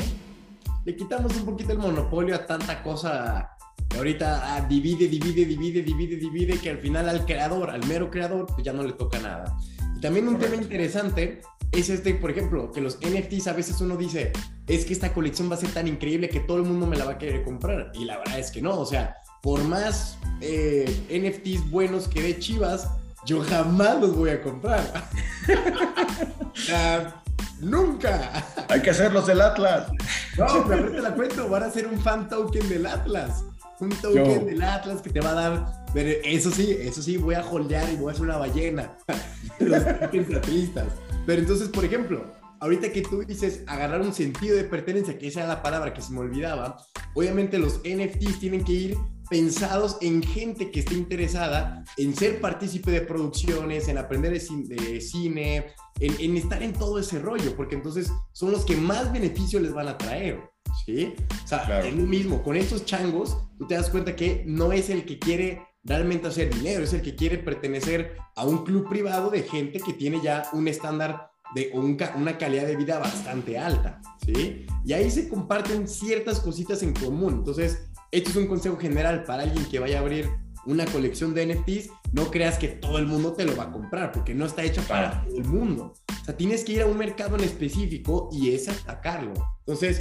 Le 0.85 0.95
quitamos 0.95 1.35
un 1.37 1.47
poquito 1.47 1.73
el 1.73 1.79
monopolio 1.79 2.35
a 2.35 2.47
tanta 2.47 2.83
cosa 2.83 3.54
que 3.89 3.99
ahorita 3.99 4.57
ah, 4.57 4.61
divide, 4.63 5.09
divide, 5.09 5.45
divide, 5.45 5.83
divide, 5.83 6.17
divide, 6.17 6.59
que 6.59 6.71
al 6.71 6.79
final 6.79 7.09
al 7.09 7.25
creador, 7.25 7.71
al 7.71 7.87
mero 7.87 8.11
creador, 8.11 8.47
pues 8.47 8.63
ya 8.63 8.73
no 8.73 8.83
le 8.83 8.93
toca 8.93 9.19
nada. 9.19 9.57
Y 9.97 10.01
también 10.01 10.29
un 10.29 10.39
tema 10.39 10.57
interesante 10.57 11.41
es 11.73 11.91
este, 11.91 12.15
por 12.15 12.31
ejemplo, 12.31 12.71
que 12.73 12.81
los 12.81 12.99
NFTs 12.99 13.49
a 13.49 13.53
veces 13.53 13.81
uno 13.81 13.97
dice, 13.97 14.33
es 14.67 14.85
que 14.85 14.93
esta 14.93 15.13
colección 15.13 15.51
va 15.51 15.55
a 15.55 15.59
ser 15.59 15.71
tan 15.71 15.89
increíble 15.89 16.29
que 16.29 16.41
todo 16.41 16.59
el 16.59 16.65
mundo 16.65 16.87
me 16.87 16.97
la 16.97 17.05
va 17.05 17.13
a 17.13 17.19
querer 17.19 17.43
comprar. 17.43 17.93
Y 17.95 18.05
la 18.05 18.19
verdad 18.19 18.39
es 18.39 18.51
que 18.51 18.63
no, 18.63 18.79
o 18.79 18.87
sea, 18.87 19.17
por 19.43 19.63
más 19.65 20.19
eh, 20.41 20.85
NFTs 21.11 21.71
buenos 21.71 22.09
que 22.09 22.23
dé 22.23 22.39
Chivas, 22.39 22.89
yo 23.27 23.43
jamás 23.43 24.01
los 24.01 24.15
voy 24.15 24.31
a 24.31 24.43
comprar. 24.43 25.09
nunca. 27.61 28.45
Hay 28.69 28.83
que 28.83 28.91
hacerlos 28.91 29.27
del 29.27 29.41
Atlas. 29.41 29.91
No, 30.39 30.65
pero 30.67 30.91
te 30.91 31.01
la 31.01 31.15
cuento, 31.15 31.49
van 31.49 31.65
a 31.65 31.71
ser 31.71 31.87
un 31.87 32.01
fan 32.01 32.29
token 32.29 32.69
del 32.69 32.87
Atlas. 32.87 33.45
Un 33.81 33.91
token 33.91 34.47
del 34.47 34.63
Atlas 34.63 35.03
que 35.03 35.11
te 35.11 35.21
va 35.21 35.31
a 35.31 35.35
dar. 35.35 35.85
Pero 35.93 36.11
eso 36.25 36.51
sí, 36.51 36.77
eso 36.81 37.03
sí, 37.03 37.17
voy 37.17 37.35
a 37.35 37.45
holdear 37.45 37.93
y 37.93 37.97
voy 37.97 38.11
a 38.11 38.13
hacer 38.13 38.25
una 38.25 38.39
ballena. 38.39 38.97
Los 39.59 39.83
atlistas. 39.85 40.87
Pero 41.27 41.41
entonces, 41.41 41.69
por 41.69 41.85
ejemplo, 41.85 42.25
ahorita 42.61 42.93
que 42.93 43.03
tú 43.03 43.25
dices 43.25 43.63
agarrar 43.67 44.01
un 44.01 44.13
sentido 44.13 44.57
de 44.57 44.65
pertenencia, 44.65 45.19
que 45.19 45.29
esa 45.29 45.41
era 45.41 45.49
la 45.49 45.63
palabra 45.63 45.93
que 45.93 46.03
se 46.03 46.13
me 46.13 46.21
olvidaba, 46.21 46.77
obviamente 47.15 47.59
los 47.59 47.81
NFTs 47.85 48.41
tienen 48.41 48.65
que 48.65 48.73
ir 48.73 48.99
pensados 49.31 49.97
en 50.01 50.23
gente 50.23 50.71
que 50.71 50.81
esté 50.81 50.95
interesada 50.95 51.85
en 51.97 52.15
ser 52.15 52.41
partícipe 52.41 52.91
de 52.91 53.01
producciones, 53.01 53.89
en 53.89 53.99
aprender 53.99 54.33
de 54.33 55.01
cine, 55.01 55.67
en, 56.01 56.37
estar 56.37 56.63
en 56.63 56.73
todo 56.73 56.99
ese 56.99 57.19
rollo, 57.19 57.57
porque 57.57 57.75
entonces 57.75 58.13
son 58.33 58.51
los 58.51 58.65
que 58.65 58.77
más 58.77 59.13
beneficio 59.13 59.61
les 59.61 59.73
van 59.73 59.89
a 59.89 59.99
traer. 59.99 60.41
¿Sí? 60.85 61.15
O 61.45 61.49
sea, 61.49 61.81
es 61.81 61.95
lo 61.95 62.03
mismo, 62.03 62.43
con 62.43 62.57
estos 62.57 62.85
changos, 62.85 63.39
tú 63.59 63.67
te 63.67 63.75
das 63.75 63.89
cuenta 63.89 64.15
que 64.15 64.45
no 64.47 64.73
es 64.73 64.91
el 64.91 65.07
que 65.07 65.19
quiere 65.19 65.63
realmente 65.83 66.29
hacer 66.29 66.53
dinero, 66.53 66.85
es 66.85 66.93
el 66.93 67.03
que 67.03 67.15
quiere 67.15 67.39
pertenecer 67.39 68.17
a 68.37 68.45
un 68.45 68.65
club 68.65 68.89
privado 68.89 69.31
de 69.31 69.43
gente 69.43 69.81
que 69.81 69.93
tiene 69.93 70.21
ya 70.23 70.49
un 70.53 70.69
estándar 70.69 71.31
de 71.55 71.71
una 71.75 72.37
calidad 72.37 72.67
de 72.67 72.77
vida 72.77 72.99
bastante 72.99 73.59
alta, 73.59 74.01
¿sí? 74.25 74.67
Y 74.85 74.93
ahí 74.93 75.11
se 75.11 75.29
comparten 75.29 75.87
ciertas 75.87 76.41
cositas 76.41 76.83
en 76.83 76.93
común. 76.95 77.35
Entonces, 77.35 77.87
esto 78.11 78.31
es 78.31 78.37
un 78.37 78.47
consejo 78.47 78.77
general 78.77 79.25
para 79.25 79.45
alguien 79.45 79.65
que 79.67 79.79
vaya 79.79 79.99
a 79.99 80.01
abrir 80.01 80.29
una 80.67 80.87
colección 80.87 81.35
de 81.35 81.47
NFTs, 81.47 81.91
no 82.13 82.31
creas 82.31 82.59
que 82.59 82.69
todo 82.69 82.99
el 82.99 83.07
mundo 83.07 83.35
te 83.35 83.45
lo 83.45 83.55
va 83.55 83.65
a 83.65 83.73
comprar, 83.73 84.13
porque 84.13 84.35
no 84.35 84.47
está 84.47 84.63
hecho 84.63 84.83
para 84.89 85.23
todo 85.25 85.37
el 85.37 85.45
mundo. 85.45 85.95
O 86.09 86.25
sea, 86.25 86.37
tienes 86.37 86.65
que 86.65 86.73
ir 86.73 86.83
a 86.83 86.87
un 86.87 86.97
mercado 86.97 87.37
en 87.37 87.45
específico 87.45 88.31
y 88.33 88.55
es 88.55 88.69
atacarlo. 88.69 89.35
Entonces, 89.61 89.99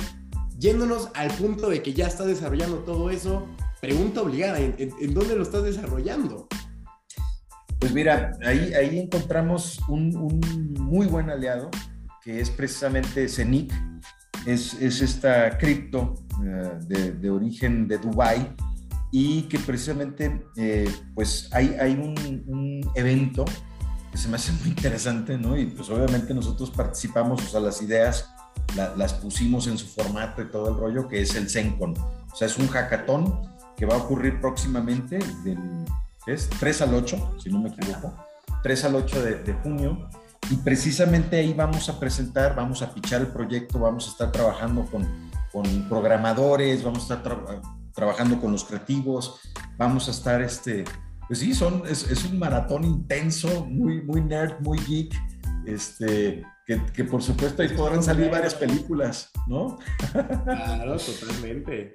yéndonos 0.60 1.10
al 1.14 1.32
punto 1.32 1.70
de 1.70 1.82
que 1.82 1.94
ya 1.94 2.08
está 2.08 2.26
desarrollando 2.26 2.78
todo 2.80 3.10
eso, 3.10 3.48
pregunta 3.82 4.22
obligada, 4.22 4.60
¿en, 4.60 5.14
dónde 5.14 5.36
lo 5.36 5.44
estás 5.44 5.64
desarrollando? 5.64 6.48
Pues 7.80 7.94
mira, 7.94 8.32
ahí, 8.46 8.74
ahí 8.74 9.00
encontramos 9.00 9.80
un, 9.90 10.42
muy 10.80 11.08
buen 11.08 11.30
aliado, 11.30 11.70
que 12.24 12.40
es 12.40 12.50
precisamente 12.50 13.28
CENIC, 13.28 13.74
es, 14.46 14.74
es 14.76 15.02
esta 15.02 15.58
cripto 15.58 16.16
eh, 16.44 17.14
de, 17.20 17.30
origen 17.30 17.88
de 17.88 17.98
Dubai 17.98 18.56
y 19.12 19.44
que 19.44 19.60
precisamente 19.60 20.46
eh, 20.58 20.90
pues 21.14 21.50
hay, 21.52 21.76
hay 21.80 21.94
un, 21.94 22.82
evento 22.96 23.46
que 24.12 24.18
se 24.18 24.28
me 24.28 24.36
hace 24.36 24.52
muy 24.54 24.70
interesante, 24.70 25.38
¿no? 25.38 25.58
Y 25.58 25.68
pues 25.68 25.90
obviamente 25.90 26.34
nosotros 26.34 26.72
participamos, 26.72 27.44
o 27.44 27.48
sea, 27.48 27.60
las 27.60 27.82
ideas 27.82 28.33
las 28.76 29.14
pusimos 29.14 29.68
en 29.68 29.78
su 29.78 29.88
formato 29.88 30.42
y 30.42 30.50
todo 30.50 30.70
el 30.70 30.78
rollo, 30.78 31.08
que 31.08 31.22
es 31.22 31.36
el 31.36 31.50
CENCON. 31.50 31.96
O 31.98 32.36
sea, 32.36 32.48
es 32.48 32.58
un 32.58 32.68
hackathon 32.68 33.54
que 33.78 33.86
va 33.86 33.96
a 33.96 33.98
ocurrir 33.98 34.40
próximamente 34.42 35.20
del 35.44 35.86
es 36.26 36.50
3 36.50 36.82
al 36.84 36.94
8, 36.94 37.38
si 37.42 37.50
no 37.50 37.60
me 37.60 37.70
equivoco. 37.70 38.14
3 38.62 38.86
al 38.86 38.96
8 38.96 39.24
de, 39.24 39.54
junio. 39.62 40.10
Y 40.50 40.56
precisamente 40.58 41.38
ahí 41.38 41.54
vamos 41.54 41.90
a 41.90 42.00
presentar, 42.00 42.56
vamos 42.56 42.82
a 42.82 42.94
pichar 42.94 43.22
el 43.22 43.28
proyecto, 43.28 43.80
vamos 43.80 44.08
a 44.08 44.12
estar 44.12 44.32
trabajando 44.32 44.86
con, 44.86 45.08
con 45.52 45.88
programadores, 45.90 46.84
vamos 46.84 47.10
a 47.10 47.16
estar 47.16 47.62
trabajando 47.94 48.40
con 48.40 48.52
los 48.52 48.64
creativos, 48.64 49.40
vamos 49.78 50.08
a 50.08 50.12
estar, 50.12 50.42
este, 50.42 50.84
pues 51.28 51.40
sí, 51.40 51.54
son, 51.54 51.84
es, 51.88 52.10
es, 52.10 52.26
un 52.26 52.40
maratón 52.40 52.84
intenso, 52.84 53.66
muy, 53.66 54.02
muy 54.02 54.22
nerd, 54.22 54.60
muy 54.60 54.80
geek, 54.80 55.14
este, 55.66 56.44
que, 56.66 56.82
que 56.94 57.04
por 57.04 57.22
supuesto 57.22 57.62
ahí 57.62 57.70
podrán 57.70 58.02
salir 58.02 58.30
varias 58.30 58.56
películas, 58.56 59.30
¿no? 59.48 59.80
Claro, 60.46 60.98
totalmente. 60.98 61.94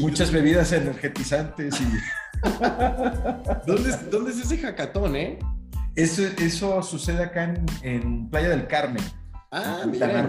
Muchas 0.00 0.30
bebidas 0.30 0.72
energetizantes 0.72 1.80
y... 1.80 1.84
¿Dónde, 3.66 3.96
¿Dónde, 4.10 4.30
es 4.32 4.38
ese 4.38 4.58
jacatón, 4.58 5.16
eh? 5.16 5.38
Eso, 5.94 6.22
eso 6.38 6.82
sucede 6.82 7.22
acá 7.24 7.54
en, 7.82 8.28
Playa 8.28 8.50
del 8.50 8.66
Carmen. 8.66 9.02
Ah, 9.50 9.80
en 9.82 9.90
mira, 9.90 10.26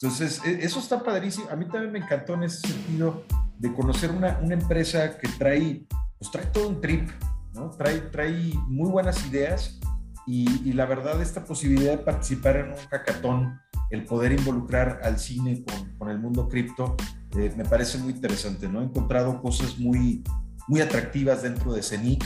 Entonces, 0.00 0.40
e, 0.44 0.64
eso 0.64 0.80
está 0.80 1.02
padrísimo. 1.02 1.48
A 1.50 1.56
mí 1.56 1.66
también 1.66 1.92
me 1.92 1.98
encantó 1.98 2.34
en 2.34 2.44
ese 2.44 2.66
sentido 2.66 3.24
de 3.58 3.72
conocer 3.72 4.10
una, 4.10 4.38
una 4.42 4.54
empresa 4.54 5.18
que 5.18 5.28
trae, 5.38 5.86
pues 6.18 6.30
trae 6.30 6.46
todo 6.46 6.68
un 6.68 6.80
trip, 6.80 7.10
¿no? 7.52 7.70
Trae, 7.70 8.00
trae 8.00 8.52
muy 8.66 8.90
buenas 8.90 9.24
ideas 9.26 9.78
y, 10.26 10.72
la 10.72 10.86
verdad 10.86 11.20
esta 11.20 11.44
posibilidad 11.44 11.92
de 11.92 12.04
participar 12.04 12.56
en 12.56 12.70
un 12.70 12.76
hackathon, 12.90 13.60
el 13.90 14.04
poder 14.04 14.32
involucrar 14.32 15.00
al 15.02 15.18
cine 15.18 15.64
con, 15.98 16.10
el 16.10 16.18
mundo 16.18 16.48
cripto, 16.48 16.96
eh, 17.36 17.52
me 17.56 17.64
parece 17.64 17.98
muy 17.98 18.12
interesante, 18.12 18.68
¿no? 18.68 18.80
He 18.80 18.84
encontrado 18.84 19.40
cosas 19.40 19.78
muy, 19.78 20.24
muy 20.68 20.80
atractivas 20.80 21.42
dentro 21.42 21.72
de 21.74 21.82
CENIC, 21.82 22.24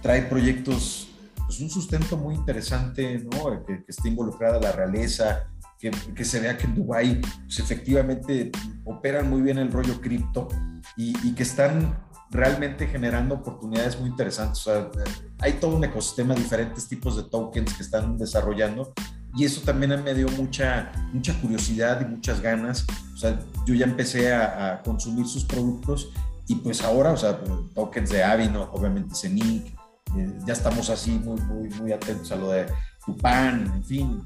trae 0.00 0.22
proyectos, 0.22 1.08
pues 1.46 1.60
un 1.60 1.70
sustento 1.70 2.16
muy 2.16 2.34
interesante, 2.34 3.24
¿no? 3.30 3.64
Que, 3.66 3.84
que 3.84 3.90
esté 3.90 4.08
involucrada 4.08 4.60
la 4.60 4.72
realeza, 4.72 5.44
que, 5.78 5.90
que, 6.14 6.24
se 6.24 6.40
vea 6.40 6.56
que 6.56 6.66
en 6.66 6.74
Dubái 6.74 7.20
pues 7.44 7.58
efectivamente 7.58 8.52
operan 8.84 9.28
muy 9.28 9.42
bien 9.42 9.58
el 9.58 9.70
rollo 9.70 10.00
cripto 10.00 10.48
y, 10.96 11.34
que 11.34 11.42
están 11.42 11.98
realmente 12.32 12.86
generando 12.86 13.36
oportunidades 13.36 14.00
muy 14.00 14.08
interesantes. 14.08 14.66
O 14.66 14.72
sea, 14.72 14.90
hay 15.38 15.52
todo 15.54 15.76
un 15.76 15.84
ecosistema, 15.84 16.34
diferentes 16.34 16.88
tipos 16.88 17.16
de 17.16 17.24
tokens 17.24 17.74
que 17.74 17.82
están 17.82 18.18
desarrollando 18.18 18.92
y 19.36 19.44
eso 19.44 19.60
también 19.62 20.02
me 20.02 20.14
dio 20.14 20.28
mucha, 20.30 20.92
mucha 21.12 21.38
curiosidad 21.40 22.00
y 22.00 22.06
muchas 22.06 22.40
ganas. 22.40 22.86
O 23.14 23.16
sea, 23.16 23.38
yo 23.66 23.74
ya 23.74 23.84
empecé 23.84 24.32
a, 24.32 24.72
a 24.72 24.82
consumir 24.82 25.26
sus 25.26 25.44
productos 25.44 26.10
y 26.48 26.56
pues 26.56 26.82
ahora, 26.82 27.12
o 27.12 27.16
sea, 27.16 27.38
tokens 27.74 28.10
de 28.10 28.24
Avino, 28.24 28.68
obviamente 28.72 29.14
CENIC, 29.14 29.74
eh, 30.16 30.38
ya 30.44 30.52
estamos 30.52 30.90
así 30.90 31.12
muy, 31.12 31.40
muy, 31.42 31.68
muy 31.70 31.92
atentos 31.92 32.30
a 32.32 32.36
lo 32.36 32.50
de 32.50 32.66
Tupan, 33.04 33.72
en 33.74 33.84
fin, 33.84 34.22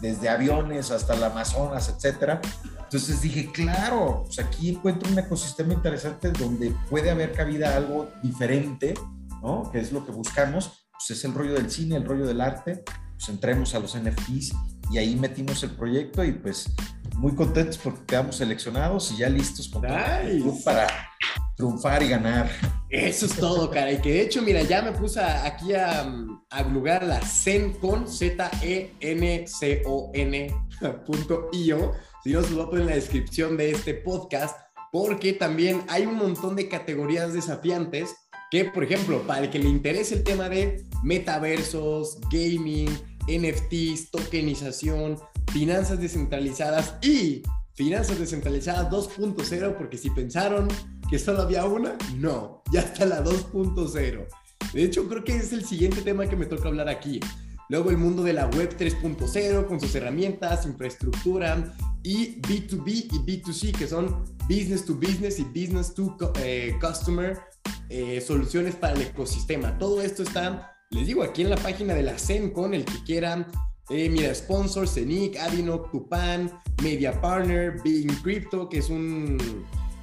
desde 0.00 0.28
aviones 0.28 0.90
hasta 0.90 1.14
el 1.14 1.24
Amazonas, 1.24 1.88
etcétera. 1.88 2.40
Entonces 2.92 3.22
dije, 3.22 3.50
claro, 3.50 4.24
pues 4.26 4.38
aquí 4.38 4.68
encuentro 4.68 5.10
un 5.10 5.18
ecosistema 5.18 5.72
interesante 5.72 6.30
donde 6.30 6.74
puede 6.90 7.10
haber 7.10 7.32
cabida 7.32 7.74
algo 7.74 8.10
diferente, 8.22 8.92
¿no? 9.40 9.70
Que 9.72 9.78
es 9.78 9.92
lo 9.92 10.04
que 10.04 10.12
buscamos, 10.12 10.84
pues 10.92 11.18
es 11.18 11.24
el 11.24 11.32
rollo 11.32 11.54
del 11.54 11.70
cine, 11.70 11.96
el 11.96 12.04
rollo 12.04 12.26
del 12.26 12.42
arte, 12.42 12.84
pues 13.14 13.30
entremos 13.30 13.74
a 13.74 13.78
los 13.78 13.96
NFTs 13.96 14.52
y 14.90 14.98
ahí 14.98 15.16
metimos 15.16 15.62
el 15.62 15.70
proyecto 15.70 16.22
y 16.22 16.32
pues 16.32 16.70
muy 17.16 17.34
contentos 17.34 17.78
porque 17.78 18.04
quedamos 18.04 18.36
seleccionados 18.36 19.10
y 19.12 19.16
ya 19.16 19.30
listos 19.30 19.68
para 19.68 21.08
triunfar 21.56 22.02
y 22.02 22.08
ganar. 22.08 22.50
Eso 22.90 23.24
es 23.24 23.34
todo, 23.36 23.70
cara. 23.70 23.90
Y 23.90 24.02
que 24.02 24.12
de 24.12 24.20
hecho, 24.20 24.42
mira, 24.42 24.60
ya 24.64 24.82
me 24.82 24.92
puse 24.92 25.18
aquí 25.18 25.72
a, 25.72 26.14
a 26.50 26.62
lugar 26.64 27.04
la 27.04 27.22
ZenCon, 27.22 28.06
Z-E-N-C-O-N.io 28.06 28.92
si 32.22 32.32
no, 32.32 32.42
se 32.42 32.50
lo 32.50 32.56
voy 32.56 32.64
a 32.64 32.70
poner 32.70 32.82
en 32.82 32.90
la 32.90 32.94
descripción 32.96 33.56
de 33.56 33.70
este 33.70 33.94
podcast, 33.94 34.56
porque 34.92 35.32
también 35.32 35.82
hay 35.88 36.06
un 36.06 36.16
montón 36.16 36.54
de 36.54 36.68
categorías 36.68 37.32
desafiantes 37.32 38.14
que, 38.50 38.66
por 38.66 38.84
ejemplo, 38.84 39.26
para 39.26 39.44
el 39.44 39.50
que 39.50 39.58
le 39.58 39.68
interese 39.68 40.16
el 40.16 40.24
tema 40.24 40.48
de 40.48 40.84
metaversos, 41.02 42.18
gaming, 42.30 42.90
NFTs, 43.26 44.10
tokenización, 44.10 45.18
finanzas 45.52 46.00
descentralizadas 46.00 46.96
y 47.02 47.42
finanzas 47.74 48.18
descentralizadas 48.18 48.90
2.0, 48.90 49.76
porque 49.76 49.96
si 49.96 50.10
pensaron 50.10 50.68
que 51.08 51.18
solo 51.18 51.42
había 51.42 51.64
una, 51.64 51.96
no, 52.16 52.62
ya 52.72 52.80
está 52.80 53.06
la 53.06 53.24
2.0. 53.24 54.26
De 54.72 54.84
hecho, 54.84 55.08
creo 55.08 55.24
que 55.24 55.36
es 55.36 55.52
el 55.52 55.64
siguiente 55.64 56.02
tema 56.02 56.26
que 56.26 56.36
me 56.36 56.46
toca 56.46 56.68
hablar 56.68 56.88
aquí. 56.88 57.20
Luego 57.72 57.88
el 57.88 57.96
mundo 57.96 58.22
de 58.22 58.34
la 58.34 58.48
web 58.48 58.76
3.0 58.76 59.66
con 59.66 59.80
sus 59.80 59.94
herramientas, 59.94 60.66
infraestructura 60.66 61.72
y 62.02 62.38
B2B 62.42 62.86
y 62.86 63.40
B2C, 63.40 63.72
que 63.72 63.86
son 63.86 64.26
business 64.46 64.84
to 64.84 64.94
business 64.94 65.38
y 65.38 65.44
business 65.44 65.94
to 65.94 66.14
eh, 66.40 66.76
customer, 66.82 67.40
eh, 67.88 68.20
soluciones 68.20 68.74
para 68.74 68.92
el 68.92 69.00
ecosistema. 69.00 69.78
Todo 69.78 70.02
esto 70.02 70.22
está, 70.22 70.76
les 70.90 71.06
digo, 71.06 71.22
aquí 71.22 71.40
en 71.40 71.48
la 71.48 71.56
página 71.56 71.94
de 71.94 72.02
la 72.02 72.18
CENCON, 72.18 72.74
el 72.74 72.84
que 72.84 73.02
quieran. 73.06 73.46
Eh, 73.88 74.10
mira, 74.10 74.34
sponsor, 74.34 74.86
CENIC, 74.86 75.38
Adino, 75.38 75.80
Tupan, 75.80 76.52
Media 76.82 77.18
Partner, 77.22 77.80
Being 77.82 78.20
Crypto, 78.22 78.68
que 78.68 78.80
es 78.80 78.90
un, 78.90 79.38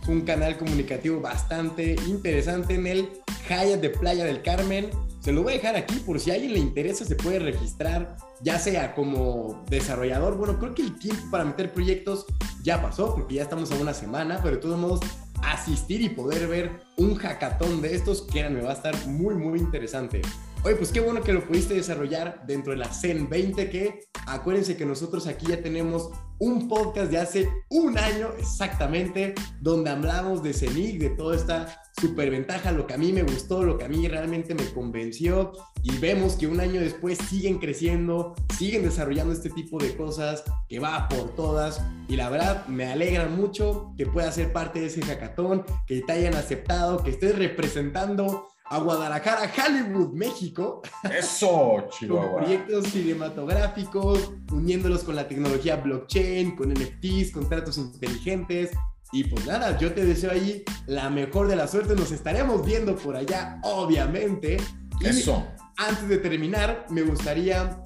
un 0.08 0.22
canal 0.22 0.58
comunicativo 0.58 1.22
bastante 1.22 1.96
interesante 2.08 2.74
en 2.74 2.88
el 2.88 3.10
Hyatt 3.48 3.80
de 3.80 3.92
Playa 3.92 4.26
del 4.26 4.42
Carmen. 4.42 4.90
Se 5.20 5.34
lo 5.34 5.44
voy 5.44 5.54
a 5.54 5.56
dejar 5.58 5.76
aquí 5.76 5.96
por 6.00 6.20
si 6.20 6.32
a 6.32 6.36
alguien 6.36 6.54
le 6.54 6.60
interesa, 6.60 7.04
se 7.04 7.16
puede 7.16 7.40
registrar, 7.40 8.16
ya 8.42 8.58
sea 8.58 8.96
como 8.96 9.66
desarrollador. 9.70 10.38
Bueno, 10.38 10.58
creo 10.60 10.74
que 10.74 10.82
el 10.82 10.98
tiempo 10.98 11.22
para 11.30 11.44
meter 11.44 11.74
proyectos 11.74 12.26
ya 12.64 12.82
pasó, 12.82 13.14
porque 13.16 13.36
ya 13.36 13.44
estamos 13.44 13.70
a 13.72 13.76
una 13.76 13.94
semana, 13.94 14.40
pero 14.42 14.56
de 14.56 14.62
todos 14.62 14.80
modos, 14.80 15.02
asistir 15.44 16.02
y 16.02 16.10
poder 16.10 16.48
ver 16.48 16.82
un 16.98 17.16
hackathon 17.16 17.82
de 17.82 17.96
estos, 17.96 18.22
que 18.22 18.50
me 18.50 18.62
va 18.62 18.72
a 18.72 18.74
estar 18.74 18.96
muy, 19.08 19.36
muy 19.36 19.60
interesante. 19.60 20.22
Oye, 20.66 20.76
pues 20.76 20.92
qué 20.92 21.00
bueno 21.00 21.22
que 21.22 21.32
lo 21.32 21.48
pudiste 21.48 21.74
desarrollar 21.74 22.44
dentro 22.46 22.74
de 22.74 22.80
la 22.80 22.94
CEN 22.94 23.30
20, 23.30 23.70
que 23.70 24.02
acuérdense 24.28 24.76
que 24.76 24.86
nosotros 24.86 25.26
aquí 25.26 25.48
ya 25.48 25.62
tenemos 25.62 26.12
un 26.38 26.68
podcast 26.68 27.10
de 27.10 27.18
hace 27.18 27.50
un 27.70 27.98
año 27.98 28.32
exactamente, 28.38 29.36
donde 29.62 29.90
hablamos 29.90 30.44
de 30.44 30.54
CENIC, 30.54 31.00
de 31.00 31.10
toda 31.12 31.38
esta 31.38 31.82
superventaja, 32.02 32.74
lo 32.74 32.88
que 32.88 32.94
a 32.94 32.98
mí 32.98 33.14
me 33.14 33.24
gustó, 33.24 33.64
lo 33.64 33.78
que 33.78 33.86
a 33.86 33.88
mí 33.88 34.06
realmente 34.10 34.54
me 34.54 34.66
convenció, 34.74 35.54
y 35.82 35.98
vemos 36.00 36.36
que 36.36 36.48
un 36.48 36.60
año 36.60 36.82
después 36.82 37.18
siguen 37.30 37.60
creciendo, 37.60 38.36
siguen 38.58 38.84
desarrollando 38.84 39.34
este 39.34 39.50
tipo 39.50 39.80
de 39.80 39.96
cosas, 39.96 40.44
que 40.68 40.80
va 40.80 41.08
por 41.08 41.36
todas, 41.36 41.82
y 42.10 42.18
la 42.18 42.30
verdad 42.30 42.68
me 42.68 42.86
alegra 42.86 43.30
mucho 43.30 43.94
que 43.98 44.06
puedas 44.06 44.36
ser 44.36 44.52
parte 44.52 44.82
de 44.82 44.88
ese 44.88 45.02
hackathon, 45.04 45.64
que 45.88 46.02
te 46.02 46.12
hayan 46.12 46.36
aceptado, 46.36 47.02
que 47.02 47.12
estés 47.12 47.38
representando 47.38 48.50
a 48.70 48.78
Guadalajara, 48.78 49.52
Hollywood, 49.52 50.14
México. 50.14 50.82
Eso, 51.04 51.88
Chihuahua. 52.00 52.32
con 52.32 52.44
proyectos 52.44 52.88
cinematográficos, 52.88 54.32
uniéndolos 54.52 55.04
con 55.04 55.16
la 55.16 55.28
tecnología 55.28 55.78
blockchain, 55.78 56.56
con 56.56 56.72
NFTs, 56.72 57.32
contratos 57.32 57.78
inteligentes. 57.78 58.72
Y 59.12 59.24
pues 59.24 59.48
nada, 59.48 59.76
yo 59.80 59.92
te 59.94 60.06
deseo 60.06 60.32
ahí 60.32 60.64
la 60.86 61.10
mejor 61.10 61.48
de 61.48 61.56
la 61.56 61.68
suerte. 61.68 61.96
Nos 61.96 62.12
estaremos 62.12 62.64
viendo 62.64 62.96
por 62.96 63.16
allá, 63.16 63.60
obviamente. 63.64 64.58
Eso. 65.02 65.48
Antes 65.78 66.08
de 66.08 66.18
terminar, 66.18 66.86
me 66.90 67.02
gustaría 67.02 67.82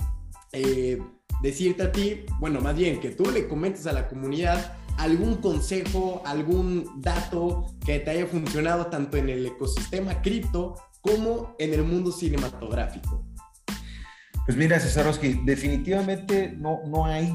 eh, 0.52 1.02
decirte 1.42 1.84
a 1.84 1.92
ti, 1.92 2.26
bueno, 2.40 2.60
más 2.60 2.76
bien 2.76 3.00
que 3.00 3.12
tú 3.12 3.32
le 3.32 3.48
comentes 3.48 3.88
a 3.88 3.94
la 3.94 4.10
comunidad 4.10 4.78
algún 4.98 5.36
consejo, 5.38 6.22
algún 6.26 7.02
dato 7.02 7.74
que 7.86 8.00
te 8.00 8.12
haya 8.12 8.28
funcionado 8.28 8.88
tanto 8.88 9.18
en 9.18 9.30
el 9.30 9.46
ecosistema 9.46 10.22
cripto 10.22 10.76
como 11.02 11.56
en 11.60 11.74
el 11.74 11.84
mundo 11.84 12.12
cinematográfico. 12.12 13.26
Pues 14.46 14.58
mira, 14.58 14.80
Cesarowski, 14.80 15.42
definitivamente 15.46 16.54
no, 16.58 16.80
no 16.86 17.06
hay 17.06 17.34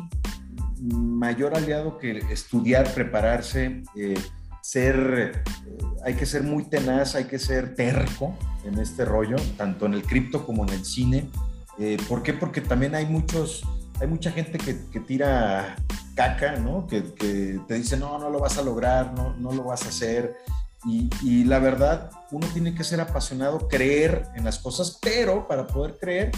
mayor 0.81 1.57
aliado 1.57 1.99
que 1.99 2.19
estudiar, 2.31 2.93
prepararse, 2.93 3.83
eh, 3.97 4.19
ser, 4.63 5.43
eh, 5.67 5.79
hay 6.05 6.15
que 6.15 6.27
ser 6.27 6.43
muy 6.43 6.65
tenaz, 6.65 7.15
hay 7.15 7.25
que 7.25 7.39
ser 7.39 7.75
terco 7.75 8.37
en 8.65 8.79
este 8.79 9.05
rollo, 9.05 9.37
tanto 9.57 9.87
en 9.87 9.95
el 9.95 10.03
cripto 10.03 10.45
como 10.45 10.65
en 10.65 10.71
el 10.71 10.85
cine. 10.85 11.31
Eh, 11.79 11.97
¿Por 12.09 12.23
qué? 12.23 12.35
Porque 12.35 12.61
también 12.61 12.95
hay 12.95 13.07
muchos, 13.07 13.63
hay 14.01 14.07
mucha 14.07 14.31
gente 14.31 14.59
que 14.59 15.01
tira 15.01 15.77
caca, 16.19 16.57
¿no? 16.57 16.85
Que, 16.89 17.01
te 17.01 17.75
dice, 17.75 17.97
no, 17.97 18.19
no 18.19 18.29
lo 18.29 18.41
vas 18.41 18.59
a 18.59 18.63
lograr, 18.63 19.15
no, 19.15 19.35
no 19.35 19.53
lo 19.53 19.63
vas 19.63 19.87
a 19.87 19.91
hacer. 19.91 20.37
Y, 20.85 21.09
y, 21.23 21.45
la 21.45 21.61
verdad, 21.61 22.11
uno 22.33 22.45
tiene 22.53 22.75
que 22.75 22.83
ser 22.83 23.01
apasionado, 23.01 23.69
creer 23.69 24.27
en 24.35 24.45
las 24.45 24.59
cosas, 24.59 24.99
pero 25.01 25.47
para 25.47 25.65
poder 25.69 25.97
creer, 25.97 26.33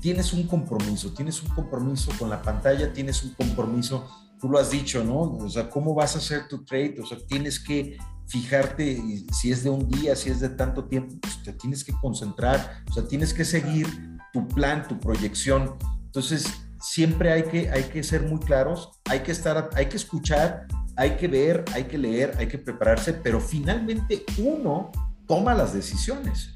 tienes 0.00 0.32
un 0.32 0.46
compromiso, 0.46 1.12
tienes 1.12 1.42
un 1.42 1.48
compromiso 1.48 2.12
con 2.16 2.30
la 2.30 2.40
pantalla, 2.42 2.92
tienes 2.92 3.24
un 3.24 3.34
compromiso, 3.34 4.08
tú 4.40 4.48
lo 4.48 4.56
has 4.56 4.70
dicho, 4.70 5.02
¿no? 5.02 5.22
O 5.22 5.50
sea, 5.50 5.68
¿cómo 5.68 5.94
vas 5.94 6.14
a 6.14 6.18
hacer 6.18 6.46
tu 6.46 6.64
trade? 6.64 7.00
O 7.02 7.06
sea, 7.06 7.18
tienes 7.26 7.58
que 7.58 7.98
fijarte 8.28 9.02
si 9.32 9.50
es 9.50 9.64
de 9.64 9.70
un 9.70 9.88
día, 9.88 10.14
si 10.14 10.30
es 10.30 10.38
de 10.38 10.50
tanto 10.50 10.84
tiempo, 10.84 11.16
pues 11.20 11.42
te 11.42 11.52
tienes 11.54 11.82
que 11.82 11.92
concentrar, 12.00 12.84
o 12.88 12.92
sea, 12.92 13.08
tienes 13.08 13.34
que 13.34 13.44
seguir 13.44 13.88
tu 14.32 14.46
plan, 14.46 14.86
tu 14.86 15.00
proyección. 15.00 15.74
Entonces, 16.04 16.46
siempre 16.84 17.32
hay 17.32 17.44
que, 17.44 17.70
hay 17.70 17.84
que 17.84 18.02
ser 18.02 18.22
muy 18.22 18.38
claros, 18.40 19.00
hay 19.06 19.20
que 19.20 19.32
estar, 19.32 19.70
hay 19.74 19.86
que 19.86 19.96
escuchar, 19.96 20.66
hay 20.96 21.16
que 21.16 21.28
ver, 21.28 21.64
hay 21.72 21.84
que 21.84 21.96
leer, 21.96 22.34
hay 22.38 22.46
que 22.46 22.58
prepararse, 22.58 23.14
pero 23.14 23.40
finalmente 23.40 24.24
uno 24.38 24.92
toma 25.26 25.54
las 25.54 25.72
decisiones. 25.72 26.50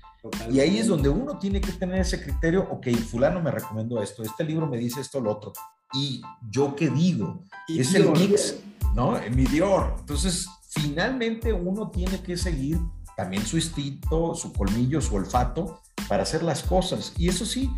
Y 0.51 0.61
ahí 0.61 0.79
es 0.79 0.89
donde 0.89 1.09
uno 1.09 1.39
tiene 1.39 1.61
que 1.61 1.73
tener 1.73 2.01
ese 2.01 2.23
criterio, 2.23 2.69
ok, 2.71 2.89
fulano 3.11 3.41
me 3.41 3.51
recomendó 3.51 4.03
esto, 4.03 4.23
este 4.23 4.45
libro 4.45 4.67
me 4.67 4.77
dice 4.77 5.01
esto, 5.01 5.19
lo 5.21 5.33
otro. 5.33 5.53
Y 5.95 6.21
yo 6.51 6.77
qué 6.77 6.91
digo, 6.91 7.45
es 7.67 7.95
el 7.95 8.11
mix, 8.11 8.57
¿no? 8.95 9.19
Mi 9.35 9.47
Dior. 9.47 9.97
Entonces, 9.99 10.47
finalmente 10.69 11.55
uno 11.55 11.91
tiene 11.91 12.21
que 12.21 12.37
seguir 12.37 12.79
también 13.19 13.45
su 13.45 13.57
instinto, 13.57 14.33
su 14.37 14.53
colmillo, 14.53 15.01
su 15.01 15.17
olfato 15.17 15.83
para 16.09 16.23
hacer 16.23 16.45
las 16.45 16.63
cosas. 16.63 17.13
Y 17.19 17.29
eso 17.29 17.45
sí, 17.45 17.69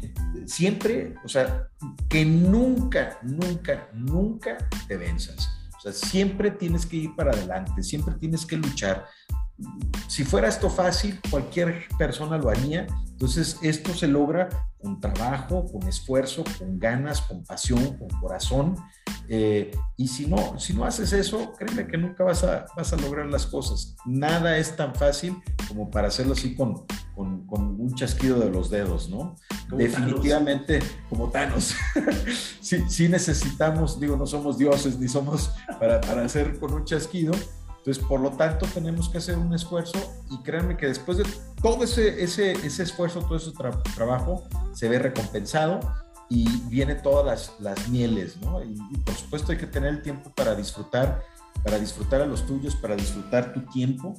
siempre, 0.45 1.15
o 1.25 1.29
sea, 1.31 1.67
que 2.11 2.27
nunca, 2.27 3.19
nunca, 3.23 3.89
nunca 3.95 4.59
te 4.87 4.99
venzas. 4.99 5.49
O 5.79 5.81
sea, 5.81 5.95
siempre 5.95 6.51
tienes 6.51 6.85
que 6.85 6.97
ir 6.97 7.17
para 7.17 7.33
adelante, 7.33 7.83
siempre 7.83 8.17
tienes 8.17 8.45
que 8.45 8.59
luchar. 8.59 9.07
Si 10.09 10.25
fuera 10.25 10.49
esto 10.49 10.69
fácil, 10.71 11.21
cualquier 11.31 11.87
persona 11.99 12.37
lo 12.37 12.51
haría. 12.51 12.87
Entonces, 13.11 13.59
esto 13.63 13.95
se 13.95 14.09
logra 14.09 14.49
con 14.81 14.99
trabajo, 14.99 15.67
con 15.71 15.87
esfuerzo, 15.87 16.43
con 16.59 16.79
ganas, 16.79 17.21
con 17.21 17.45
pasión, 17.45 17.99
con 17.99 18.09
corazón. 18.21 18.77
Eh, 19.29 19.71
y 19.97 20.09
si 20.09 20.27
no, 20.27 20.59
si 20.59 20.73
no 20.73 20.85
haces 20.85 21.13
eso, 21.13 21.53
créeme 21.53 21.87
que 21.87 21.99
nunca 21.99 22.25
vas 22.25 22.43
a, 22.45 22.67
vas 22.77 22.93
a 22.93 22.97
lograr 22.97 23.27
las 23.27 23.47
cosas. 23.47 23.95
Nada 24.07 24.57
es 24.59 24.75
tan 24.75 24.95
fácil 24.95 25.37
como 25.69 25.91
para 25.91 26.09
hacerlo 26.09 26.33
así 26.33 26.55
con, 26.55 26.87
con, 27.15 27.47
con 27.47 27.81
un 27.81 27.95
chasquido 27.95 28.41
de 28.41 28.51
los 28.51 28.71
dedos, 28.71 29.09
¿no? 29.11 29.37
Definitivamente, 29.77 30.81
como 31.09 31.29
Thanos. 31.29 31.75
sí, 32.61 32.83
sí, 32.89 33.09
necesitamos, 33.09 34.01
digo, 34.01 34.17
no 34.17 34.27
somos 34.27 34.59
dioses 34.59 34.99
ni 34.99 35.09
somos 35.09 35.53
para, 35.79 36.01
para 36.01 36.25
hacer 36.25 36.59
con 36.59 36.73
un 36.73 36.85
chasquido. 36.85 37.33
Entonces, 37.81 38.05
por 38.05 38.21
lo 38.21 38.31
tanto, 38.33 38.67
tenemos 38.67 39.09
que 39.09 39.19
hacer 39.19 39.39
un 39.39 39.55
esfuerzo 39.55 39.99
y 40.31 40.43
créanme 40.43 40.77
que 40.77 40.87
después 40.87 41.17
de 41.17 41.25
todo 41.63 41.83
ese, 41.83 42.23
ese, 42.23 42.53
ese 42.53 42.83
esfuerzo, 42.83 43.21
todo 43.21 43.39
ese 43.39 43.53
trabajo, 43.95 44.45
se 44.75 44.89
ve 44.91 44.99
recompensado 44.99 45.81
y 46.29 46.47
vienen 46.69 47.01
todas 47.03 47.25
las, 47.25 47.61
las 47.61 47.89
mieles, 47.89 48.37
¿no? 48.43 48.63
Y, 48.63 48.77
por 49.05 49.15
supuesto 49.15 49.53
hay 49.53 49.59
que 49.59 49.67
tener 49.67 49.95
el 49.95 50.03
tiempo 50.03 50.31
para 50.35 50.55
disfrutar, 50.55 51.23
para 51.65 51.79
disfrutar 51.79 52.21
a 52.21 52.27
los 52.27 52.47
tuyos, 52.47 52.77
para 52.77 52.97
disfrutar 52.97 53.55
tu 53.55 53.63
tiempo. 53.63 54.15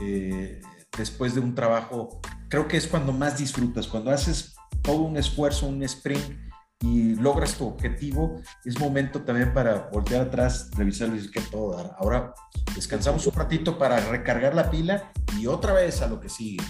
Eh, 0.00 0.60
después 0.98 1.36
de 1.36 1.40
un 1.40 1.54
trabajo, 1.54 2.20
creo 2.48 2.66
que 2.66 2.76
es 2.76 2.88
cuando 2.88 3.12
más 3.12 3.38
disfrutas, 3.38 3.86
cuando 3.86 4.10
haces 4.10 4.56
todo 4.82 5.02
un 5.02 5.16
esfuerzo, 5.16 5.66
un 5.66 5.84
sprint 5.84 6.36
y 6.84 7.14
logras 7.14 7.56
tu 7.56 7.66
objetivo, 7.66 8.42
es 8.64 8.78
momento 8.78 9.22
también 9.22 9.54
para 9.54 9.88
voltear 9.90 10.26
atrás, 10.26 10.70
revisar 10.76 11.08
y 11.08 11.12
decir 11.12 11.30
que 11.30 11.40
todo 11.40 11.76
dar. 11.76 11.96
Ahora 11.98 12.34
descansamos 12.74 13.26
un 13.26 13.32
ratito 13.32 13.78
para 13.78 13.98
recargar 14.00 14.54
la 14.54 14.70
pila 14.70 15.10
y 15.38 15.46
otra 15.46 15.72
vez 15.72 16.02
a 16.02 16.08
lo 16.08 16.20
que 16.20 16.28
sigue. 16.28 16.62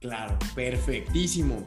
Claro, 0.00 0.38
perfectísimo. 0.54 1.66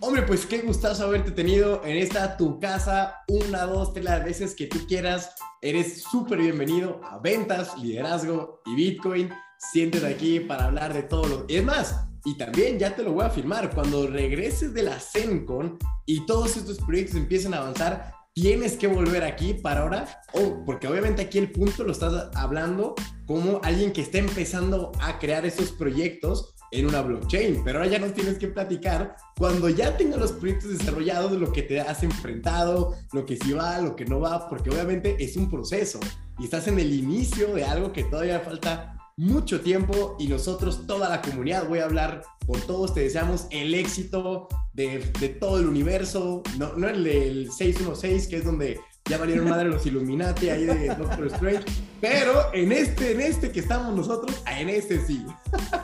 Hombre, 0.00 0.22
pues 0.22 0.44
qué 0.44 0.58
gustazo 0.58 1.04
haberte 1.04 1.30
tenido 1.30 1.82
en 1.84 1.96
esta 1.96 2.36
tu 2.36 2.58
casa, 2.58 3.22
una, 3.28 3.64
dos, 3.64 3.94
tres 3.94 4.04
las 4.04 4.24
veces 4.24 4.54
que 4.54 4.66
tú 4.66 4.84
quieras. 4.86 5.34
Eres 5.62 6.02
súper 6.02 6.38
bienvenido 6.38 7.00
a 7.04 7.18
ventas, 7.18 7.78
liderazgo 7.78 8.60
y 8.66 8.74
Bitcoin. 8.74 9.30
Siéntete 9.72 10.06
aquí 10.06 10.40
para 10.40 10.64
hablar 10.64 10.92
de 10.92 11.04
todo 11.04 11.26
lo... 11.26 11.46
Es 11.48 11.64
más, 11.64 12.06
y 12.24 12.36
también 12.36 12.78
ya 12.78 12.94
te 12.94 13.02
lo 13.02 13.12
voy 13.12 13.24
a 13.24 13.28
afirmar, 13.28 13.74
cuando 13.74 14.06
regreses 14.06 14.72
de 14.72 14.82
la 14.82 14.98
CENCON 14.98 15.78
y 16.06 16.24
todos 16.26 16.56
estos 16.56 16.78
proyectos 16.78 17.16
empiecen 17.16 17.54
a 17.54 17.58
avanzar, 17.58 18.14
tienes 18.32 18.76
que 18.76 18.88
volver 18.88 19.22
aquí 19.22 19.54
para 19.54 19.82
ahora, 19.82 20.22
oh, 20.32 20.64
porque 20.66 20.88
obviamente 20.88 21.22
aquí 21.22 21.38
el 21.38 21.52
punto 21.52 21.84
lo 21.84 21.92
estás 21.92 22.30
hablando 22.34 22.94
como 23.26 23.60
alguien 23.62 23.92
que 23.92 24.00
está 24.00 24.18
empezando 24.18 24.90
a 25.00 25.18
crear 25.18 25.46
estos 25.46 25.70
proyectos 25.70 26.54
en 26.72 26.86
una 26.86 27.02
blockchain, 27.02 27.62
pero 27.62 27.78
ahora 27.78 27.90
ya 27.90 28.00
nos 28.00 28.14
tienes 28.14 28.36
que 28.36 28.48
platicar 28.48 29.14
cuando 29.38 29.68
ya 29.68 29.96
tengas 29.96 30.18
los 30.18 30.32
proyectos 30.32 30.76
desarrollados 30.76 31.30
de 31.30 31.38
lo 31.38 31.52
que 31.52 31.62
te 31.62 31.80
has 31.80 32.02
enfrentado, 32.02 32.96
lo 33.12 33.24
que 33.24 33.36
sí 33.36 33.52
va, 33.52 33.80
lo 33.80 33.94
que 33.94 34.04
no 34.04 34.18
va, 34.18 34.48
porque 34.48 34.70
obviamente 34.70 35.16
es 35.20 35.36
un 35.36 35.48
proceso 35.48 36.00
y 36.38 36.44
estás 36.44 36.66
en 36.66 36.80
el 36.80 36.92
inicio 36.92 37.54
de 37.54 37.64
algo 37.64 37.92
que 37.92 38.02
todavía 38.02 38.40
falta 38.40 38.96
mucho 39.16 39.60
tiempo 39.60 40.16
y 40.18 40.28
nosotros, 40.28 40.86
toda 40.86 41.08
la 41.08 41.22
comunidad, 41.22 41.68
voy 41.68 41.78
a 41.78 41.84
hablar 41.84 42.22
por 42.46 42.60
todos, 42.62 42.94
te 42.94 43.00
deseamos 43.00 43.46
el 43.50 43.74
éxito 43.74 44.48
de, 44.72 45.10
de 45.20 45.28
todo 45.28 45.58
el 45.60 45.66
universo, 45.66 46.42
no, 46.58 46.74
no 46.74 46.88
el 46.88 47.04
del 47.04 47.52
616, 47.52 48.26
que 48.26 48.36
es 48.36 48.44
donde 48.44 48.80
ya 49.08 49.18
valieron 49.18 49.48
madre 49.48 49.68
los 49.68 49.84
Illuminati 49.84 50.48
ahí 50.48 50.64
de 50.64 50.88
Doctor 50.88 51.26
Strange, 51.26 51.64
pero 52.00 52.52
en 52.54 52.72
este, 52.72 53.12
en 53.12 53.20
este 53.20 53.52
que 53.52 53.60
estamos 53.60 53.94
nosotros, 53.94 54.42
en 54.50 54.70
este 54.70 55.04
sí. 55.04 55.24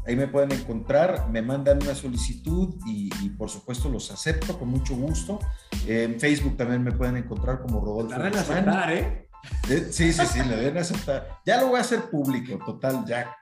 Ahí 0.08 0.16
me 0.16 0.28
pueden 0.28 0.52
encontrar, 0.52 1.30
me 1.30 1.42
mandan 1.42 1.82
una 1.82 1.96
solicitud 1.96 2.76
y, 2.86 3.30
por 3.32 3.50
supuesto 3.50 3.90
los 3.90 4.12
acepto 4.12 4.58
con 4.60 4.70
mucho 4.70 4.96
gusto. 4.96 5.40
En 5.88 6.20
Facebook 6.20 6.58
también 6.58 6.84
me 6.84 6.92
pueden 6.92 7.18
encontrar 7.18 7.62
como 7.62 7.82
Rodolfo. 7.84 8.16
Aceptar, 8.16 8.94
¿eh? 8.94 9.30
¿Eh? 9.70 9.88
Sí, 9.92 10.12
sí, 10.14 10.26
sí, 10.26 10.40
le 10.44 10.56
deben 10.56 10.78
aceptar. 10.78 11.40
Ya 11.46 11.60
lo 11.60 11.68
voy 11.68 11.78
a 11.78 11.82
hacer 11.82 12.10
público, 12.10 12.58
total, 12.66 13.06
ya. 13.06 13.36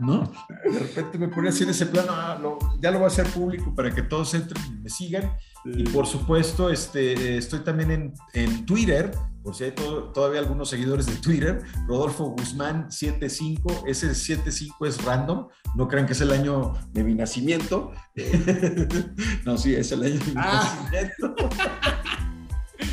¿No? 0.00 0.30
De 0.64 0.78
repente 0.78 1.18
me 1.18 1.28
pone 1.28 1.48
así 1.48 1.64
en 1.64 1.70
ese 1.70 1.86
plano, 1.86 2.12
ah, 2.12 2.38
ya 2.80 2.90
lo 2.90 2.98
voy 2.98 3.04
a 3.04 3.08
hacer 3.08 3.26
público 3.26 3.74
para 3.74 3.94
que 3.94 4.02
todos 4.02 4.34
entren 4.34 4.62
y 4.66 4.82
me 4.82 4.90
sigan. 4.90 5.36
Y 5.64 5.84
por 5.84 6.06
supuesto, 6.06 6.70
este, 6.70 7.38
estoy 7.38 7.60
también 7.60 7.90
en, 7.90 8.14
en 8.34 8.66
Twitter 8.66 9.10
por 9.44 9.54
si 9.54 9.64
hay 9.64 9.72
todavía 9.72 10.40
algunos 10.40 10.70
seguidores 10.70 11.04
de 11.04 11.16
Twitter, 11.16 11.62
Rodolfo 11.86 12.24
Guzmán 12.30 12.90
75, 12.90 13.84
ese 13.86 14.14
75 14.14 14.86
es 14.86 15.04
random, 15.04 15.48
no 15.76 15.86
crean 15.86 16.06
que 16.06 16.14
es 16.14 16.20
el 16.22 16.32
año 16.32 16.72
de 16.92 17.04
mi 17.04 17.14
nacimiento. 17.14 17.92
no, 19.44 19.58
sí, 19.58 19.74
es 19.74 19.92
el 19.92 20.02
año 20.02 20.14
de 20.14 20.24
mi 20.24 20.32
ah. 20.36 20.88
nacimiento. 20.90 21.34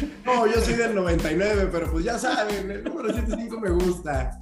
No, 0.25 0.47
yo 0.47 0.61
soy 0.61 0.75
del 0.75 0.95
99, 0.95 1.69
pero 1.71 1.91
pues 1.91 2.05
ya 2.05 2.17
saben, 2.17 2.71
el 2.71 2.83
número 2.83 3.13
75 3.13 3.59
me 3.59 3.69
gusta. 3.69 4.39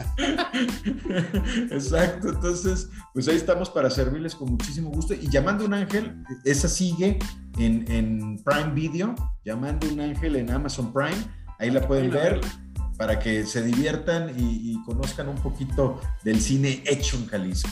Exacto, 1.72 2.30
entonces, 2.30 2.90
pues 3.14 3.28
ahí 3.28 3.38
estamos 3.38 3.70
para 3.70 3.90
servirles 3.90 4.36
con 4.36 4.52
muchísimo 4.52 4.90
gusto. 4.90 5.14
Y 5.14 5.30
llamando 5.30 5.66
un 5.66 5.74
ángel, 5.74 6.24
esa 6.46 6.68
sigue 6.68 7.20
en, 7.58 7.90
en 7.92 8.38
Prime 8.44 8.74
Video, 8.74 9.16
llamando 9.44 9.88
un 9.88 10.00
ángel 10.02 10.36
en 10.36 10.52
Amazon 10.52 10.94
Prime 10.94 11.40
Ahí 11.60 11.72
la 11.72 11.86
pueden 11.86 12.10
ver 12.10 12.40
para 12.98 13.20
que 13.20 13.46
se 13.46 13.62
diviertan 13.62 14.34
y, 14.38 14.82
conozcan 14.86 15.28
un 15.28 15.36
poquito 15.36 16.00
del 16.24 16.40
cine 16.40 16.82
hecho 16.86 17.18
en 17.18 17.28
Jalisco. 17.28 17.70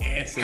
Eso. 0.00 0.40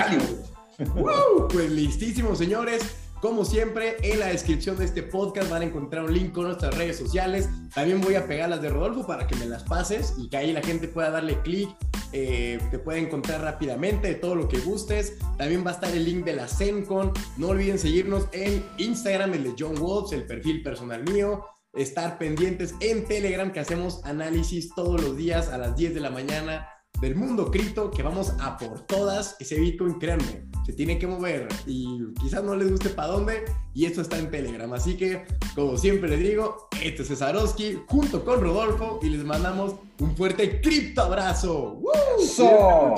pues 1.51 1.71
listísimo, 1.71 2.37
señores. 2.37 2.83
Como 3.21 3.45
siempre, 3.45 3.97
en 4.03 4.21
la 4.21 4.27
descripción 4.27 4.77
de 4.77 4.85
este 4.85 5.03
podcast 5.03 5.51
van 5.51 5.63
a 5.63 5.65
encontrar 5.65 6.05
un 6.05 6.13
link 6.13 6.33
con 6.33 6.45
nuestras 6.45 6.77
redes 6.77 6.99
sociales. 6.99 7.49
También 7.75 8.01
voy 8.01 8.17
a 8.17 8.27
pegar 8.27 8.51
las 8.51 8.61
de 8.61 8.69
Rodolfo 8.69 9.07
para 9.07 9.27
que 9.27 9.35
me 9.37 9.47
las 9.47 9.63
pases 9.63 10.15
y 10.19 10.29
que 10.29 10.37
ahí 10.37 10.53
la 10.53 10.63
gente 10.63 10.89
pueda 10.89 11.11
darle 11.11 11.41
clic. 11.41 11.71
Eh, 12.13 12.61
te 12.71 12.79
puede 12.79 13.01
encontrar 13.01 13.41
rápidamente 13.41 14.09
de 14.09 14.15
todo 14.15 14.35
lo 14.35 14.49
que 14.49 14.59
gustes. 14.59 15.15
También 15.39 15.65
va 15.67 15.71
a 15.71 15.75
estar 15.75 15.91
el 15.91 16.05
link 16.05 16.25
de 16.25 16.35
la 16.35 16.47
CENCON. 16.47 17.13
No 17.39 17.49
olviden 17.49 17.79
seguirnos 17.79 18.29
en 18.33 18.65
Instagram, 18.79 19.35
el 19.35 19.45
de 19.45 19.55
John 19.59 19.75
Wolves, 19.77 20.13
el 20.13 20.27
perfil 20.27 20.63
personal 20.63 21.03
mío 21.05 21.45
estar 21.75 22.19
pendientes 22.19 22.75
en 22.81 23.05
Telegram 23.05 23.51
que 23.53 23.61
hacemos 23.61 24.05
análisis 24.05 24.73
todos 24.75 25.03
los 25.03 25.17
días 25.17 25.49
a 25.49 25.59
las 25.59 25.77
10 25.77 25.95
de 25.95 26.01
la 26.01 26.11
mañana 26.11 26.69
del 27.05 27.17
mundo 27.17 27.51
cripto 27.51 27.91
que 27.91 28.03
vamos 28.03 28.33
a 28.41 28.57
por 28.57 28.81
todas. 28.81 29.37
Ese 29.39 29.61
Bitcoin, 29.61 29.99
créanme, 29.99 30.47
se 30.65 30.73
tiene 30.73 30.99
que 30.99 31.07
mover 31.07 31.49
y 31.67 31.99
quizás 32.21 32.43
no 32.43 32.57
les 32.57 32.71
guste 32.71 32.89
para 32.89 33.09
dónde 33.09 33.45
y 33.75 33.85
esto 33.85 34.01
está 34.01 34.19
en 34.19 34.31
Telegram. 34.31 34.73
Así 34.73 34.97
que, 34.97 35.27
como 35.55 35.77
siempre 35.77 36.09
les 36.09 36.21
digo, 36.21 36.69
este 36.83 37.03
es 37.03 37.09
Cesarowski 37.09 37.79
junto 37.87 38.25
con 38.25 38.41
Rodolfo 38.41 39.01
y 39.03 39.11
les 39.11 39.23
mandamos 39.23 39.75
un 40.01 40.17
fuerte 40.17 40.63
cripto 40.63 41.03
abrazo. 41.03 41.75
¡Woo! 41.75 42.27
So. 42.27 42.95